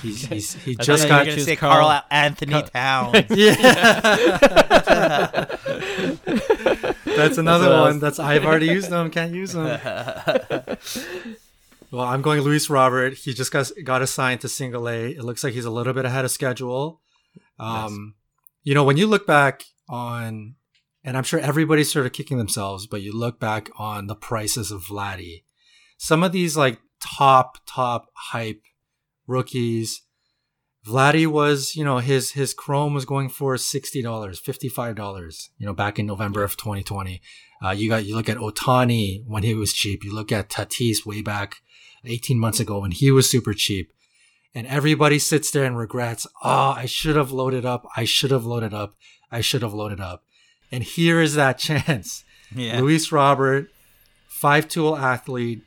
He's, 0.00 0.24
he's 0.26 0.54
he 0.54 0.76
just 0.76 1.08
got 1.08 1.24
to 1.24 1.40
say 1.40 1.56
Karl, 1.56 1.86
Carl 1.86 2.02
Anthony 2.10 2.52
Karl. 2.52 3.12
Towns. 3.12 3.26
yeah. 3.30 3.52
That's 7.04 7.38
another 7.38 7.68
That's 7.68 7.80
one. 7.80 7.98
That's 7.98 8.18
I've 8.18 8.44
already 8.44 8.66
used 8.66 8.90
them. 8.90 9.10
Can't 9.10 9.34
use 9.34 9.52
them. 9.52 9.78
well, 11.90 12.04
I'm 12.04 12.22
going 12.22 12.40
Luis 12.40 12.70
Robert. 12.70 13.14
He 13.14 13.34
just 13.34 13.50
got 13.50 13.70
got 13.84 14.02
assigned 14.02 14.40
to 14.42 14.48
single 14.48 14.88
A. 14.88 15.10
It 15.10 15.24
looks 15.24 15.42
like 15.42 15.52
he's 15.52 15.64
a 15.64 15.70
little 15.70 15.92
bit 15.92 16.04
ahead 16.04 16.24
of 16.24 16.30
schedule. 16.30 17.00
Um, 17.58 18.14
you 18.62 18.74
know, 18.74 18.84
when 18.84 18.96
you 18.96 19.06
look 19.06 19.26
back 19.26 19.64
on, 19.88 20.54
and 21.04 21.16
I'm 21.16 21.24
sure 21.24 21.40
everybody's 21.40 21.92
sort 21.92 22.06
of 22.06 22.12
kicking 22.12 22.38
themselves, 22.38 22.86
but 22.86 23.02
you 23.02 23.12
look 23.12 23.40
back 23.40 23.70
on 23.76 24.06
the 24.06 24.14
prices 24.14 24.70
of 24.70 24.84
Vladdy. 24.84 25.42
Some 25.98 26.22
of 26.22 26.32
these 26.32 26.56
like 26.56 26.78
top 27.00 27.58
top 27.66 28.08
hype 28.14 28.62
rookies 29.26 30.02
Vladdy 30.86 31.28
was, 31.28 31.76
you 31.76 31.84
know, 31.84 31.98
his 31.98 32.32
his 32.32 32.52
Chrome 32.52 32.92
was 32.92 33.04
going 33.04 33.28
for 33.28 33.56
sixty 33.56 34.02
dollars, 34.02 34.40
fifty 34.40 34.68
five 34.68 34.96
dollars. 34.96 35.50
You 35.56 35.66
know, 35.66 35.72
back 35.72 35.98
in 35.98 36.06
November 36.06 36.42
of 36.42 36.56
2020. 36.56 37.22
Uh, 37.64 37.70
you 37.70 37.88
got 37.88 38.04
you 38.04 38.16
look 38.16 38.28
at 38.28 38.38
Ohtani 38.38 39.22
when 39.24 39.44
he 39.44 39.54
was 39.54 39.72
cheap. 39.72 40.02
You 40.02 40.12
look 40.12 40.32
at 40.32 40.48
Tatis 40.48 41.06
way 41.06 41.22
back 41.22 41.58
18 42.04 42.36
months 42.36 42.58
ago 42.58 42.80
when 42.80 42.90
he 42.90 43.12
was 43.12 43.30
super 43.30 43.54
cheap. 43.54 43.92
And 44.54 44.66
everybody 44.66 45.18
sits 45.18 45.50
there 45.50 45.64
and 45.64 45.78
regrets, 45.78 46.26
oh, 46.42 46.74
I 46.76 46.86
should 46.86 47.16
have 47.16 47.30
loaded 47.30 47.64
up. 47.64 47.86
I 47.96 48.04
should 48.04 48.32
have 48.32 48.44
loaded 48.44 48.74
up. 48.74 48.94
I 49.30 49.40
should 49.40 49.62
have 49.62 49.72
loaded 49.72 50.00
up. 50.00 50.24
And 50.70 50.82
here 50.82 51.20
is 51.20 51.34
that 51.36 51.58
chance. 51.58 52.24
Yeah. 52.54 52.80
Luis 52.80 53.12
Robert, 53.12 53.70
five 54.26 54.68
tool 54.68 54.96
athlete, 54.96 55.62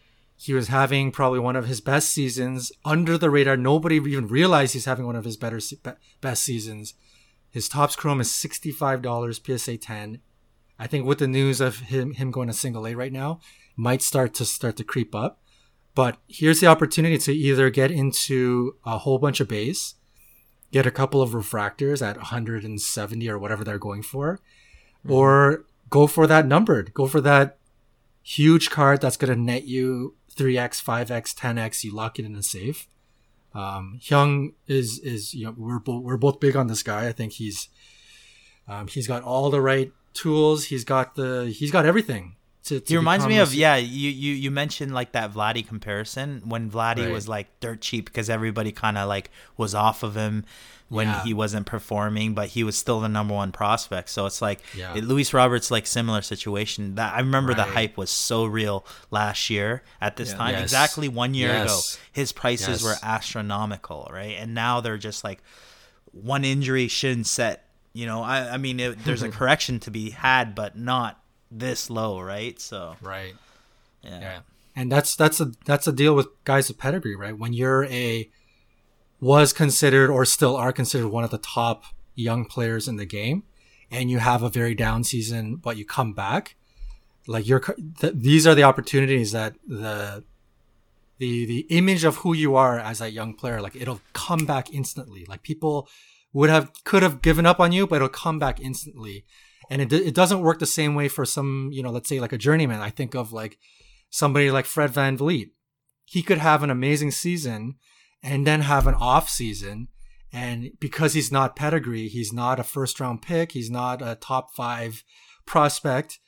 he 0.45 0.53
was 0.53 0.67
having 0.67 1.11
probably 1.11 1.39
one 1.39 1.55
of 1.55 1.65
his 1.65 1.81
best 1.81 2.11
seasons 2.11 2.71
under 2.85 3.17
the 3.17 3.31
radar. 3.31 3.57
Nobody 3.57 3.95
even 3.95 4.27
realized 4.27 4.73
he's 4.73 4.85
having 4.85 5.07
one 5.07 5.15
of 5.15 5.25
his 5.25 5.37
better 5.37 5.59
best 6.21 6.43
seasons. 6.43 6.93
His 7.49 7.67
Topps 7.67 7.95
Chrome 7.95 8.21
is 8.21 8.29
$65 8.29 9.57
PSA 9.57 9.77
10. 9.77 10.19
I 10.77 10.85
think 10.85 11.07
with 11.07 11.17
the 11.17 11.27
news 11.27 11.61
of 11.61 11.79
him 11.79 12.13
him 12.13 12.29
going 12.29 12.45
to 12.47 12.53
single 12.53 12.85
A 12.85 12.93
right 12.93 13.11
now, 13.11 13.39
might 13.75 14.03
start 14.03 14.35
to 14.35 14.45
start 14.45 14.77
to 14.77 14.83
creep 14.83 15.15
up. 15.15 15.41
But 15.95 16.17
here's 16.27 16.59
the 16.59 16.67
opportunity 16.67 17.17
to 17.17 17.33
either 17.33 17.71
get 17.71 17.89
into 17.89 18.75
a 18.85 18.99
whole 18.99 19.17
bunch 19.17 19.39
of 19.39 19.47
base, 19.47 19.95
get 20.71 20.85
a 20.85 20.91
couple 20.91 21.23
of 21.23 21.31
refractors 21.31 22.07
at 22.07 22.17
170 22.17 23.29
or 23.29 23.39
whatever 23.39 23.63
they're 23.63 23.79
going 23.79 24.03
for, 24.03 24.35
mm-hmm. 25.03 25.11
or 25.11 25.65
go 25.89 26.05
for 26.05 26.27
that 26.27 26.45
numbered, 26.45 26.93
go 26.93 27.07
for 27.07 27.21
that 27.21 27.57
huge 28.21 28.71
card 28.71 29.01
that's 29.01 29.17
going 29.17 29.33
to 29.33 29.39
net 29.39 29.65
you 29.65 30.15
3x, 30.37 30.83
5x, 30.83 31.33
10x, 31.33 31.83
you 31.83 31.93
lock 31.93 32.19
it 32.19 32.25
in 32.25 32.35
a 32.35 32.43
safe. 32.43 32.87
Um, 33.53 33.99
Hyung 34.03 34.53
is 34.67 34.99
is 34.99 35.33
you 35.33 35.45
know 35.45 35.55
we're 35.57 35.79
both 35.79 36.03
we're 36.03 36.17
both 36.17 36.41
big 36.41 36.57
on 36.57 36.67
this 36.67 36.83
guy. 36.83 37.07
I 37.07 37.13
think 37.13 37.33
he's 37.33 37.69
um, 38.67 38.87
he's 38.87 39.07
got 39.07 39.23
all 39.23 39.49
the 39.49 39.61
right 39.61 39.93
tools. 40.13 40.65
He's 40.65 40.83
got 40.83 41.15
the 41.15 41.53
he's 41.57 41.71
got 41.71 41.85
everything. 41.85 42.35
To, 42.65 42.79
to 42.79 42.93
he 42.93 42.97
reminds 42.97 43.27
me 43.27 43.37
of 43.37 43.53
yeah. 43.53 43.75
You, 43.75 44.09
you 44.09 44.33
you 44.33 44.49
mentioned 44.49 44.93
like 44.93 45.11
that 45.11 45.31
Vladdy 45.31 45.65
comparison 45.65 46.41
when 46.45 46.71
Vladdy 46.71 47.05
right. 47.05 47.11
was 47.11 47.27
like 47.27 47.47
dirt 47.59 47.79
cheap 47.79 48.05
because 48.05 48.27
everybody 48.27 48.71
kind 48.71 48.97
of 48.97 49.07
like 49.07 49.29
was 49.55 49.75
off 49.75 50.01
of 50.01 50.15
him 50.15 50.45
when 50.89 51.07
yeah. 51.07 51.23
he 51.23 51.33
wasn't 51.33 51.65
performing, 51.67 52.33
but 52.33 52.49
he 52.49 52.63
was 52.63 52.75
still 52.75 52.99
the 52.99 53.07
number 53.07 53.35
one 53.35 53.51
prospect. 53.51 54.09
So 54.09 54.25
it's 54.25 54.41
like 54.41 54.61
yeah. 54.75 54.95
it, 54.95 55.03
Luis 55.03 55.31
Roberts, 55.31 55.69
like 55.69 55.85
similar 55.85 56.23
situation. 56.23 56.95
That 56.95 57.13
I 57.13 57.19
remember 57.19 57.53
right. 57.53 57.57
the 57.57 57.71
hype 57.71 57.97
was 57.97 58.09
so 58.09 58.45
real 58.45 58.83
last 59.11 59.49
year 59.51 59.83
at 60.01 60.17
this 60.17 60.31
yeah. 60.31 60.37
time, 60.37 60.53
yes. 60.53 60.63
exactly 60.63 61.07
one 61.07 61.35
year 61.35 61.49
yes. 61.49 61.65
ago. 61.95 62.01
His 62.13 62.31
prices 62.31 62.81
yes. 62.81 62.83
were 62.83 62.95
astronomical, 63.03 64.09
right? 64.11 64.37
And 64.39 64.55
now 64.55 64.81
they're 64.81 64.97
just 64.97 65.23
like 65.23 65.43
one 66.11 66.43
injury 66.43 66.87
shouldn't 66.87 67.27
set. 67.27 67.67
You 67.93 68.07
know, 68.07 68.23
I 68.23 68.53
I 68.53 68.57
mean, 68.57 68.79
it, 68.79 69.03
there's 69.05 69.21
a 69.21 69.29
correction 69.31 69.79
to 69.81 69.91
be 69.91 70.09
had, 70.09 70.55
but 70.55 70.77
not 70.77 71.19
this 71.59 71.89
low, 71.89 72.19
right? 72.19 72.59
So 72.59 72.95
right, 73.01 73.35
yeah. 74.01 74.19
yeah. 74.19 74.39
And 74.75 74.91
that's 74.91 75.15
that's 75.15 75.39
a 75.39 75.51
that's 75.65 75.87
a 75.87 75.93
deal 75.93 76.15
with 76.15 76.27
guys 76.43 76.69
of 76.69 76.77
pedigree, 76.77 77.15
right? 77.15 77.37
When 77.37 77.53
you're 77.53 77.85
a 77.85 78.29
was 79.19 79.53
considered 79.53 80.09
or 80.09 80.25
still 80.25 80.55
are 80.55 80.73
considered 80.73 81.07
one 81.07 81.23
of 81.23 81.31
the 81.31 81.37
top 81.37 81.85
young 82.15 82.45
players 82.45 82.87
in 82.87 82.97
the 82.97 83.05
game 83.05 83.43
and 83.91 84.11
you 84.11 84.19
have 84.19 84.43
a 84.43 84.49
very 84.49 84.75
down 84.75 85.03
season 85.03 85.55
but 85.55 85.77
you 85.77 85.85
come 85.85 86.13
back 86.13 86.55
like 87.27 87.47
you're 87.47 87.59
th- 87.59 88.13
these 88.15 88.45
are 88.45 88.55
the 88.55 88.63
opportunities 88.63 89.31
that 89.31 89.55
the 89.67 90.23
the 91.17 91.45
the 91.45 91.59
image 91.69 92.03
of 92.03 92.17
who 92.17 92.33
you 92.33 92.55
are 92.55 92.77
as 92.79 93.01
a 93.01 93.09
young 93.09 93.33
player 93.33 93.61
like 93.61 93.75
it'll 93.75 94.01
come 94.13 94.45
back 94.45 94.73
instantly 94.73 95.25
like 95.25 95.43
people 95.43 95.87
would 96.33 96.49
have 96.49 96.71
could 96.83 97.03
have 97.03 97.21
given 97.21 97.45
up 97.45 97.59
on 97.59 97.71
you 97.71 97.87
but 97.87 97.97
it'll 97.97 98.09
come 98.09 98.39
back 98.39 98.59
instantly 98.59 99.23
and 99.69 99.81
it, 99.81 99.91
it 99.91 100.13
doesn't 100.13 100.41
work 100.41 100.59
the 100.59 100.65
same 100.65 100.95
way 100.95 101.07
for 101.07 101.25
some 101.25 101.69
you 101.71 101.81
know 101.83 101.91
let's 101.91 102.09
say 102.09 102.19
like 102.19 102.33
a 102.33 102.37
journeyman 102.37 102.81
i 102.81 102.89
think 102.89 103.15
of 103.15 103.33
like 103.33 103.57
somebody 104.09 104.51
like 104.51 104.65
fred 104.65 104.89
Van 104.89 105.17
VanVleet 105.17 105.49
he 106.05 106.21
could 106.21 106.37
have 106.37 106.63
an 106.63 106.69
amazing 106.69 107.11
season 107.11 107.75
and 108.25 108.45
then 108.45 108.61
have 108.61 108.87
an 108.87 108.95
off 108.95 109.29
season. 109.29 109.87
And 110.31 110.71
because 110.79 111.13
he's 111.13 111.31
not 111.31 111.55
pedigree, 111.55 112.07
he's 112.07 112.33
not 112.33 112.59
a 112.59 112.63
first 112.63 112.99
round 112.99 113.21
pick, 113.21 113.53
he's 113.53 113.69
not 113.69 114.01
a 114.01 114.15
top 114.15 114.53
five 114.53 115.03
prospect. 115.45 116.19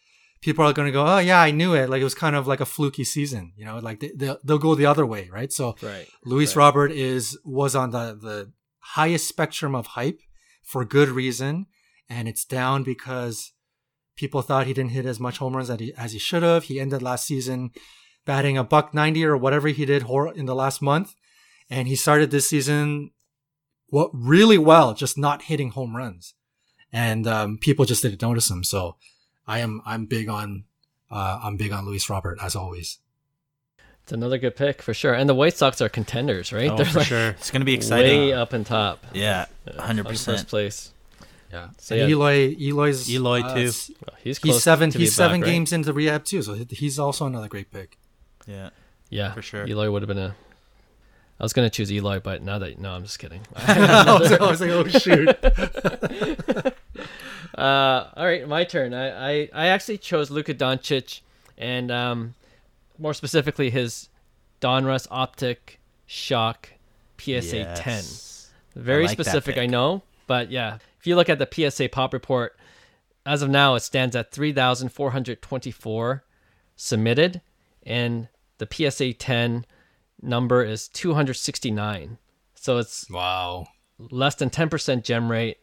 People 0.42 0.64
are 0.66 0.74
going 0.74 0.86
to 0.86 0.92
go, 0.92 1.06
oh 1.06 1.18
yeah, 1.18 1.42
I 1.42 1.52
knew 1.52 1.74
it. 1.74 1.90
Like 1.90 2.02
it 2.02 2.06
was 2.06 2.14
kind 2.14 2.36
of 2.36 2.48
like 2.48 2.62
a 2.62 2.66
fluky 2.66 3.04
season, 3.04 3.54
you 3.58 3.66
know. 3.66 3.80
Like 3.80 4.00
they, 4.00 4.12
they'll, 4.16 4.38
they'll 4.44 4.60
go 4.60 4.76
the 4.76 4.86
other 4.86 5.06
way, 5.06 5.30
right? 5.32 5.52
So, 5.52 5.76
right, 5.82 6.08
Luis 6.24 6.56
right. 6.56 6.64
Robert 6.64 6.92
is 6.92 7.38
was 7.44 7.76
on 7.76 7.90
the 7.90 8.18
the 8.22 8.52
highest 8.80 9.28
spectrum 9.28 9.74
of 9.74 9.88
hype 9.88 10.20
for 10.64 10.86
good 10.86 11.10
reason, 11.10 11.66
and 12.10 12.28
it's 12.28 12.46
down 12.46 12.84
because 12.84 13.54
people 14.16 14.42
thought 14.42 14.68
he 14.68 14.74
didn't 14.74 14.92
hit 14.92 15.06
as 15.06 15.20
much 15.20 15.38
home 15.38 15.56
runs 15.56 15.70
as 15.70 15.80
he, 15.80 15.94
as 15.96 16.14
he 16.14 16.20
should 16.20 16.44
have. 16.44 16.66
He 16.66 16.80
ended 16.80 17.02
last 17.02 17.26
season 17.26 17.72
batting 18.26 18.58
a 18.58 18.64
buck 18.64 18.94
ninety 18.94 19.26
or 19.26 19.38
whatever 19.38 19.68
he 19.70 19.86
did 19.86 20.04
in 20.36 20.46
the 20.46 20.56
last 20.56 20.82
month, 20.82 21.16
and 21.70 21.88
he 21.88 21.96
started 21.96 22.32
this 22.32 22.50
season 22.50 23.12
what 23.90 24.10
really 24.14 24.58
well, 24.58 24.94
just 24.94 25.18
not 25.18 25.44
hitting 25.44 25.70
home 25.72 25.96
runs, 25.96 26.34
and 26.92 27.26
um, 27.26 27.58
people 27.58 27.86
just 27.86 28.02
didn't 28.02 28.22
notice 28.22 28.50
him. 28.50 28.64
So 28.64 28.98
I 29.48 29.60
am 29.60 29.82
I'm 29.86 30.06
big 30.06 30.30
on 30.30 30.66
uh, 31.10 31.40
I'm 31.42 31.58
big 31.58 31.72
on 31.72 31.86
Luis 31.86 32.10
Robert 32.10 32.38
as 32.42 32.56
always. 32.56 33.00
It's 34.04 34.14
another 34.14 34.38
good 34.38 34.56
pick 34.56 34.82
for 34.82 34.94
sure. 34.94 35.14
And 35.14 35.30
the 35.30 35.36
White 35.36 35.58
Sox 35.58 35.82
are 35.82 35.90
contenders, 35.90 36.54
right? 36.54 36.72
Oh, 36.72 36.78
They're 36.78 36.86
for 36.86 37.00
like 37.00 37.08
sure. 37.08 37.30
It's 37.32 37.52
going 37.52 37.60
to 37.60 37.66
be 37.66 37.74
exciting. 37.74 38.22
Way 38.22 38.34
up 38.34 38.54
and 38.54 38.66
top. 38.66 39.06
Yeah, 39.14 39.48
hundred 39.78 40.06
percent. 40.06 40.38
First 40.38 40.48
place. 40.48 40.94
Yeah. 41.52 41.70
So 41.78 41.96
yeah. 41.96 42.08
Eloy, 42.08 42.56
Eloy's 42.60 43.10
Eloy 43.10 43.42
uh, 43.42 43.56
too. 43.56 43.72
Well, 44.06 44.18
he's 44.22 44.38
he's 44.40 44.62
seven. 44.62 44.92
he's 44.92 45.16
seven 45.16 45.42
back, 45.42 45.50
games 45.50 45.72
right? 45.72 45.78
into 45.78 45.94
rehab 45.94 46.26
too, 46.26 46.42
so 46.42 46.56
he's 46.70 47.00
also 47.00 47.26
another 47.26 47.48
great 47.48 47.72
pick. 47.72 47.98
Yeah. 48.46 48.70
Yeah, 49.10 49.34
for 49.34 49.42
sure. 49.42 49.66
Eloy 49.66 49.90
would 49.90 50.02
have 50.02 50.08
been 50.08 50.18
a. 50.18 50.36
I 51.40 51.44
was 51.44 51.54
gonna 51.54 51.70
choose 51.70 51.92
Eloy, 51.92 52.20
but 52.20 52.42
now 52.42 52.58
that 52.60 52.80
no, 52.80 52.92
I'm 52.92 53.04
just 53.04 53.20
kidding. 53.20 53.42
I, 53.56 54.18
was, 54.20 54.32
I 54.32 54.50
was 54.50 54.62
like, 54.62 54.72
oh 54.72 54.88
shoot. 54.88 55.30
uh, 57.58 58.08
all 58.16 58.26
right, 58.26 58.48
my 58.48 58.64
turn. 58.64 58.94
I, 58.94 59.30
I, 59.30 59.50
I 59.54 59.68
actually 59.68 60.00
chose 60.00 60.32
Luka 60.32 60.54
Doncic, 60.54 61.22
and 61.58 61.92
um, 61.92 62.34
more 62.98 63.14
specifically 63.14 63.70
his 63.70 64.10
Donruss 64.62 65.08
Optic 65.12 65.80
Shock 66.08 66.70
PSA 67.20 67.58
yes. 67.58 67.80
10. 68.76 68.84
Very 68.84 69.04
I 69.04 69.08
like 69.08 69.14
specific, 69.14 69.58
I 69.58 69.66
know, 69.68 70.04
but 70.26 70.52
yeah, 70.52 70.76
if 70.76 70.87
you 71.08 71.16
look 71.16 71.30
at 71.30 71.40
the 71.40 71.70
PSA 71.70 71.90
Pop 71.90 72.14
report, 72.14 72.58
as 73.26 73.42
of 73.42 73.50
now, 73.50 73.76
it 73.76 73.82
stands 73.82 74.16
at 74.16 74.32
3,424 74.32 76.24
submitted, 76.78 77.42
and 77.84 78.30
the 78.58 78.68
PSA 78.72 79.14
10 79.14 79.66
number 80.22 80.64
is 80.64 80.88
269. 80.88 82.18
So 82.56 82.78
it's 82.78 83.10
wow, 83.10 83.68
less 84.00 84.36
than 84.36 84.50
10% 84.50 85.04
gem 85.04 85.30
rate. 85.30 85.58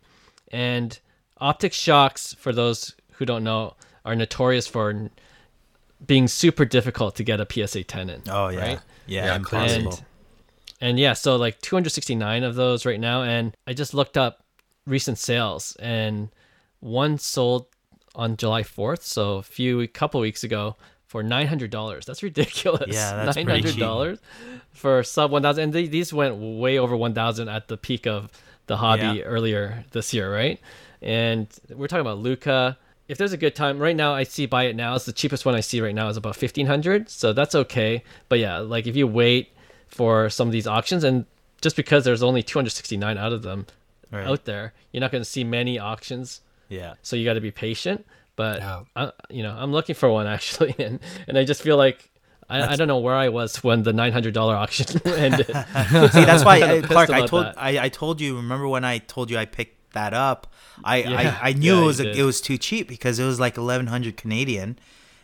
And 0.52 0.98
optic 1.38 1.72
shocks, 1.72 2.34
for 2.34 2.52
those 2.52 2.94
who 3.12 3.24
don't 3.24 3.44
know, 3.44 3.76
are 4.04 4.14
notorious 4.14 4.66
for 4.66 5.10
being 6.04 6.28
super 6.28 6.64
difficult 6.64 7.16
to 7.16 7.24
get 7.24 7.40
a 7.40 7.46
PSA 7.50 7.84
10 7.84 8.10
in. 8.10 8.22
Oh 8.28 8.48
yeah, 8.48 8.60
right? 8.60 8.80
yeah, 9.06 9.24
yeah 9.26 9.36
impossible. 9.36 9.92
And, 9.92 10.04
and 10.80 10.98
yeah, 10.98 11.14
so 11.14 11.36
like 11.36 11.60
269 11.62 12.44
of 12.44 12.54
those 12.56 12.84
right 12.84 13.00
now, 13.00 13.22
and 13.22 13.56
I 13.66 13.72
just 13.72 13.94
looked 13.94 14.18
up 14.18 14.43
recent 14.86 15.18
sales, 15.18 15.76
and 15.76 16.28
one 16.80 17.18
sold 17.18 17.66
on 18.14 18.36
July 18.36 18.62
4th, 18.62 19.02
so 19.02 19.36
a 19.36 19.42
few 19.42 19.80
a 19.80 19.86
couple 19.86 20.20
weeks 20.20 20.44
ago 20.44 20.76
for 21.14 21.22
nine 21.22 21.46
hundred 21.46 21.70
dollars. 21.70 22.04
That's 22.06 22.24
ridiculous. 22.24 22.92
Yeah, 22.92 23.24
that's 23.24 23.36
nine 23.36 23.46
hundred 23.46 23.76
dollars 23.76 24.18
for 24.72 25.04
sub 25.04 25.30
one 25.30 25.42
thousand. 25.42 25.62
And 25.62 25.72
they, 25.72 25.86
these 25.86 26.12
went 26.12 26.34
way 26.34 26.76
over 26.76 26.96
one 26.96 27.14
thousand 27.14 27.48
at 27.48 27.68
the 27.68 27.76
peak 27.76 28.04
of 28.04 28.32
the 28.66 28.76
hobby 28.78 29.18
yeah. 29.18 29.22
earlier 29.22 29.84
this 29.92 30.12
year, 30.12 30.34
right? 30.34 30.58
And 31.00 31.46
we're 31.70 31.86
talking 31.86 32.00
about 32.00 32.18
Luka. 32.18 32.76
If 33.06 33.16
there's 33.18 33.32
a 33.32 33.36
good 33.36 33.54
time, 33.54 33.78
right 33.78 33.94
now 33.94 34.12
I 34.12 34.24
see 34.24 34.46
buy 34.46 34.64
it 34.64 34.74
now. 34.74 34.96
It's 34.96 35.04
the 35.04 35.12
cheapest 35.12 35.46
one 35.46 35.54
I 35.54 35.60
see 35.60 35.80
right 35.80 35.94
now 35.94 36.08
is 36.08 36.16
about 36.16 36.34
fifteen 36.34 36.66
hundred, 36.66 37.08
so 37.08 37.32
that's 37.32 37.54
okay. 37.54 38.02
But 38.28 38.40
yeah, 38.40 38.58
like 38.58 38.88
if 38.88 38.96
you 38.96 39.06
wait 39.06 39.52
for 39.86 40.28
some 40.28 40.48
of 40.48 40.52
these 40.52 40.66
auctions, 40.66 41.04
and 41.04 41.26
just 41.60 41.76
because 41.76 42.04
there's 42.04 42.24
only 42.24 42.42
two 42.42 42.58
hundred 42.58 42.70
sixty 42.70 42.96
nine 42.96 43.18
out 43.18 43.32
of 43.32 43.42
them 43.42 43.66
right. 44.14 44.26
out 44.26 44.44
there, 44.44 44.72
you're 44.92 45.00
not 45.00 45.12
going 45.12 45.22
to 45.22 45.28
see 45.28 45.44
many 45.44 45.78
auctions. 45.78 46.40
Yeah. 46.68 46.94
So 47.02 47.16
you 47.16 47.24
got 47.24 47.34
to 47.34 47.40
be 47.40 47.50
patient. 47.50 48.06
But. 48.36 48.62
I, 48.96 49.12
you 49.30 49.42
know, 49.42 49.54
I'm 49.56 49.72
looking 49.72 49.94
for 49.94 50.10
one 50.10 50.26
actually, 50.36 50.74
and 50.78 51.00
and 51.28 51.38
I 51.38 51.44
just 51.44 51.62
feel 51.62 51.76
like 51.76 52.10
I, 52.48 52.72
I, 52.72 52.76
don't 52.76 52.88
know 52.88 52.98
where 52.98 53.14
I 53.14 53.28
was 53.28 53.62
when 53.62 53.82
the 53.82 53.92
nine 53.92 54.12
hundred 54.12 54.34
dollar 54.34 54.54
auction 54.54 55.00
ended. 55.06 55.46
See, 55.46 55.52
that's 55.52 56.44
why 56.44 56.62
I, 56.62 56.80
Clark. 56.82 57.10
I 57.10 57.26
told 57.26 57.46
I, 57.56 57.84
I 57.84 57.88
told 57.88 58.20
you. 58.20 58.36
Remember 58.36 58.68
when 58.68 58.84
I 58.84 58.98
told 58.98 59.30
you 59.30 59.38
I 59.38 59.46
picked 59.46 59.94
that 59.94 60.12
up? 60.12 60.52
I 60.82 60.96
yeah. 60.98 61.38
I, 61.42 61.50
I, 61.50 61.52
knew 61.52 61.76
yeah, 61.76 61.82
it 61.82 61.84
was 61.84 62.00
a, 62.00 62.18
it 62.18 62.22
was 62.22 62.40
too 62.40 62.58
cheap 62.58 62.88
because 62.88 63.18
it 63.18 63.24
was 63.24 63.40
like 63.40 63.56
eleven 63.56 63.86
hundred 63.86 64.16
Canadian, 64.16 64.78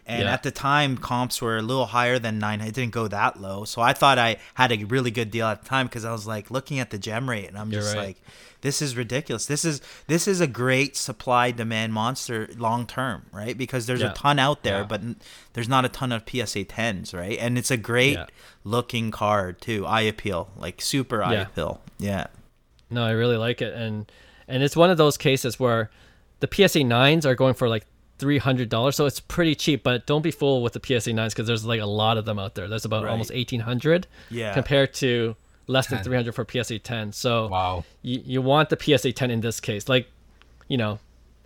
and 0.07 0.23
yeah. 0.23 0.33
at 0.33 0.43
the 0.43 0.51
time 0.51 0.97
comps 0.97 1.43
were 1.43 1.59
a 1.59 1.63
little 1.63 1.87
higher 1.87 2.19
than 2.19 2.39
nine. 2.39 2.61
It 2.61 2.75
didn't 2.75 2.93
go 2.93 3.09
that 3.09 3.41
low, 3.41 3.65
so 3.65 3.83
I 3.83 3.93
thought 3.93 4.19
I 4.19 4.37
had 4.55 4.73
a 4.73 4.85
really 4.85 5.11
good 5.11 5.31
deal 5.31 5.47
at 5.47 5.63
the 5.63 5.69
time 5.69 5.87
because 5.87 6.05
I 6.05 6.13
was 6.13 6.27
like 6.27 6.51
looking 6.51 6.79
at 6.79 6.91
the 6.91 6.99
gem 6.99 7.29
rate, 7.29 7.49
and 7.49 7.59
I'm 7.59 7.71
just 7.71 7.95
right. 7.95 8.07
like 8.07 8.17
this 8.63 8.83
is 8.83 8.97
ridiculous. 8.97 9.47
This 9.47 9.65
is 9.65 9.81
this 10.07 10.29
is 10.29 10.41
a 10.41 10.47
great 10.47 10.97
supply 10.97 11.51
demand 11.51 11.93
monster 11.93 12.49
long 12.57 12.87
term, 12.87 13.27
right? 13.33 13.57
Because 13.57 13.87
there's 13.87 14.01
yeah. 14.01 14.11
a 14.11 14.15
ton 14.15 14.39
out 14.39 14.63
there, 14.63 14.81
yeah. 14.81 14.87
but 14.87 15.01
there's 15.53 15.69
not 15.69 15.85
a 15.85 15.89
ton 15.89 16.13
of 16.13 16.23
PSA 16.29 16.65
10s, 16.65 17.15
right? 17.15 17.39
And 17.41 17.57
it's 17.57 17.71
a 17.71 17.77
great 17.77 18.15
yeah. 18.15 18.27
looking 18.65 19.11
card 19.11 19.61
too. 19.61 19.87
Eye 19.87 20.03
appeal, 20.03 20.51
like 20.57 20.81
super 20.81 21.23
eye 21.23 21.35
appeal. 21.35 21.81
Yeah. 21.99 22.27
No, 22.91 23.05
I 23.05 23.13
really 23.13 23.37
like 23.37 23.63
it, 23.63 23.75
and 23.75 24.11
and 24.49 24.63
it's 24.63 24.77
one 24.77 24.91
of 24.91 24.99
those 24.99 25.17
cases 25.17 25.61
where 25.61 25.91
the 26.41 26.49
PSA 26.51 26.81
9s 26.81 27.25
are 27.25 27.35
going 27.35 27.55
for 27.55 27.69
like 27.69 27.87
three 28.19 28.39
hundred 28.39 28.69
dollars, 28.69 28.97
so 28.97 29.07
it's 29.07 29.21
pretty 29.21 29.55
cheap. 29.55 29.83
But 29.83 30.07
don't 30.07 30.23
be 30.23 30.31
fooled 30.31 30.63
with 30.63 30.75
the 30.75 30.81
PSA 30.81 31.11
9s 31.11 31.31
because 31.31 31.47
there's 31.47 31.65
like 31.65 31.81
a 31.81 31.87
lot 31.87 32.19
of 32.19 32.25
them 32.25 32.39
out 32.39 32.55
there. 32.55 32.69
There's 32.69 32.85
about 32.85 33.05
right. 33.05 33.11
almost 33.11 33.31
eighteen 33.33 33.61
hundred. 33.61 34.07
Yeah. 34.29 34.53
Compared 34.53 34.93
to 34.95 35.37
less 35.71 35.87
10. 35.87 35.99
than 35.99 36.05
300 36.05 36.35
for 36.35 36.47
PSA 36.51 36.81
10. 36.81 37.13
So 37.13 37.49
wow, 37.49 37.85
you, 38.03 38.21
you 38.25 38.43
want 38.43 38.69
the 38.69 38.79
PSA 38.79 39.13
10 39.13 39.31
in 39.31 39.41
this 39.41 39.61
case. 39.61 39.89
Like, 39.89 40.09
you 40.69 40.77
know, 40.77 40.99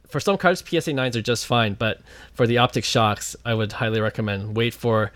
for 0.09 0.20
some 0.20 0.39
cards, 0.39 0.61
PSA 0.61 0.93
9s 0.93 1.16
are 1.16 1.22
just 1.22 1.47
fine, 1.47 1.75
but 1.75 2.01
for 2.33 2.47
the 2.47 2.59
optic 2.59 2.85
shocks, 2.85 3.37
I 3.45 3.55
would 3.55 3.72
highly 3.72 4.01
recommend 4.01 4.57
wait 4.57 4.75
for 4.75 5.12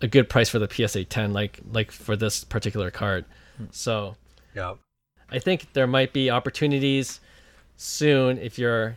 a 0.00 0.08
good 0.08 0.28
price 0.28 0.48
for 0.48 0.58
the 0.58 0.68
PSA 0.68 1.04
10, 1.04 1.32
like 1.32 1.60
like 1.72 1.90
for 1.90 2.16
this 2.16 2.44
particular 2.44 2.90
card. 2.90 3.24
Hmm. 3.56 3.64
So, 3.70 4.16
yeah, 4.54 4.74
I 5.30 5.38
think 5.38 5.72
there 5.72 5.86
might 5.86 6.12
be 6.12 6.30
opportunities 6.30 7.20
soon 7.76 8.38
if 8.38 8.58
you're, 8.58 8.96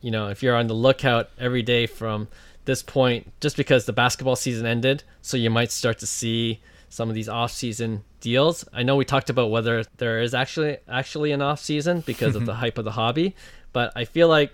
you 0.00 0.10
know, 0.10 0.28
if 0.28 0.42
you're 0.42 0.56
on 0.56 0.66
the 0.66 0.74
lookout 0.74 1.30
every 1.38 1.62
day 1.62 1.86
from 1.86 2.28
this 2.64 2.82
point, 2.82 3.32
just 3.40 3.56
because 3.56 3.86
the 3.86 3.92
basketball 3.92 4.36
season 4.36 4.66
ended, 4.66 5.02
so 5.22 5.36
you 5.36 5.50
might 5.50 5.70
start 5.70 5.98
to 5.98 6.06
see 6.06 6.60
some 6.88 7.08
of 7.08 7.14
these 7.14 7.28
off-season 7.28 8.04
deals. 8.20 8.64
I 8.72 8.82
know 8.82 8.96
we 8.96 9.04
talked 9.04 9.30
about 9.30 9.50
whether 9.50 9.84
there 9.98 10.20
is 10.20 10.34
actually 10.34 10.78
actually 10.88 11.32
an 11.32 11.42
off-season 11.42 12.02
because 12.06 12.34
of 12.34 12.46
the 12.46 12.54
hype 12.62 12.78
of 12.78 12.84
the 12.84 12.92
hobby, 12.92 13.34
but 13.72 13.92
I 13.94 14.04
feel 14.04 14.28
like 14.28 14.52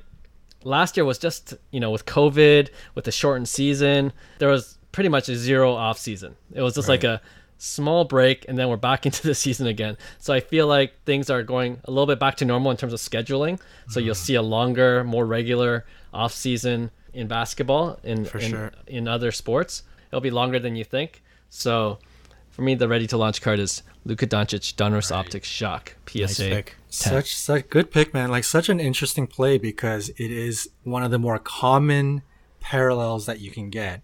last 0.64 0.96
year 0.96 1.04
was 1.04 1.18
just 1.18 1.54
you 1.70 1.80
know 1.80 1.90
with 1.90 2.06
COVID, 2.06 2.70
with 2.94 3.04
the 3.04 3.12
shortened 3.12 3.48
season, 3.48 4.12
there 4.38 4.48
was 4.48 4.78
pretty 4.92 5.08
much 5.08 5.28
a 5.28 5.36
zero 5.36 5.72
off-season. 5.74 6.36
It 6.52 6.62
was 6.62 6.74
just 6.74 6.88
right. 6.88 7.02
like 7.02 7.04
a 7.04 7.20
small 7.58 8.04
break 8.04 8.44
and 8.48 8.58
then 8.58 8.68
we're 8.68 8.76
back 8.76 9.06
into 9.06 9.22
the 9.22 9.34
season 9.34 9.66
again. 9.66 9.96
So 10.18 10.34
I 10.34 10.40
feel 10.40 10.66
like 10.66 11.02
things 11.04 11.30
are 11.30 11.42
going 11.42 11.80
a 11.84 11.90
little 11.90 12.06
bit 12.06 12.18
back 12.18 12.36
to 12.36 12.44
normal 12.44 12.70
in 12.70 12.76
terms 12.76 12.92
of 12.92 13.00
scheduling. 13.00 13.60
So 13.88 14.00
mm. 14.00 14.04
you'll 14.04 14.14
see 14.14 14.34
a 14.34 14.42
longer, 14.42 15.04
more 15.04 15.26
regular 15.26 15.84
off 16.12 16.32
season 16.32 16.90
in 17.12 17.28
basketball 17.28 17.98
in 18.02 18.26
in, 18.26 18.50
sure. 18.50 18.72
in 18.86 19.08
other 19.08 19.32
sports. 19.32 19.82
It'll 20.08 20.20
be 20.20 20.30
longer 20.30 20.58
than 20.58 20.76
you 20.76 20.84
think. 20.84 21.22
So 21.48 21.98
for 22.54 22.62
me, 22.62 22.76
the 22.76 22.86
ready 22.86 23.08
to 23.08 23.16
launch 23.16 23.42
card 23.42 23.58
is 23.58 23.82
Luka 24.04 24.28
Doncic, 24.28 24.74
Donruss 24.76 25.10
right. 25.10 25.18
Optics 25.18 25.48
Shock 25.48 25.96
PSA. 26.06 26.20
Nice 26.20 26.38
pick. 26.38 26.76
Such 26.88 27.34
such 27.34 27.68
good 27.68 27.90
pick, 27.90 28.14
man. 28.14 28.30
Like 28.30 28.44
such 28.44 28.68
an 28.68 28.78
interesting 28.78 29.26
play 29.26 29.58
because 29.58 30.10
it 30.10 30.30
is 30.30 30.70
one 30.84 31.02
of 31.02 31.10
the 31.10 31.18
more 31.18 31.40
common 31.40 32.22
parallels 32.60 33.26
that 33.26 33.40
you 33.40 33.50
can 33.50 33.70
get, 33.70 34.02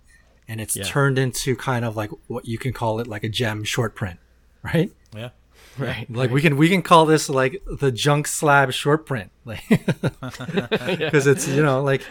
and 0.48 0.60
it's 0.60 0.76
yeah. 0.76 0.82
turned 0.82 1.16
into 1.16 1.54
kind 1.54 1.84
of 1.84 1.96
like 1.96 2.10
what 2.26 2.46
you 2.46 2.58
can 2.58 2.72
call 2.72 2.98
it 2.98 3.06
like 3.06 3.22
a 3.22 3.28
gem 3.28 3.62
short 3.62 3.94
print, 3.94 4.18
right? 4.62 4.90
Yeah. 5.14 5.30
Right. 5.78 6.10
Like 6.10 6.30
we 6.30 6.42
can 6.42 6.56
we 6.56 6.68
can 6.68 6.82
call 6.82 7.06
this 7.06 7.30
like 7.30 7.62
the 7.64 7.90
junk 7.92 8.26
slab 8.26 8.72
short 8.72 9.06
print, 9.06 9.30
like 9.46 9.62
because 9.68 11.26
it's 11.26 11.48
you 11.48 11.62
know 11.62 11.82
like 11.82 12.02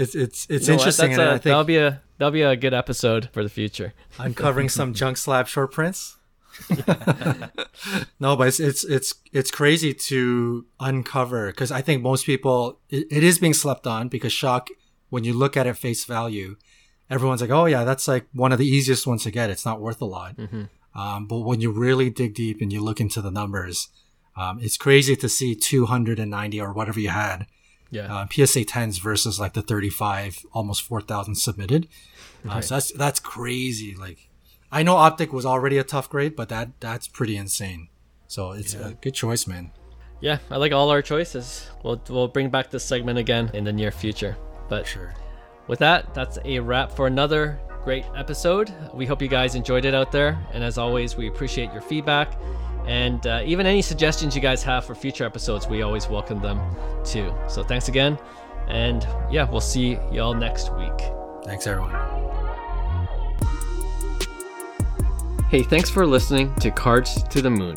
it's 0.00 0.14
it's 0.14 0.46
it's 0.48 0.66
you 0.66 0.72
know 0.72 0.78
interesting. 0.78 1.18
A, 1.18 1.26
I 1.26 1.30
think 1.32 1.42
that'll 1.42 1.64
be 1.64 1.76
a 1.76 2.00
that'll 2.18 2.32
be 2.32 2.42
a 2.42 2.56
good 2.56 2.74
episode 2.74 3.28
for 3.32 3.42
the 3.42 3.48
future. 3.48 3.92
Uncovering 4.18 4.68
some 4.78 4.94
junk 4.94 5.16
slab 5.16 5.46
short 5.46 5.72
prints. 5.72 6.16
no, 8.18 8.36
but 8.36 8.48
it's 8.48 8.60
it's 8.60 8.84
it's 8.84 9.14
it's 9.32 9.50
crazy 9.50 9.94
to 9.94 10.66
uncover 10.80 11.48
because 11.48 11.70
I 11.70 11.82
think 11.82 12.02
most 12.02 12.26
people 12.26 12.80
it, 12.88 13.06
it 13.10 13.22
is 13.22 13.38
being 13.38 13.54
slept 13.54 13.86
on 13.86 14.08
because 14.08 14.32
shock 14.32 14.68
when 15.10 15.24
you 15.24 15.32
look 15.32 15.56
at 15.56 15.66
it 15.66 15.76
face 15.76 16.04
value, 16.04 16.56
everyone's 17.08 17.40
like, 17.40 17.50
oh 17.50 17.66
yeah, 17.66 17.84
that's 17.84 18.08
like 18.08 18.26
one 18.32 18.52
of 18.52 18.58
the 18.58 18.66
easiest 18.66 19.06
ones 19.06 19.24
to 19.24 19.30
get. 19.30 19.50
It's 19.50 19.66
not 19.66 19.80
worth 19.80 20.00
a 20.00 20.06
lot. 20.06 20.36
Mm-hmm. 20.36 20.64
Um, 20.98 21.26
but 21.26 21.40
when 21.40 21.60
you 21.60 21.70
really 21.70 22.10
dig 22.10 22.34
deep 22.34 22.60
and 22.60 22.72
you 22.72 22.82
look 22.82 23.00
into 23.00 23.20
the 23.20 23.30
numbers, 23.30 23.88
um, 24.36 24.58
it's 24.60 24.76
crazy 24.76 25.14
to 25.16 25.28
see 25.28 25.54
290 25.54 26.60
or 26.60 26.72
whatever 26.72 26.98
you 26.98 27.10
had 27.10 27.46
yeah. 27.90 28.14
Uh, 28.14 28.26
PSA 28.30 28.64
10s 28.64 29.00
versus 29.00 29.40
like 29.40 29.54
the 29.54 29.62
35, 29.62 30.46
almost 30.52 30.82
4,000 30.82 31.34
submitted. 31.34 31.88
Uh, 32.44 32.54
right. 32.54 32.64
so 32.64 32.74
that's 32.76 32.92
that's 32.92 33.20
crazy. 33.20 33.94
Like, 33.94 34.28
I 34.72 34.82
know 34.82 34.96
Optic 34.96 35.32
was 35.32 35.44
already 35.44 35.78
a 35.78 35.84
tough 35.84 36.08
grade, 36.08 36.36
but 36.36 36.48
that 36.48 36.80
that's 36.80 37.08
pretty 37.08 37.36
insane. 37.36 37.88
So 38.28 38.52
it's 38.52 38.74
yeah. 38.74 38.88
a 38.88 38.92
good 38.92 39.14
choice, 39.14 39.46
man. 39.46 39.72
Yeah, 40.20 40.38
I 40.50 40.56
like 40.56 40.72
all 40.72 40.90
our 40.90 41.02
choices. 41.02 41.68
We'll 41.82 42.00
we'll 42.08 42.28
bring 42.28 42.50
back 42.50 42.70
this 42.70 42.84
segment 42.84 43.18
again 43.18 43.50
in 43.54 43.64
the 43.64 43.72
near 43.72 43.90
future. 43.90 44.36
But 44.68 44.86
sure. 44.86 45.14
With 45.66 45.78
that, 45.80 46.14
that's 46.14 46.38
a 46.44 46.58
wrap 46.60 46.92
for 46.92 47.06
another 47.06 47.60
great 47.84 48.04
episode. 48.16 48.72
We 48.92 49.06
hope 49.06 49.22
you 49.22 49.28
guys 49.28 49.54
enjoyed 49.54 49.84
it 49.84 49.94
out 49.94 50.12
there, 50.12 50.38
and 50.52 50.62
as 50.62 50.78
always, 50.78 51.16
we 51.16 51.28
appreciate 51.28 51.72
your 51.72 51.80
feedback 51.80 52.38
And 52.90 53.24
uh, 53.24 53.42
even 53.46 53.66
any 53.66 53.82
suggestions 53.82 54.34
you 54.34 54.42
guys 54.42 54.64
have 54.64 54.84
for 54.84 54.96
future 54.96 55.24
episodes, 55.24 55.68
we 55.68 55.82
always 55.82 56.08
welcome 56.08 56.40
them 56.40 56.60
too. 57.04 57.32
So 57.46 57.62
thanks 57.62 57.86
again. 57.86 58.18
And 58.66 59.06
yeah, 59.30 59.48
we'll 59.48 59.60
see 59.60 59.96
y'all 60.10 60.34
next 60.34 60.74
week. 60.74 61.00
Thanks, 61.44 61.68
everyone. 61.68 61.94
Hey, 65.50 65.62
thanks 65.62 65.88
for 65.88 66.04
listening 66.04 66.52
to 66.56 66.72
Cards 66.72 67.22
to 67.22 67.40
the 67.40 67.48
Moon. 67.48 67.76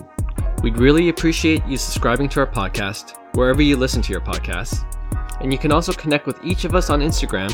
We'd 0.63 0.79
really 0.79 1.09
appreciate 1.09 1.63
you 1.67 1.77
subscribing 1.77 2.27
to 2.29 2.39
our 2.39 2.47
podcast 2.47 3.15
wherever 3.35 3.61
you 3.61 3.77
listen 3.77 4.01
to 4.01 4.11
your 4.11 4.21
podcasts. 4.21 4.83
And 5.41 5.53
you 5.53 5.59
can 5.59 5.71
also 5.71 5.93
connect 5.93 6.25
with 6.25 6.43
each 6.43 6.65
of 6.65 6.73
us 6.73 6.89
on 6.89 7.01
Instagram 7.01 7.53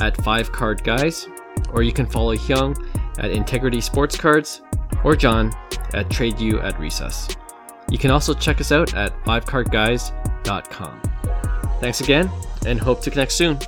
at 0.00 0.16
5 0.24 0.52
Card 0.52 0.82
Guys, 0.82 1.28
or 1.74 1.82
you 1.82 1.92
can 1.92 2.06
follow 2.06 2.34
Hyung 2.34 2.74
at 3.18 3.30
Integrity 3.30 3.82
Sports 3.82 4.16
Cards 4.16 4.62
or 5.04 5.14
John 5.14 5.52
at 5.92 6.10
Trade 6.10 6.40
You 6.40 6.60
at 6.60 6.78
Recess. 6.80 7.28
You 7.90 7.98
can 7.98 8.10
also 8.10 8.34
check 8.34 8.60
us 8.60 8.72
out 8.72 8.94
at 8.94 9.12
5cardguys.com. 9.24 11.00
Thanks 11.80 12.00
again, 12.00 12.30
and 12.66 12.80
hope 12.80 13.02
to 13.02 13.10
connect 13.10 13.32
soon. 13.32 13.58